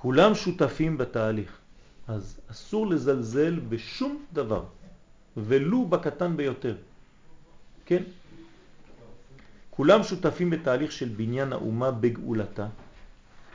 כולם 0.00 0.34
שותפים 0.34 0.98
בתהליך, 0.98 1.58
אז 2.08 2.40
אסור 2.50 2.86
לזלזל 2.86 3.60
בשום 3.68 4.24
דבר, 4.32 4.64
ולו 5.36 5.86
בקטן 5.86 6.36
ביותר, 6.36 6.76
כן? 7.86 8.02
כולם 9.70 10.02
שותפים 10.02 10.50
בתהליך 10.50 10.92
של 10.92 11.08
בניין 11.08 11.52
האומה 11.52 11.90
בגאולתה, 11.90 12.66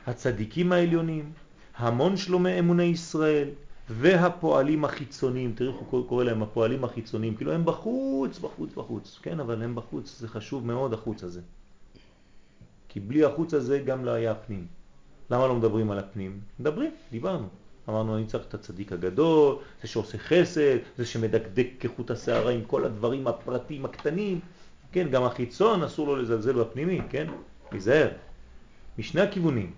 הצדיקים 0.08 0.72
העליונים, 0.72 1.32
המון 1.78 2.18
שלומי 2.18 2.60
אמוני 2.60 2.84
ישראל, 2.84 3.50
והפועלים 3.90 4.86
החיצוניים, 4.86 5.54
תראו 5.56 5.70
איך 5.70 5.88
הוא 5.90 6.08
קורא 6.10 6.24
להם 6.24 6.44
הפועלים 6.44 6.84
החיצוניים, 6.84 7.36
כאילו 7.36 7.52
הם 7.52 7.66
בחוץ, 7.66 8.40
בחוץ, 8.40 8.74
בחוץ, 8.74 9.20
כן, 9.22 9.40
אבל 9.40 9.62
הם 9.62 9.76
בחוץ, 9.76 10.20
זה 10.20 10.28
חשוב 10.28 10.66
מאוד 10.66 10.94
החוץ 10.94 11.24
הזה. 11.24 11.42
כי 12.90 13.00
בלי 13.00 13.26
החוץ 13.26 13.54
הזה 13.54 13.80
גם 13.86 14.06
לא 14.06 14.12
היה 14.12 14.32
הפנים. 14.32 14.85
למה 15.32 15.48
לא 15.48 15.56
מדברים 15.56 15.92
על 15.92 16.00
הפנים? 16.00 16.40
מדברים, 16.60 16.92
דיברנו. 17.12 17.48
אמרנו 17.90 18.18
אני 18.18 18.26
צריך 18.26 18.44
את 18.48 18.54
הצדיק 18.54 18.92
הגדול, 18.92 19.56
זה 19.82 19.88
שעושה 19.88 20.18
חסד, 20.18 20.78
זה 20.98 21.06
שמדקדק 21.06 21.68
כחוט 21.80 22.12
השערה 22.12 22.52
עם 22.52 22.62
כל 22.68 22.86
הדברים 22.86 23.28
הפרטיים 23.28 23.86
הקטנים. 23.86 24.40
כן, 24.92 25.10
גם 25.10 25.24
החיצון 25.24 25.84
אסור 25.84 26.08
לו 26.08 26.16
לזלזל 26.16 26.64
בפנימי, 26.64 27.02
כן? 27.10 27.28
להיזהר. 27.72 28.10
משני 28.98 29.22
הכיוונים. 29.22 29.72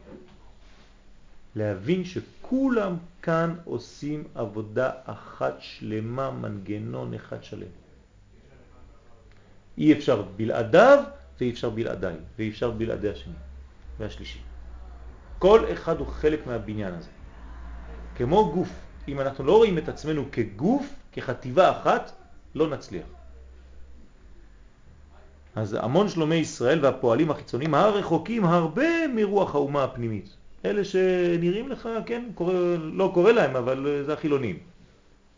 להבין 1.56 2.06
שכולם 2.06 2.96
כאן 3.22 3.56
עושים 3.66 4.24
עבודה 4.36 4.92
אחת 5.06 5.56
שלמה, 5.60 6.32
מנגנון 6.32 7.14
אחד 7.14 7.44
שלם. 7.44 7.68
אי 9.78 9.94
אפשר 9.94 10.22
בלעדיו 10.22 11.04
ואי 11.40 11.50
אפשר 11.50 11.70
בלעדיי, 11.70 12.16
ואי 12.38 12.50
אפשר 12.50 12.72
בלעדי 12.72 13.10
השני 13.10 13.34
והשלישי. 14.00 14.40
כל 15.40 15.66
אחד 15.74 16.00
הוא 16.00 16.08
חלק 16.08 16.48
מהבניין 16.48 16.94
הזה. 16.94 17.10
כמו 18.16 18.52
גוף, 18.54 18.70
אם 19.08 19.20
אנחנו 19.20 19.44
לא 19.44 19.58
רואים 19.58 19.78
את 19.78 19.90
עצמנו 19.90 20.26
כגוף, 20.32 20.94
כחטיבה 21.12 21.72
אחת, 21.72 22.12
לא 22.56 22.70
נצליח. 22.70 23.06
אז 25.56 25.78
המון 25.80 26.10
שלומי 26.10 26.36
ישראל 26.36 26.86
והפועלים 26.86 27.32
החיצוניים 27.32 27.74
הרחוקים 27.74 28.46
הרבה 28.46 29.08
מרוח 29.16 29.56
האומה 29.56 29.84
הפנימית. 29.84 30.36
אלה 30.66 30.84
שנראים 30.84 31.70
לך, 31.70 31.90
כן, 32.06 32.30
קורא, 32.36 32.54
לא 32.80 33.12
קורא 33.14 33.32
להם, 33.32 33.56
אבל 33.56 34.04
זה 34.06 34.14
החילונים. 34.14 34.60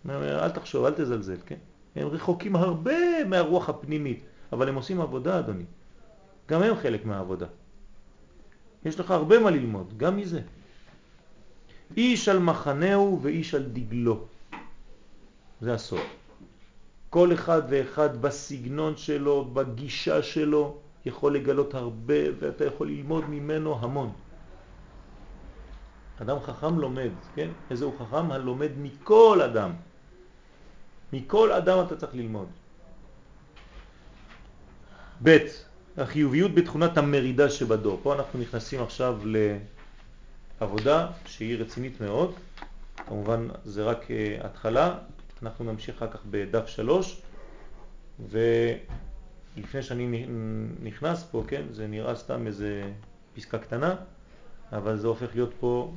אל 0.10 0.50
תחשוב, 0.50 0.86
אל 0.86 0.94
תזלזל, 0.94 1.38
כן? 1.46 1.56
הם 1.96 2.08
רחוקים 2.08 2.56
הרבה 2.56 3.26
מהרוח 3.26 3.70
הפנימית, 3.70 4.24
אבל 4.52 4.70
הם 4.70 4.76
עושים 4.76 5.02
עבודה, 5.02 5.40
אדוני. 5.40 5.64
גם 6.50 6.64
הם 6.64 6.76
חלק 6.76 7.06
מהעבודה. 7.06 7.46
יש 8.86 9.00
לך 9.00 9.12
הרבה 9.12 9.40
מה 9.40 9.50
ללמוד, 9.50 9.98
גם 9.98 10.18
מזה. 10.18 10.42
איש 11.98 12.30
על 12.30 12.40
מחנהו 12.40 13.20
ואיש 13.22 13.56
על 13.56 13.64
דגלו. 13.64 14.26
זה 15.62 15.74
הסוד. 15.74 16.08
כל 17.10 17.34
אחד 17.34 17.62
ואחד 17.70 18.22
בסגנון 18.22 18.98
שלו, 18.98 19.46
בגישה 19.46 20.24
שלו, 20.24 20.78
יכול 21.06 21.36
לגלות 21.36 21.74
הרבה 21.74 22.22
ואתה 22.40 22.66
יכול 22.66 22.88
ללמוד 22.88 23.30
ממנו 23.30 23.80
המון. 23.80 24.12
אדם 26.22 26.40
חכם 26.40 26.80
לומד, 26.80 27.12
כן? 27.36 27.50
איזה 27.72 27.86
הוא 27.86 27.94
חכם? 28.00 28.32
הלומד 28.32 28.72
מכל 28.78 29.42
אדם. 29.42 29.72
מכל 31.14 31.52
אדם 31.52 31.78
אתה 31.86 31.96
צריך 31.96 32.16
ללמוד. 32.16 32.48
ב' 35.24 35.38
החיוביות 36.00 36.54
בתכונת 36.54 36.98
המרידה 36.98 37.50
שבדור. 37.50 38.00
פה 38.04 38.16
אנחנו 38.16 38.40
נכנסים 38.40 38.82
עכשיו 38.84 39.22
לעבודה 40.62 41.08
שהיא 41.26 41.58
רצינית 41.58 42.02
מאוד. 42.02 42.34
כמובן 43.08 43.48
זה 43.66 43.84
רק 43.84 44.04
uh, 44.04 44.46
התחלה, 44.46 44.98
אנחנו 45.44 45.72
נמשיך 45.72 45.96
אחר 45.96 46.12
כך 46.12 46.20
בדף 46.26 46.68
שלוש 46.68 47.22
ולפני 48.30 49.82
שאני 49.82 50.26
נכנס 50.84 51.24
פה, 51.24 51.44
כן, 51.48 51.62
זה 51.72 51.88
נראה 51.88 52.16
סתם 52.16 52.48
איזה 52.48 52.92
פסקה 53.36 53.58
קטנה, 53.58 53.96
אבל 54.72 54.98
זה 54.98 55.08
הופך 55.08 55.28
להיות 55.34 55.54
פה 55.60 55.94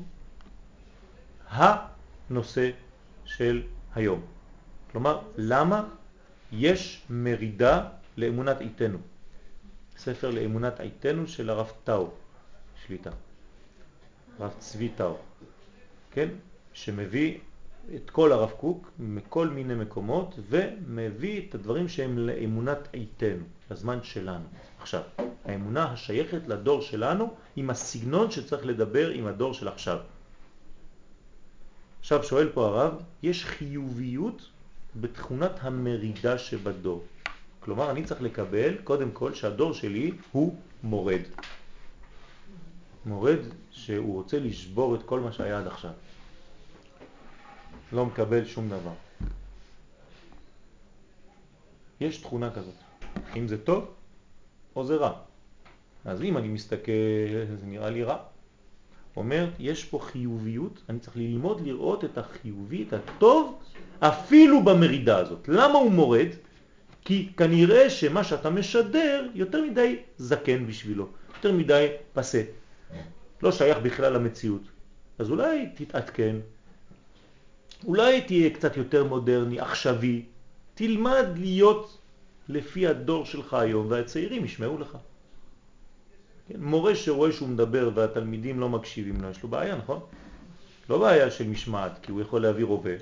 הנושא 1.49 2.71
של 3.25 3.63
היום. 3.95 4.21
כלומר, 4.93 5.21
למה 5.37 5.85
יש 6.53 7.03
מרידה 7.11 7.89
לאמונת 8.17 8.61
עיתנו? 8.61 8.99
ספר 10.03 10.31
לאמונת 10.31 10.81
עיתנו 10.81 11.27
של 11.27 11.51
הרב 11.51 11.73
טאו, 11.85 12.11
שליטה, 12.87 13.11
הרב 14.39 14.53
צבי 14.59 14.89
טאו, 14.89 15.17
כן? 16.11 16.29
שמביא 16.73 17.39
את 17.95 18.11
כל 18.11 18.33
הרב 18.33 18.51
קוק 18.51 18.91
מכל 18.99 19.49
מיני 19.49 19.75
מקומות 19.75 20.39
ומביא 20.49 21.49
את 21.49 21.55
הדברים 21.55 21.89
שהם 21.89 22.19
לאמונת 22.19 22.89
עיתנו, 22.93 23.45
לזמן 23.71 23.99
שלנו. 24.03 24.45
עכשיו, 24.81 25.03
האמונה 25.45 25.93
השייכת 25.93 26.49
לדור 26.49 26.81
שלנו 26.81 27.35
עם 27.57 27.71
הסגנון 27.71 28.31
שצריך 28.31 28.67
לדבר 28.67 29.11
עם 29.11 29.27
הדור 29.27 29.55
של 29.55 29.69
עכשיו. 29.69 29.99
עכשיו 32.01 32.25
שואל 32.25 32.49
פה 32.55 32.67
הרב, 32.67 33.03
יש 33.23 33.45
חיוביות 33.45 34.51
בתכונת 34.97 35.53
המרידה 35.61 36.39
שבדור. 36.39 37.05
כלומר, 37.65 37.91
אני 37.91 38.05
צריך 38.05 38.23
לקבל 38.23 38.75
קודם 38.85 39.11
כל 39.11 39.35
שהדור 39.35 39.73
שלי 39.73 40.13
הוא 40.33 40.57
מורד. 40.83 41.23
מורד 43.07 43.39
שהוא 43.71 44.15
רוצה 44.15 44.39
לשבור 44.39 44.95
את 44.95 45.03
כל 45.03 45.21
מה 45.21 45.33
שהיה 45.33 45.59
עד 45.59 45.67
עכשיו. 45.67 45.91
לא 47.93 48.07
מקבל 48.07 48.45
שום 48.45 48.69
דבר. 48.69 48.93
יש 52.01 52.19
תכונה 52.19 52.51
כזאת. 52.51 52.75
אם 53.37 53.49
זה 53.49 53.65
טוב 53.65 53.95
או 54.77 54.87
זה 54.87 54.97
רע. 54.97 55.13
אז 56.05 56.23
אם 56.23 56.37
אני 56.37 56.49
מסתכל, 56.49 56.93
זה 57.61 57.67
נראה 57.67 57.91
לי 57.91 58.05
רע. 58.05 58.17
אומר, 59.17 59.51
יש 59.59 59.85
פה 59.85 59.99
חיוביות, 59.99 60.83
אני 60.89 60.99
צריך 60.99 61.17
ללמוד 61.17 61.61
לראות 61.61 62.05
את 62.05 62.19
החיובי, 62.19 62.85
את 62.89 62.93
הטוב, 62.93 63.59
אפילו 64.01 64.65
במרידה 64.65 65.19
הזאת. 65.19 65.49
למה 65.49 65.79
הוא 65.79 65.93
מורד? 65.93 66.29
כי 67.05 67.29
כנראה 67.37 67.91
שמה 67.91 68.25
שאתה 68.25 68.51
משדר 68.51 69.29
יותר 69.35 69.63
מדי 69.65 69.97
זקן 70.19 70.67
בשבילו, 70.67 71.09
יותר 71.37 71.53
מדי 71.53 71.89
פסה, 72.13 72.43
לא 73.43 73.53
שייך 73.53 73.79
בכלל 73.79 74.13
למציאות. 74.13 74.63
אז 75.19 75.31
אולי 75.31 75.69
תתעדכן, 75.75 76.37
אולי 77.85 78.21
תהיה 78.21 78.51
קצת 78.51 78.77
יותר 78.77 79.05
מודרני, 79.05 79.61
עכשווי, 79.61 80.23
תלמד 80.75 81.27
להיות 81.37 81.99
לפי 82.49 82.87
הדור 82.87 83.25
שלך 83.25 83.55
היום 83.55 83.87
והצעירים 83.89 84.45
ישמעו 84.45 84.79
לך. 84.79 84.97
כן? 86.49 86.61
מורה 86.61 86.95
שרואה 86.95 87.33
שהוא 87.33 87.49
מדבר 87.49 87.91
והתלמידים 87.95 88.61
לא 88.61 88.69
מקשיבים 88.69 89.21
לו, 89.21 89.31
יש 89.31 89.43
לו 89.43 89.49
בעיה, 89.49 89.77
נכון? 89.77 90.01
לא 90.91 90.99
בעיה 90.99 91.31
של 91.31 91.49
משמעת, 91.49 91.99
כי 92.03 92.13
הוא 92.13 92.21
יכול 92.21 92.43
להביא 92.43 92.65
רובה, 92.65 92.95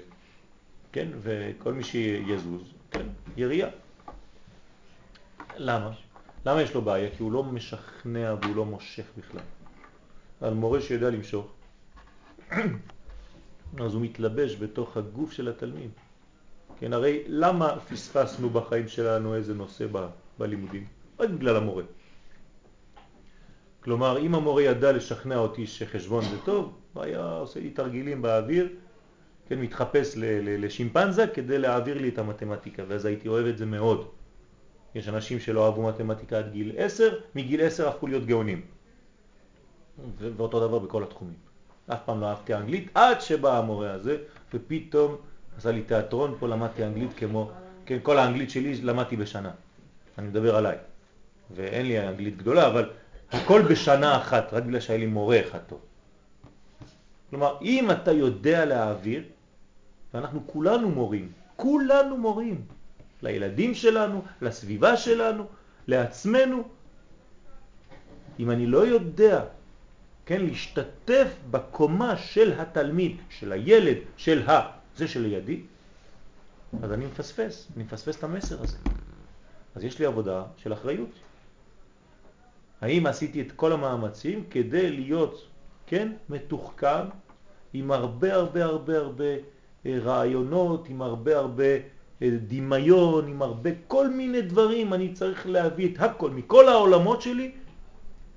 כן? 0.92 1.08
וכל 1.22 1.72
מי 1.72 1.84
שיזוז, 1.84 2.62
כן? 2.90 3.06
ירייה. 3.36 3.68
למה? 5.60 5.90
למה 6.46 6.62
יש 6.62 6.74
לו 6.74 6.82
בעיה? 6.82 7.10
כי 7.16 7.22
הוא 7.22 7.32
לא 7.32 7.44
משכנע 7.44 8.34
והוא 8.42 8.56
לא 8.56 8.64
מושך 8.64 9.04
בכלל. 9.18 9.42
על 10.40 10.54
מורה 10.54 10.80
שיודע 10.80 11.10
למשוך, 11.10 11.46
אז 13.84 13.94
הוא 13.94 14.02
מתלבש 14.02 14.56
בתוך 14.56 14.96
הגוף 14.96 15.32
של 15.32 15.48
התלמיד. 15.48 15.90
כן, 16.78 16.92
הרי 16.92 17.22
למה 17.26 17.80
פספסנו 17.80 18.50
בחיים 18.50 18.88
שלנו 18.88 19.34
איזה 19.34 19.54
נושא 19.54 19.86
ב, 19.92 20.06
בלימודים? 20.38 20.86
רק 21.18 21.30
בגלל 21.30 21.56
המורה. 21.56 21.82
כלומר, 23.80 24.18
אם 24.18 24.34
המורה 24.34 24.62
ידע 24.62 24.92
לשכנע 24.92 25.36
אותי 25.36 25.66
שחשבון 25.66 26.24
זה 26.24 26.36
טוב, 26.44 26.72
הוא 26.92 27.02
היה 27.02 27.30
עושה 27.30 27.60
לי 27.60 27.70
תרגילים 27.70 28.22
באוויר, 28.22 28.68
כן, 29.48 29.60
מתחפש 29.60 30.14
לשימפנזה 30.16 31.26
כדי 31.26 31.58
להעביר 31.58 31.98
לי 31.98 32.08
את 32.08 32.18
המתמטיקה, 32.18 32.82
ואז 32.88 33.04
הייתי 33.04 33.28
אוהב 33.28 33.46
את 33.46 33.58
זה 33.58 33.66
מאוד. 33.66 34.19
יש 34.94 35.08
אנשים 35.08 35.40
שלא 35.40 35.66
אהבו 35.66 35.82
מתמטיקה 35.82 36.38
עד 36.38 36.52
גיל 36.52 36.72
10, 36.76 37.18
מגיל 37.34 37.66
10 37.66 37.88
הפכו 37.88 38.06
להיות 38.06 38.26
גאונים. 38.26 38.60
ואותו 40.18 40.60
דבר 40.60 40.78
בכל 40.78 41.02
התחומים. 41.02 41.36
אף 41.86 41.98
פעם 42.04 42.20
לא 42.20 42.26
אהבתי 42.26 42.54
אנגלית, 42.54 42.88
עד 42.94 43.20
שבא 43.20 43.58
המורה 43.58 43.92
הזה, 43.92 44.16
ופתאום 44.54 45.16
עשה 45.56 45.72
לי 45.72 45.82
תיאטרון, 45.82 46.36
פה 46.38 46.48
למדתי 46.48 46.84
אנגלית 46.84 47.10
כמו, 47.16 47.50
כן, 47.86 47.98
כל 48.02 48.18
האנגלית 48.18 48.50
שלי 48.50 48.74
למדתי 48.82 49.16
בשנה. 49.16 49.50
אני 50.18 50.26
מדבר 50.26 50.56
עליי. 50.56 50.76
ואין 51.50 51.86
לי 51.86 52.08
אנגלית 52.08 52.36
גדולה, 52.36 52.66
אבל 52.66 52.90
הכל 53.32 53.62
בשנה 53.62 54.16
אחת, 54.16 54.52
רק 54.52 54.62
בגלל 54.62 54.80
שהיה 54.80 54.98
לי 54.98 55.06
מורה 55.06 55.40
אחד 55.40 55.58
טוב. 55.58 55.80
כלומר, 57.30 57.56
אם 57.62 57.90
אתה 57.90 58.12
יודע 58.12 58.64
להעביר, 58.64 59.22
ואנחנו 60.14 60.40
כולנו 60.46 60.90
מורים, 60.90 61.32
כולנו 61.56 62.16
מורים, 62.16 62.64
לילדים 63.22 63.74
שלנו, 63.74 64.22
לסביבה 64.42 64.96
שלנו, 64.96 65.46
לעצמנו. 65.86 66.68
אם 68.38 68.50
אני 68.50 68.66
לא 68.66 68.86
יודע, 68.86 69.44
כן, 70.26 70.40
להשתתף 70.40 71.28
בקומה 71.50 72.16
של 72.16 72.52
התלמיד, 72.60 73.16
של 73.28 73.52
הילד, 73.52 73.96
של 74.16 74.48
ה... 74.50 74.70
זה 74.96 75.08
שלידי, 75.08 75.60
אז 76.82 76.92
אני 76.92 77.06
מפספס, 77.06 77.68
אני 77.76 77.84
מפספס 77.84 78.18
את 78.18 78.24
המסר 78.24 78.62
הזה. 78.62 78.78
אז 79.74 79.84
יש 79.84 79.98
לי 79.98 80.06
עבודה 80.06 80.44
של 80.56 80.72
אחריות. 80.72 81.10
האם 82.80 83.06
עשיתי 83.06 83.40
את 83.40 83.52
כל 83.52 83.72
המאמצים 83.72 84.44
כדי 84.50 84.90
להיות, 84.90 85.46
כן, 85.86 86.12
מתוחכם, 86.28 87.04
עם 87.72 87.90
הרבה 87.90 88.34
הרבה 88.34 88.64
הרבה 88.64 88.98
הרבה 88.98 89.24
אה, 89.86 89.98
רעיונות, 89.98 90.88
עם 90.88 91.02
הרבה 91.02 91.38
הרבה 91.38 91.64
דמיון, 92.22 93.28
עם 93.28 93.42
הרבה 93.42 93.70
כל 93.88 94.10
מיני 94.10 94.42
דברים, 94.42 94.94
אני 94.94 95.12
צריך 95.12 95.46
להביא 95.46 95.94
את 95.94 96.00
הכל 96.00 96.30
מכל 96.30 96.68
העולמות 96.68 97.22
שלי 97.22 97.52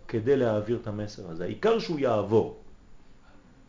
כדי 0.07 0.37
להעביר 0.37 0.77
את 0.81 0.87
המסר 0.87 1.29
הזה. 1.29 1.43
העיקר 1.43 1.79
שהוא 1.79 1.99
יעבור. 1.99 2.59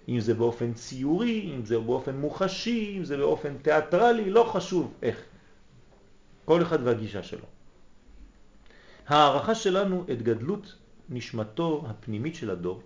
אם 0.08 0.20
זה 0.20 0.34
באופן 0.34 0.72
ציורי, 0.72 1.52
אם 1.54 1.64
זה 1.64 1.78
באופן 1.78 2.16
מוחשי, 2.16 2.94
אם 2.98 3.04
זה 3.04 3.16
באופן 3.16 3.56
תיאטרלי, 3.62 4.30
לא 4.30 4.44
חשוב 4.52 4.92
איך. 5.02 5.22
כל 6.44 6.62
אחד 6.62 6.78
והגישה 6.82 7.22
שלו. 7.22 7.46
הערכה 9.08 9.54
שלנו 9.54 10.04
את 10.12 10.22
גדלות 10.22 10.74
נשמתו 11.08 11.84
הפנימית 11.86 12.34
של 12.34 12.50
הדור, 12.50 12.80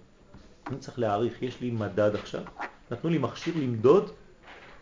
אני 0.67 0.79
צריך 0.79 0.99
להעריך, 0.99 1.43
יש 1.43 1.61
לי 1.61 1.71
מדד 1.71 2.15
עכשיו, 2.15 2.43
נתנו 2.91 3.11
לי 3.11 3.19
מכשיר 3.19 3.55
למדוד 3.57 4.11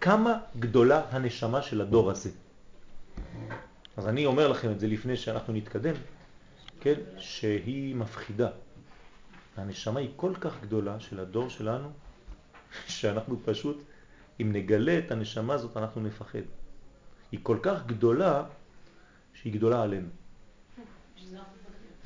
כמה 0.01 0.38
גדולה 0.59 1.03
הנשמה 1.11 1.62
של 1.62 1.80
הדור 1.80 2.11
הזה. 2.11 2.30
אז 3.97 4.09
אני 4.09 4.26
אומר 4.26 4.49
לכם 4.49 4.70
את 4.70 4.80
זה 4.80 4.86
לפני 4.86 5.16
שאנחנו 5.16 5.53
נתקדם, 5.53 5.94
כן, 6.80 7.01
שהיא 7.18 7.94
מפחידה. 7.94 8.49
הנשמה 9.57 10.01
היא 10.01 10.11
כל 10.16 10.32
כך 10.40 10.62
גדולה 10.62 11.01
של 11.01 11.20
הדור 11.20 11.49
שלנו, 11.49 11.88
שאנחנו 12.97 13.40
פשוט, 13.44 13.82
אם 14.40 14.53
נגלה 14.53 14.99
את 14.99 15.11
הנשמה 15.11 15.55
הזאת, 15.55 15.76
אנחנו 15.76 16.01
נפחד. 16.01 16.47
היא 17.32 17.40
כל 17.42 17.59
כך 17.62 17.86
גדולה 17.86 18.44
שהיא 19.34 19.53
גדולה 19.53 19.82
עלינו. 19.82 20.09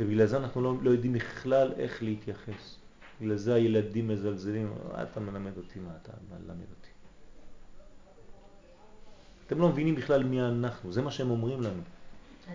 ובגלל 0.01 0.27
זה 0.27 0.37
אנחנו 0.37 0.63
לא, 0.63 0.75
לא 0.83 0.91
יודעים 0.91 1.13
בכלל 1.13 1.73
איך 1.77 2.03
להתייחס. 2.03 2.77
בגלל 3.21 3.37
זה 3.37 3.55
הילדים 3.55 4.09
מזלזלים, 4.09 4.75
אתה 5.03 5.21
מלמד 5.21 5.57
אותי, 5.57 5.81
מה 5.81 5.91
אתה 6.03 6.13
מלמד 6.31 6.67
אותי. 6.71 6.91
אתם 9.51 9.59
לא 9.59 9.69
מבינים 9.69 9.95
בכלל 9.95 10.25
מי 10.25 10.43
אנחנו, 10.43 10.93
זה 10.93 11.03
מה 11.03 11.11
שהם 11.11 11.31
אומרים 11.31 11.63
לנו. 11.63 11.83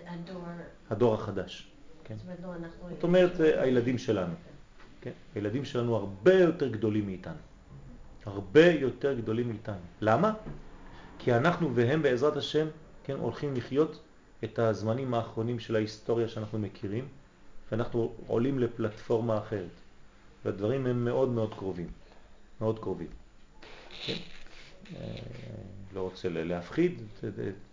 הדור... 0.07 0.43
הדור 0.89 1.13
החדש. 1.13 1.67
כן. 2.03 2.15
זאת 2.17 2.23
אומרת, 2.25 2.39
לא, 2.43 2.55
אנחנו... 2.55 2.89
זאת 2.89 3.03
אומרת, 3.03 3.39
הילדים 3.39 3.97
שלנו. 3.97 4.33
כן? 5.01 5.11
הילדים 5.35 5.65
שלנו 5.65 5.95
הרבה 5.95 6.33
יותר 6.33 6.67
גדולים 6.67 7.05
מאיתנו. 7.05 7.33
הרבה 8.25 8.65
יותר 8.65 9.13
גדולים 9.13 9.47
מאיתנו. 9.49 9.75
למה? 10.01 10.33
כי 11.19 11.33
אנחנו 11.33 11.75
והם 11.75 12.01
בעזרת 12.01 12.37
השם, 12.37 12.67
כן, 13.03 13.15
הולכים 13.15 13.55
לחיות 13.55 14.01
את 14.43 14.59
הזמנים 14.59 15.13
האחרונים 15.13 15.59
של 15.59 15.75
ההיסטוריה 15.75 16.27
שאנחנו 16.27 16.59
מכירים, 16.59 17.07
ואנחנו 17.71 18.13
עולים 18.27 18.59
לפלטפורמה 18.59 19.37
אחרת. 19.37 19.75
והדברים 20.45 20.85
הם 20.85 21.05
מאוד 21.05 21.29
מאוד 21.29 21.53
קרובים. 21.53 21.87
מאוד 22.61 22.79
קרובים. 22.79 23.07
כן? 24.05 24.34
אה, 24.95 25.15
לא 25.93 26.01
רוצה 26.01 26.29
להפחיד 26.29 27.01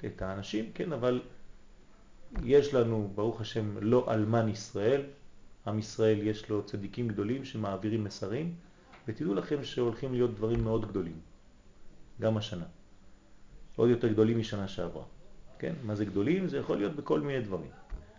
את 0.06 0.22
האנשים, 0.22 0.70
כן, 0.74 0.92
אבל 0.92 1.20
יש 2.44 2.74
לנו, 2.74 3.12
ברוך 3.14 3.40
השם, 3.40 3.78
לא 3.80 4.14
אלמן 4.14 4.48
ישראל. 4.48 5.02
עם 5.66 5.78
ישראל 5.78 6.26
יש 6.26 6.48
לו 6.48 6.62
צדיקים 6.62 7.08
גדולים 7.08 7.44
שמעבירים 7.44 8.04
מסרים, 8.04 8.54
ותדעו 9.08 9.34
לכם 9.34 9.64
שהולכים 9.64 10.12
להיות 10.12 10.34
דברים 10.34 10.64
מאוד 10.64 10.88
גדולים, 10.88 11.20
גם 12.20 12.36
השנה. 12.36 12.64
עוד 13.76 13.90
יותר 13.90 14.08
גדולים 14.08 14.38
משנה 14.38 14.68
שעברה. 14.68 15.04
כן? 15.58 15.72
מה 15.82 15.94
זה 15.94 16.04
גדולים? 16.04 16.48
זה 16.48 16.58
יכול 16.58 16.76
להיות 16.76 16.96
בכל 16.96 17.20
מיני 17.20 17.40
דברים. 17.40 17.70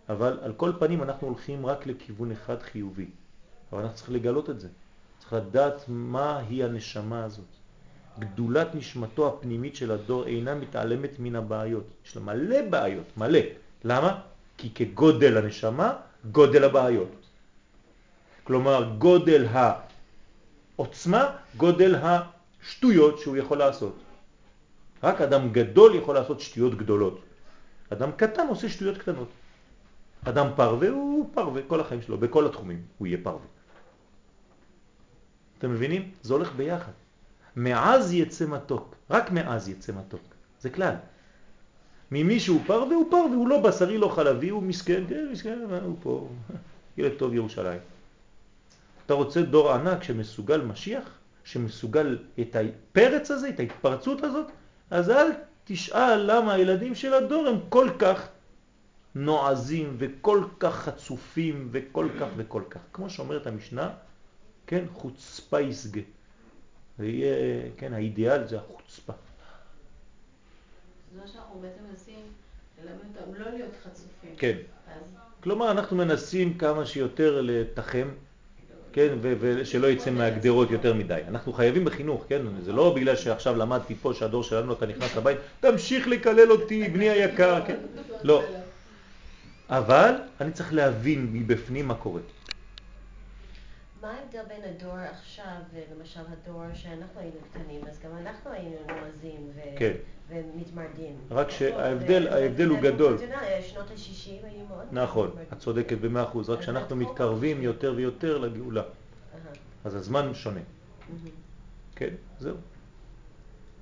אבל 0.08 0.38
על 0.42 0.52
כל 0.52 0.72
פנים 0.78 1.02
אנחנו 1.02 1.26
הולכים 1.26 1.66
רק 1.66 1.86
לכיוון 1.86 2.32
אחד 2.32 2.62
חיובי. 2.62 3.06
אבל 3.72 3.80
אנחנו 3.80 3.96
צריכים 3.96 4.14
לגלות 4.14 4.50
את 4.50 4.60
זה. 4.60 4.68
צריך 5.18 5.32
לדעת 5.32 5.84
מה 5.88 6.38
היא 6.38 6.64
הנשמה 6.64 7.24
הזאת. 7.24 7.63
גדולת 8.18 8.74
נשמתו 8.74 9.28
הפנימית 9.28 9.76
של 9.76 9.90
הדור 9.90 10.26
אינה 10.26 10.54
מתעלמת 10.54 11.10
מן 11.18 11.36
הבעיות. 11.36 11.86
יש 12.06 12.16
לה 12.16 12.22
מלא 12.22 12.62
בעיות, 12.70 13.06
מלא. 13.16 13.40
למה? 13.84 14.20
כי 14.58 14.70
כגודל 14.74 15.36
הנשמה, 15.36 15.92
גודל 16.32 16.64
הבעיות. 16.64 17.10
כלומר, 18.44 18.94
גודל 18.98 19.46
העוצמה, 20.76 21.22
גודל 21.56 21.94
השטויות 22.02 23.18
שהוא 23.18 23.36
יכול 23.36 23.58
לעשות. 23.58 23.96
רק 25.02 25.20
אדם 25.20 25.52
גדול 25.52 25.94
יכול 25.94 26.14
לעשות 26.14 26.40
שטויות 26.40 26.74
גדולות. 26.74 27.20
אדם 27.92 28.10
קטן 28.12 28.46
עושה 28.48 28.68
שטויות 28.68 28.98
קטנות. 28.98 29.28
אדם 30.24 30.46
פרווה 30.56 30.88
הוא 30.88 31.30
פרווה 31.34 31.62
כל 31.66 31.80
החיים 31.80 32.02
שלו, 32.02 32.18
בכל 32.18 32.46
התחומים 32.46 32.82
הוא 32.98 33.06
יהיה 33.06 33.18
פרווה. 33.22 33.46
אתם 35.58 35.70
מבינים? 35.70 36.10
זה 36.22 36.34
הולך 36.34 36.52
ביחד. 36.56 36.92
מעז 37.56 38.12
יצא 38.12 38.46
מתוק, 38.46 38.96
רק 39.10 39.30
מעז 39.30 39.68
יצא 39.68 39.92
מתוק, 39.92 40.22
זה 40.60 40.70
כלל. 40.70 40.94
ממי 42.10 42.40
שהוא 42.40 42.60
פרווה 42.66 42.96
הוא 42.96 43.10
פרווה, 43.10 43.36
הוא 43.36 43.48
לא 43.48 43.60
בשרי, 43.60 43.98
לא 43.98 44.08
חלבי, 44.08 44.48
הוא 44.48 44.62
מסכן, 44.62 45.04
כן, 45.08 45.28
מסכן, 45.32 45.58
הוא 45.84 45.96
פה, 46.02 46.28
ילד 46.96 47.12
טוב 47.18 47.34
ירושלים. 47.34 47.80
אתה 49.06 49.14
רוצה 49.14 49.42
דור 49.42 49.72
ענק 49.72 50.02
שמסוגל 50.02 50.60
משיח, 50.60 51.10
שמסוגל 51.44 52.18
את 52.40 52.56
הפרץ 52.56 53.30
הזה, 53.30 53.48
את 53.48 53.60
ההתפרצות 53.60 54.24
הזאת, 54.24 54.46
אז 54.90 55.10
אל 55.10 55.30
תשאל 55.64 56.36
למה 56.36 56.52
הילדים 56.54 56.94
של 56.94 57.14
הדור 57.14 57.48
הם 57.48 57.58
כל 57.68 57.90
כך 57.98 58.28
נועזים 59.14 59.96
וכל 59.98 60.44
כך 60.60 60.74
חצופים 60.74 61.68
וכל 61.72 62.08
כך 62.20 62.26
וכל 62.36 62.62
כך. 62.70 62.80
כמו 62.92 63.10
שאומרת 63.10 63.46
המשנה, 63.46 63.90
כן, 64.66 64.84
חוצפה 64.92 65.60
יסגה. 65.60 66.00
זה 66.98 67.06
יהיה, 67.06 67.62
כן, 67.76 67.92
האידיאל 67.94 68.46
זה 68.46 68.58
החוצפה. 68.58 69.12
זה 71.14 71.20
מה 71.20 71.26
שאנחנו 71.26 71.60
בעצם 71.60 71.80
מנסים 71.90 72.20
ללמד 72.84 73.16
אותם 73.16 73.34
לא 73.34 73.50
להיות 73.50 73.72
חצופים. 73.84 74.30
כן. 74.36 74.56
אז... 74.88 75.14
כלומר, 75.40 75.70
אנחנו 75.70 75.96
מנסים 75.96 76.58
כמה 76.58 76.86
שיותר 76.86 77.40
לתחם, 77.42 78.08
כן, 78.92 79.14
ושלא 79.20 79.86
יצא 79.86 80.10
מהגדרות 80.10 80.70
יותר 80.70 80.94
מדי. 80.94 81.20
אנחנו 81.28 81.52
חייבים 81.52 81.84
בחינוך, 81.84 82.24
כן? 82.28 82.42
זה 82.62 82.72
לא 82.72 82.94
בגלל 82.94 83.16
שעכשיו 83.16 83.56
למדתי 83.56 83.94
פה 83.94 84.14
שהדור 84.14 84.42
שלנו 84.42 84.72
אתה 84.72 84.86
נכנס 84.86 85.16
לבית, 85.16 85.38
תמשיך 85.60 86.08
לקלל 86.08 86.52
אותי, 86.52 86.88
בני 86.88 87.10
היקר, 87.10 87.66
כן? 87.66 87.76
לא. 88.22 88.42
אבל 89.68 90.14
אני 90.40 90.52
צריך 90.52 90.74
להבין 90.74 91.28
מבפנים 91.32 91.88
מה 91.88 91.94
קורה. 91.94 92.20
מה 94.04 94.10
ההבדל 94.10 94.42
בין 94.48 94.62
הדור 94.64 94.96
עכשיו, 94.98 95.56
למשל 95.96 96.20
הדור 96.20 96.62
שאנחנו 96.74 97.20
היינו 97.20 97.36
קטנים, 97.50 97.80
אז 97.90 98.00
גם 98.04 98.10
אנחנו 98.16 98.50
היינו 98.50 98.76
נועזים 98.86 99.50
ו... 99.54 99.60
כן. 99.78 99.92
ומתמרדים. 100.28 101.16
רק 101.30 101.50
שההבדל 101.50 102.28
ההבדל 102.28 102.68
הוא 102.68 102.78
גדול. 102.80 103.18
שנות 103.62 103.90
ה-60 103.90 104.46
היו 104.46 104.66
מאוד... 104.68 104.86
נכון, 104.92 105.30
את 105.52 105.58
צודקת 105.58 105.98
במאה 105.98 106.22
אחוז, 106.22 106.50
רק 106.50 106.62
שאנחנו 106.62 106.96
מתקרבים 106.96 107.62
יותר 107.62 107.92
ויותר 107.96 108.38
לגאולה. 108.38 108.82
אז 109.84 109.94
הזמן 109.94 110.34
שונה. 110.34 110.60
כן, 111.96 112.14
זהו. 112.38 112.56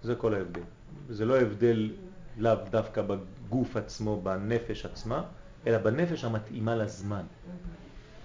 זה 0.03 0.15
כל 0.15 0.35
ההבדל. 0.35 0.61
זה 1.09 1.25
לא 1.25 1.41
הבדל 1.41 1.91
לאו 2.39 2.55
דווקא 2.71 3.03
בגוף 3.03 3.77
עצמו, 3.77 4.21
בנפש 4.23 4.87
עצמה, 4.87 5.25
אלא 5.67 5.79
בנפש 5.79 6.25
המתאימה 6.25 6.77
לזמן. 6.77 7.25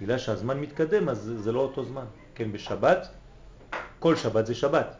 בגלל 0.01 0.17
שהזמן 0.17 0.59
מתקדם, 0.59 1.09
אז 1.09 1.31
זה 1.37 1.51
לא 1.51 1.59
אותו 1.59 1.83
זמן. 1.83 2.05
כן, 2.35 2.51
בשבת, 2.51 3.07
כל 3.99 4.15
שבת 4.15 4.45
זה 4.45 4.55
שבת, 4.55 4.95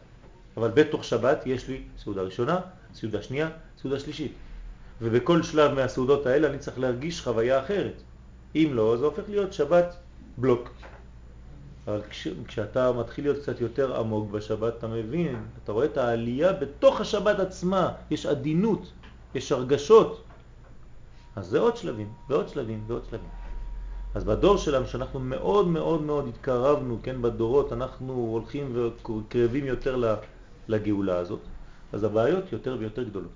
אבל 0.56 0.70
בתוך 0.70 1.04
שבת 1.04 1.46
יש 1.46 1.68
לי 1.68 1.82
סעודה 1.98 2.22
ראשונה, 2.22 2.60
סעודה 2.94 3.22
שנייה, 3.22 3.48
סעודה 3.80 3.98
שלישית. 3.98 4.32
ובכל 5.00 5.42
שלב 5.42 5.74
מהסעודות 5.74 6.26
האלה 6.26 6.48
אני 6.48 6.58
צריך 6.58 6.78
להרגיש 6.78 7.22
חוויה 7.22 7.60
אחרת. 7.60 8.02
אם 8.54 8.70
לא, 8.72 8.96
זה 8.96 9.04
הופך 9.04 9.22
להיות 9.28 9.52
שבת 9.52 9.96
בלוק. 10.38 10.70
אבל 11.86 12.00
כש, 12.10 12.28
כשאתה 12.46 12.92
מתחיל 12.92 13.24
להיות 13.24 13.42
קצת 13.42 13.60
יותר 13.60 14.00
עמוק 14.00 14.30
בשבת, 14.30 14.74
אתה 14.78 14.86
מבין, 14.86 15.36
אתה 15.64 15.72
רואה 15.72 15.86
את 15.86 15.96
העלייה 15.96 16.52
בתוך 16.52 17.00
השבת 17.00 17.38
עצמה, 17.38 17.92
יש 18.10 18.26
עדינות, 18.26 18.92
יש 19.34 19.52
הרגשות. 19.52 20.24
אז 21.36 21.46
זה 21.46 21.58
עוד 21.58 21.76
שלבים, 21.76 22.12
ועוד 22.28 22.48
שלבים, 22.48 22.84
ועוד 22.86 23.04
שלבים. 23.10 23.37
אז 24.14 24.24
בדור 24.24 24.56
שלנו, 24.56 24.86
שאנחנו 24.86 25.20
מאוד 25.20 25.68
מאוד 25.68 26.02
מאוד 26.02 26.28
התקרבנו, 26.28 26.98
כן, 27.02 27.22
בדורות, 27.22 27.72
אנחנו 27.72 28.12
הולכים 28.12 28.72
וקרבים 28.74 29.64
יותר 29.64 30.16
לגאולה 30.68 31.16
הזאת, 31.18 31.40
אז 31.92 32.04
הבעיות 32.04 32.52
יותר 32.52 32.76
ויותר 32.78 33.02
גדולות. 33.02 33.32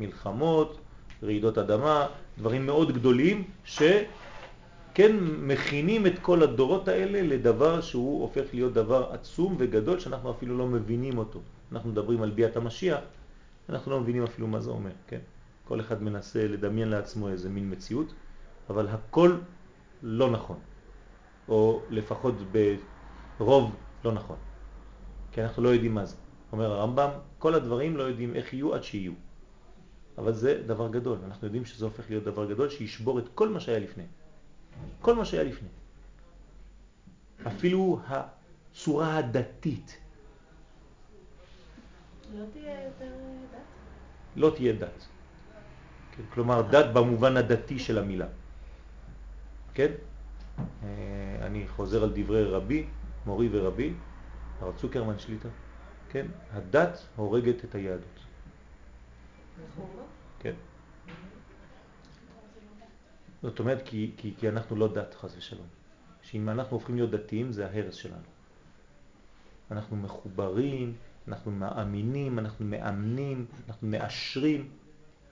מלחמות, 0.00 0.78
רעידות 1.22 1.58
אדמה, 1.58 2.06
דברים 2.38 2.66
מאוד 2.66 2.92
גדולים 2.92 3.44
שכן 3.64 5.16
מכינים 5.20 6.06
את 6.06 6.18
כל 6.22 6.42
הדורות 6.42 6.88
האלה 6.88 7.22
לדבר 7.22 7.80
שהוא 7.80 8.22
הופך 8.22 8.42
להיות 8.52 8.72
דבר 8.72 9.12
עצום 9.12 9.56
וגדול 9.58 9.98
שאנחנו 9.98 10.30
אפילו 10.30 10.58
לא 10.58 10.66
מבינים 10.66 11.18
אותו. 11.18 11.40
אנחנו 11.72 11.90
מדברים 11.90 12.22
על 12.22 12.30
ביאת 12.30 12.56
המשיח, 12.56 13.00
אנחנו 13.68 13.92
לא 13.92 14.00
מבינים 14.00 14.22
אפילו 14.22 14.46
מה 14.46 14.60
זה 14.60 14.70
אומר, 14.70 14.90
כן? 15.06 15.20
כל 15.68 15.80
אחד 15.80 16.02
מנסה 16.02 16.48
לדמיין 16.48 16.88
לעצמו 16.88 17.28
איזה 17.28 17.48
מין 17.48 17.70
מציאות, 17.70 18.12
אבל 18.70 18.88
הכל 18.88 19.36
לא 20.02 20.30
נכון, 20.30 20.58
או 21.48 21.82
לפחות 21.90 22.34
ברוב 23.38 23.76
לא 24.04 24.12
נכון, 24.12 24.36
כי 25.32 25.42
אנחנו 25.42 25.62
לא 25.62 25.68
יודעים 25.68 25.94
מה 25.94 26.04
זה. 26.04 26.16
אומר 26.52 26.72
הרמב"ם, 26.72 27.10
כל 27.38 27.54
הדברים 27.54 27.96
לא 27.96 28.02
יודעים 28.02 28.34
איך 28.34 28.52
יהיו 28.52 28.74
עד 28.74 28.82
שיהיו. 28.82 29.12
אבל 30.18 30.32
זה 30.32 30.62
דבר 30.66 30.88
גדול, 30.88 31.18
אנחנו 31.24 31.46
יודעים 31.46 31.64
שזה 31.64 31.84
הופך 31.84 32.10
להיות 32.10 32.24
דבר 32.24 32.50
גדול 32.50 32.70
שישבור 32.70 33.18
את 33.18 33.24
כל 33.34 33.48
מה 33.48 33.60
שהיה 33.60 33.78
לפני. 33.78 34.04
כל 35.00 35.14
מה 35.14 35.24
שהיה 35.24 35.42
לפני. 35.42 35.68
אפילו 37.46 38.00
הצורה 38.06 39.16
הדתית. 39.16 39.98
לא 42.34 42.44
תהיה 42.52 42.84
יותר 42.84 43.12
דת? 43.52 43.58
לא 44.36 44.52
תהיה 44.56 44.72
דת. 44.72 45.06
כלומר, 46.34 46.62
דת 46.62 46.86
במובן 46.92 47.36
הדתי 47.36 47.78
של 47.78 47.98
המילה. 47.98 48.26
כן? 49.74 49.92
אה, 50.58 51.46
אני 51.46 51.68
חוזר 51.68 52.02
על 52.02 52.12
דברי 52.14 52.44
רבי, 52.44 52.86
מורי 53.26 53.48
ורבי, 53.52 53.94
הרב 54.60 54.76
צוקרמן 54.76 55.18
שליטה. 55.18 55.48
כן? 56.08 56.26
הדת 56.52 57.06
הורגת 57.16 57.64
את 57.64 57.74
היהדות. 57.74 58.20
כן. 60.38 60.54
זאת 63.42 63.58
אומרת, 63.58 63.82
כי, 63.84 64.12
כי, 64.16 64.34
כי 64.38 64.48
אנחנו 64.48 64.76
לא 64.76 64.88
דת, 64.88 65.14
חס 65.14 65.36
ושלום. 65.36 65.66
שאם 66.22 66.48
אנחנו 66.48 66.76
הופכים 66.76 66.94
להיות 66.94 67.10
דתיים, 67.10 67.52
זה 67.52 67.66
ההרס 67.66 67.94
שלנו. 67.94 68.22
אנחנו 69.70 69.96
מחוברים, 69.96 70.94
אנחנו 71.28 71.50
מאמינים, 71.50 72.38
אנחנו 72.38 72.64
מאמנים, 72.64 73.46
אנחנו 73.68 73.88
מאשרים, 73.88 74.70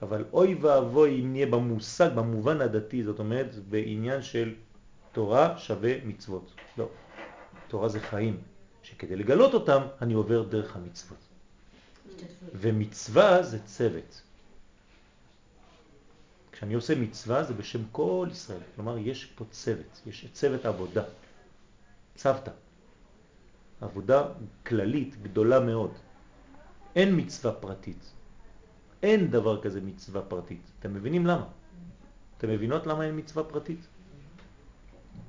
אבל 0.01 0.25
אוי 0.33 0.55
ואבוי 0.55 1.21
אם 1.21 1.31
נהיה 1.31 1.45
במושג, 1.45 2.09
במובן 2.15 2.61
הדתי, 2.61 3.03
זאת 3.03 3.19
אומרת 3.19 3.55
בעניין 3.69 4.21
של 4.21 4.55
תורה 5.11 5.57
שווה 5.57 5.93
מצוות. 6.05 6.55
לא. 6.77 6.89
תורה 7.67 7.89
זה 7.89 7.99
חיים, 7.99 8.41
שכדי 8.83 9.15
לגלות 9.15 9.53
אותם 9.53 9.81
אני 10.01 10.13
עובר 10.13 10.43
דרך 10.43 10.75
המצוות. 10.75 11.17
ומצווה 12.53 13.43
זה 13.43 13.59
צוות. 13.65 14.21
כשאני 16.51 16.73
עושה 16.73 16.95
מצווה 16.95 17.43
זה 17.43 17.53
בשם 17.53 17.81
כל 17.91 18.27
ישראל, 18.31 18.59
כלומר 18.75 18.97
יש 18.97 19.25
פה 19.25 19.45
צוות, 19.51 20.01
יש 20.05 20.27
צוות 20.33 20.65
עבודה, 20.65 21.03
צוותא, 22.15 22.51
עבודה 23.81 24.23
כללית 24.65 25.21
גדולה 25.21 25.59
מאוד. 25.59 25.91
אין 26.95 27.19
מצווה 27.19 27.53
פרטית, 27.53 28.11
אין 29.03 29.31
דבר 29.31 29.61
כזה 29.61 29.81
מצווה 29.81 30.21
פרטית. 30.21 30.61
אתם 30.79 30.93
מבינים 30.93 31.25
למה? 31.25 31.45
אתם 32.37 32.49
מבינות 32.49 32.87
למה 32.87 33.05
אין 33.05 33.17
מצווה 33.17 33.43
פרטית? 33.43 33.87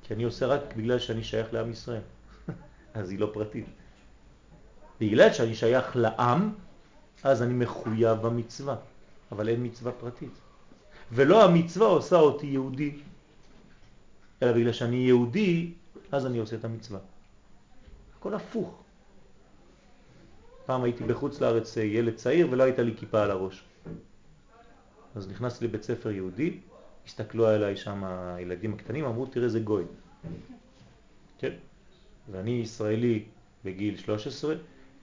כי 0.03 0.13
אני 0.13 0.23
עושה 0.23 0.45
רק 0.47 0.75
בגלל 0.75 0.99
שאני 0.99 1.23
שייך 1.23 1.53
לעם 1.53 1.71
ישראל, 1.71 2.01
אז 2.93 3.09
היא 3.09 3.19
לא 3.19 3.29
פרטית. 3.33 3.65
בגלל 4.99 5.33
שאני 5.33 5.55
שייך 5.55 5.95
לעם, 5.95 6.53
אז 7.23 7.41
אני 7.41 7.53
מחויב 7.53 8.17
במצווה, 8.21 8.75
אבל 9.31 9.49
אין 9.49 9.65
מצווה 9.65 9.91
פרטית. 9.91 10.33
ולא 11.11 11.43
המצווה 11.43 11.87
עושה 11.87 12.15
אותי 12.15 12.47
יהודי, 12.47 12.99
אלא 14.43 14.51
בגלל 14.51 14.71
שאני 14.71 14.95
יהודי, 14.95 15.73
אז 16.11 16.25
אני 16.25 16.37
עושה 16.37 16.55
את 16.55 16.65
המצווה. 16.65 16.99
הכל 18.19 18.33
הפוך. 18.33 18.82
פעם 20.65 20.83
הייתי 20.83 21.03
בחוץ 21.03 21.41
לארץ 21.41 21.77
ילד 21.77 22.15
צעיר 22.15 22.47
ולא 22.51 22.63
הייתה 22.63 22.81
לי 22.81 22.93
כיפה 22.97 23.23
על 23.23 23.31
הראש. 23.31 23.63
אז 25.15 25.29
נכנסתי 25.29 25.65
לבית 25.65 25.83
ספר 25.83 26.11
יהודי, 26.11 26.57
הסתכלו 27.07 27.47
עליי 27.47 27.77
שם 27.77 28.03
הילדים 28.03 28.73
הקטנים, 28.73 29.05
אמרו 29.05 29.25
תראה 29.25 29.49
זה 29.49 29.59
גוי. 29.59 29.83
כן? 31.39 31.53
ואני 32.31 32.51
ישראלי 32.51 33.23
בגיל 33.65 33.97
13, 33.97 34.55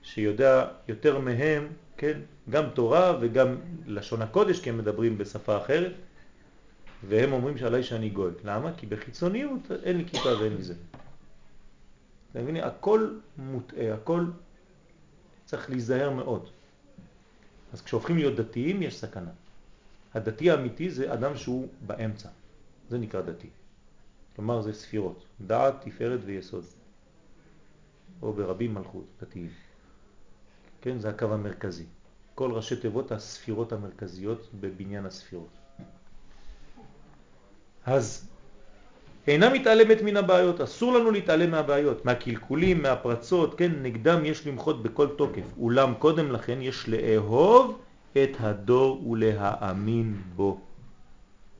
שיודע 0.03 0.67
יותר 0.87 1.19
מהם, 1.19 1.67
כן, 1.97 2.19
גם 2.49 2.63
תורה 2.73 3.17
וגם 3.21 3.55
לשון 3.85 4.21
הקודש, 4.21 4.59
כי 4.59 4.69
הם 4.69 4.77
מדברים 4.77 5.17
בשפה 5.17 5.57
אחרת, 5.57 5.91
והם 7.07 7.33
אומרים 7.33 7.57
שעליי 7.57 7.83
שאני 7.83 8.09
גוי. 8.09 8.31
למה? 8.43 8.73
כי 8.77 8.85
בחיצוניות 8.85 9.71
אין 9.83 9.97
לי 9.97 10.05
כיפה 10.05 10.29
ואין 10.39 10.55
לי 10.55 10.63
זה. 10.63 10.73
אתה 12.31 12.41
מבין? 12.41 12.55
הכל 12.57 13.09
מוטעה, 13.37 13.93
הכל 13.93 14.25
צריך 15.51 15.69
להיזהר 15.69 16.09
מאוד. 16.09 16.49
אז 17.73 17.81
כשהופכים 17.81 18.15
להיות 18.15 18.35
דתיים 18.35 18.81
יש 18.81 18.97
סכנה. 18.99 19.31
הדתי 20.13 20.51
האמיתי 20.51 20.89
זה 20.89 21.13
אדם 21.13 21.37
שהוא 21.37 21.67
באמצע. 21.87 22.29
זה 22.89 22.97
נקרא 22.97 23.21
דתי. 23.21 23.49
כלומר 24.35 24.61
זה 24.61 24.73
ספירות, 24.73 25.25
דעת, 25.41 25.75
תפארת 25.81 26.19
ויסוד. 26.25 26.65
או 28.21 28.33
ברבים 28.33 28.73
מלכות, 28.73 29.05
דתיים. 29.21 29.49
כן, 30.81 30.99
זה 30.99 31.09
הקו 31.09 31.33
המרכזי. 31.33 31.85
כל 32.35 32.51
ראשי 32.51 32.75
תיבות 32.75 33.11
הספירות 33.11 33.71
המרכזיות 33.71 34.49
בבניין 34.59 35.05
הספירות. 35.05 35.57
אז 37.85 38.30
אינה 39.27 39.49
מתעלמת 39.49 40.01
מן 40.01 40.17
הבעיות, 40.17 40.61
אסור 40.61 40.93
לנו 40.93 41.11
להתעלם 41.11 41.51
מהבעיות, 41.51 42.05
מהקלקולים, 42.05 42.81
מהפרצות, 42.81 43.55
כן, 43.55 43.71
נגדם 43.81 44.25
יש 44.25 44.47
למחות 44.47 44.83
בכל 44.83 45.07
תוקף, 45.07 45.43
אולם 45.59 45.93
קודם 45.99 46.31
לכן 46.31 46.61
יש 46.61 46.89
לאהוב 46.89 47.79
את 48.13 48.29
הדור 48.39 49.07
ולהאמין 49.07 50.15
בו. 50.35 50.59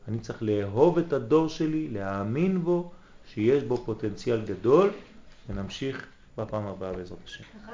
אני 0.07 0.19
צריך 0.19 0.43
לאהוב 0.43 0.97
את 0.97 1.13
הדור 1.13 1.49
שלי, 1.49 1.87
להאמין 1.87 2.63
בו, 2.63 2.91
שיש 3.33 3.63
בו 3.63 3.77
פוטנציאל 3.77 4.41
גדול, 4.45 4.89
ונמשיך 5.49 6.07
בפעם 6.37 6.67
הבאה 6.67 6.93
בעזרת 6.93 7.17
השם. 7.25 7.43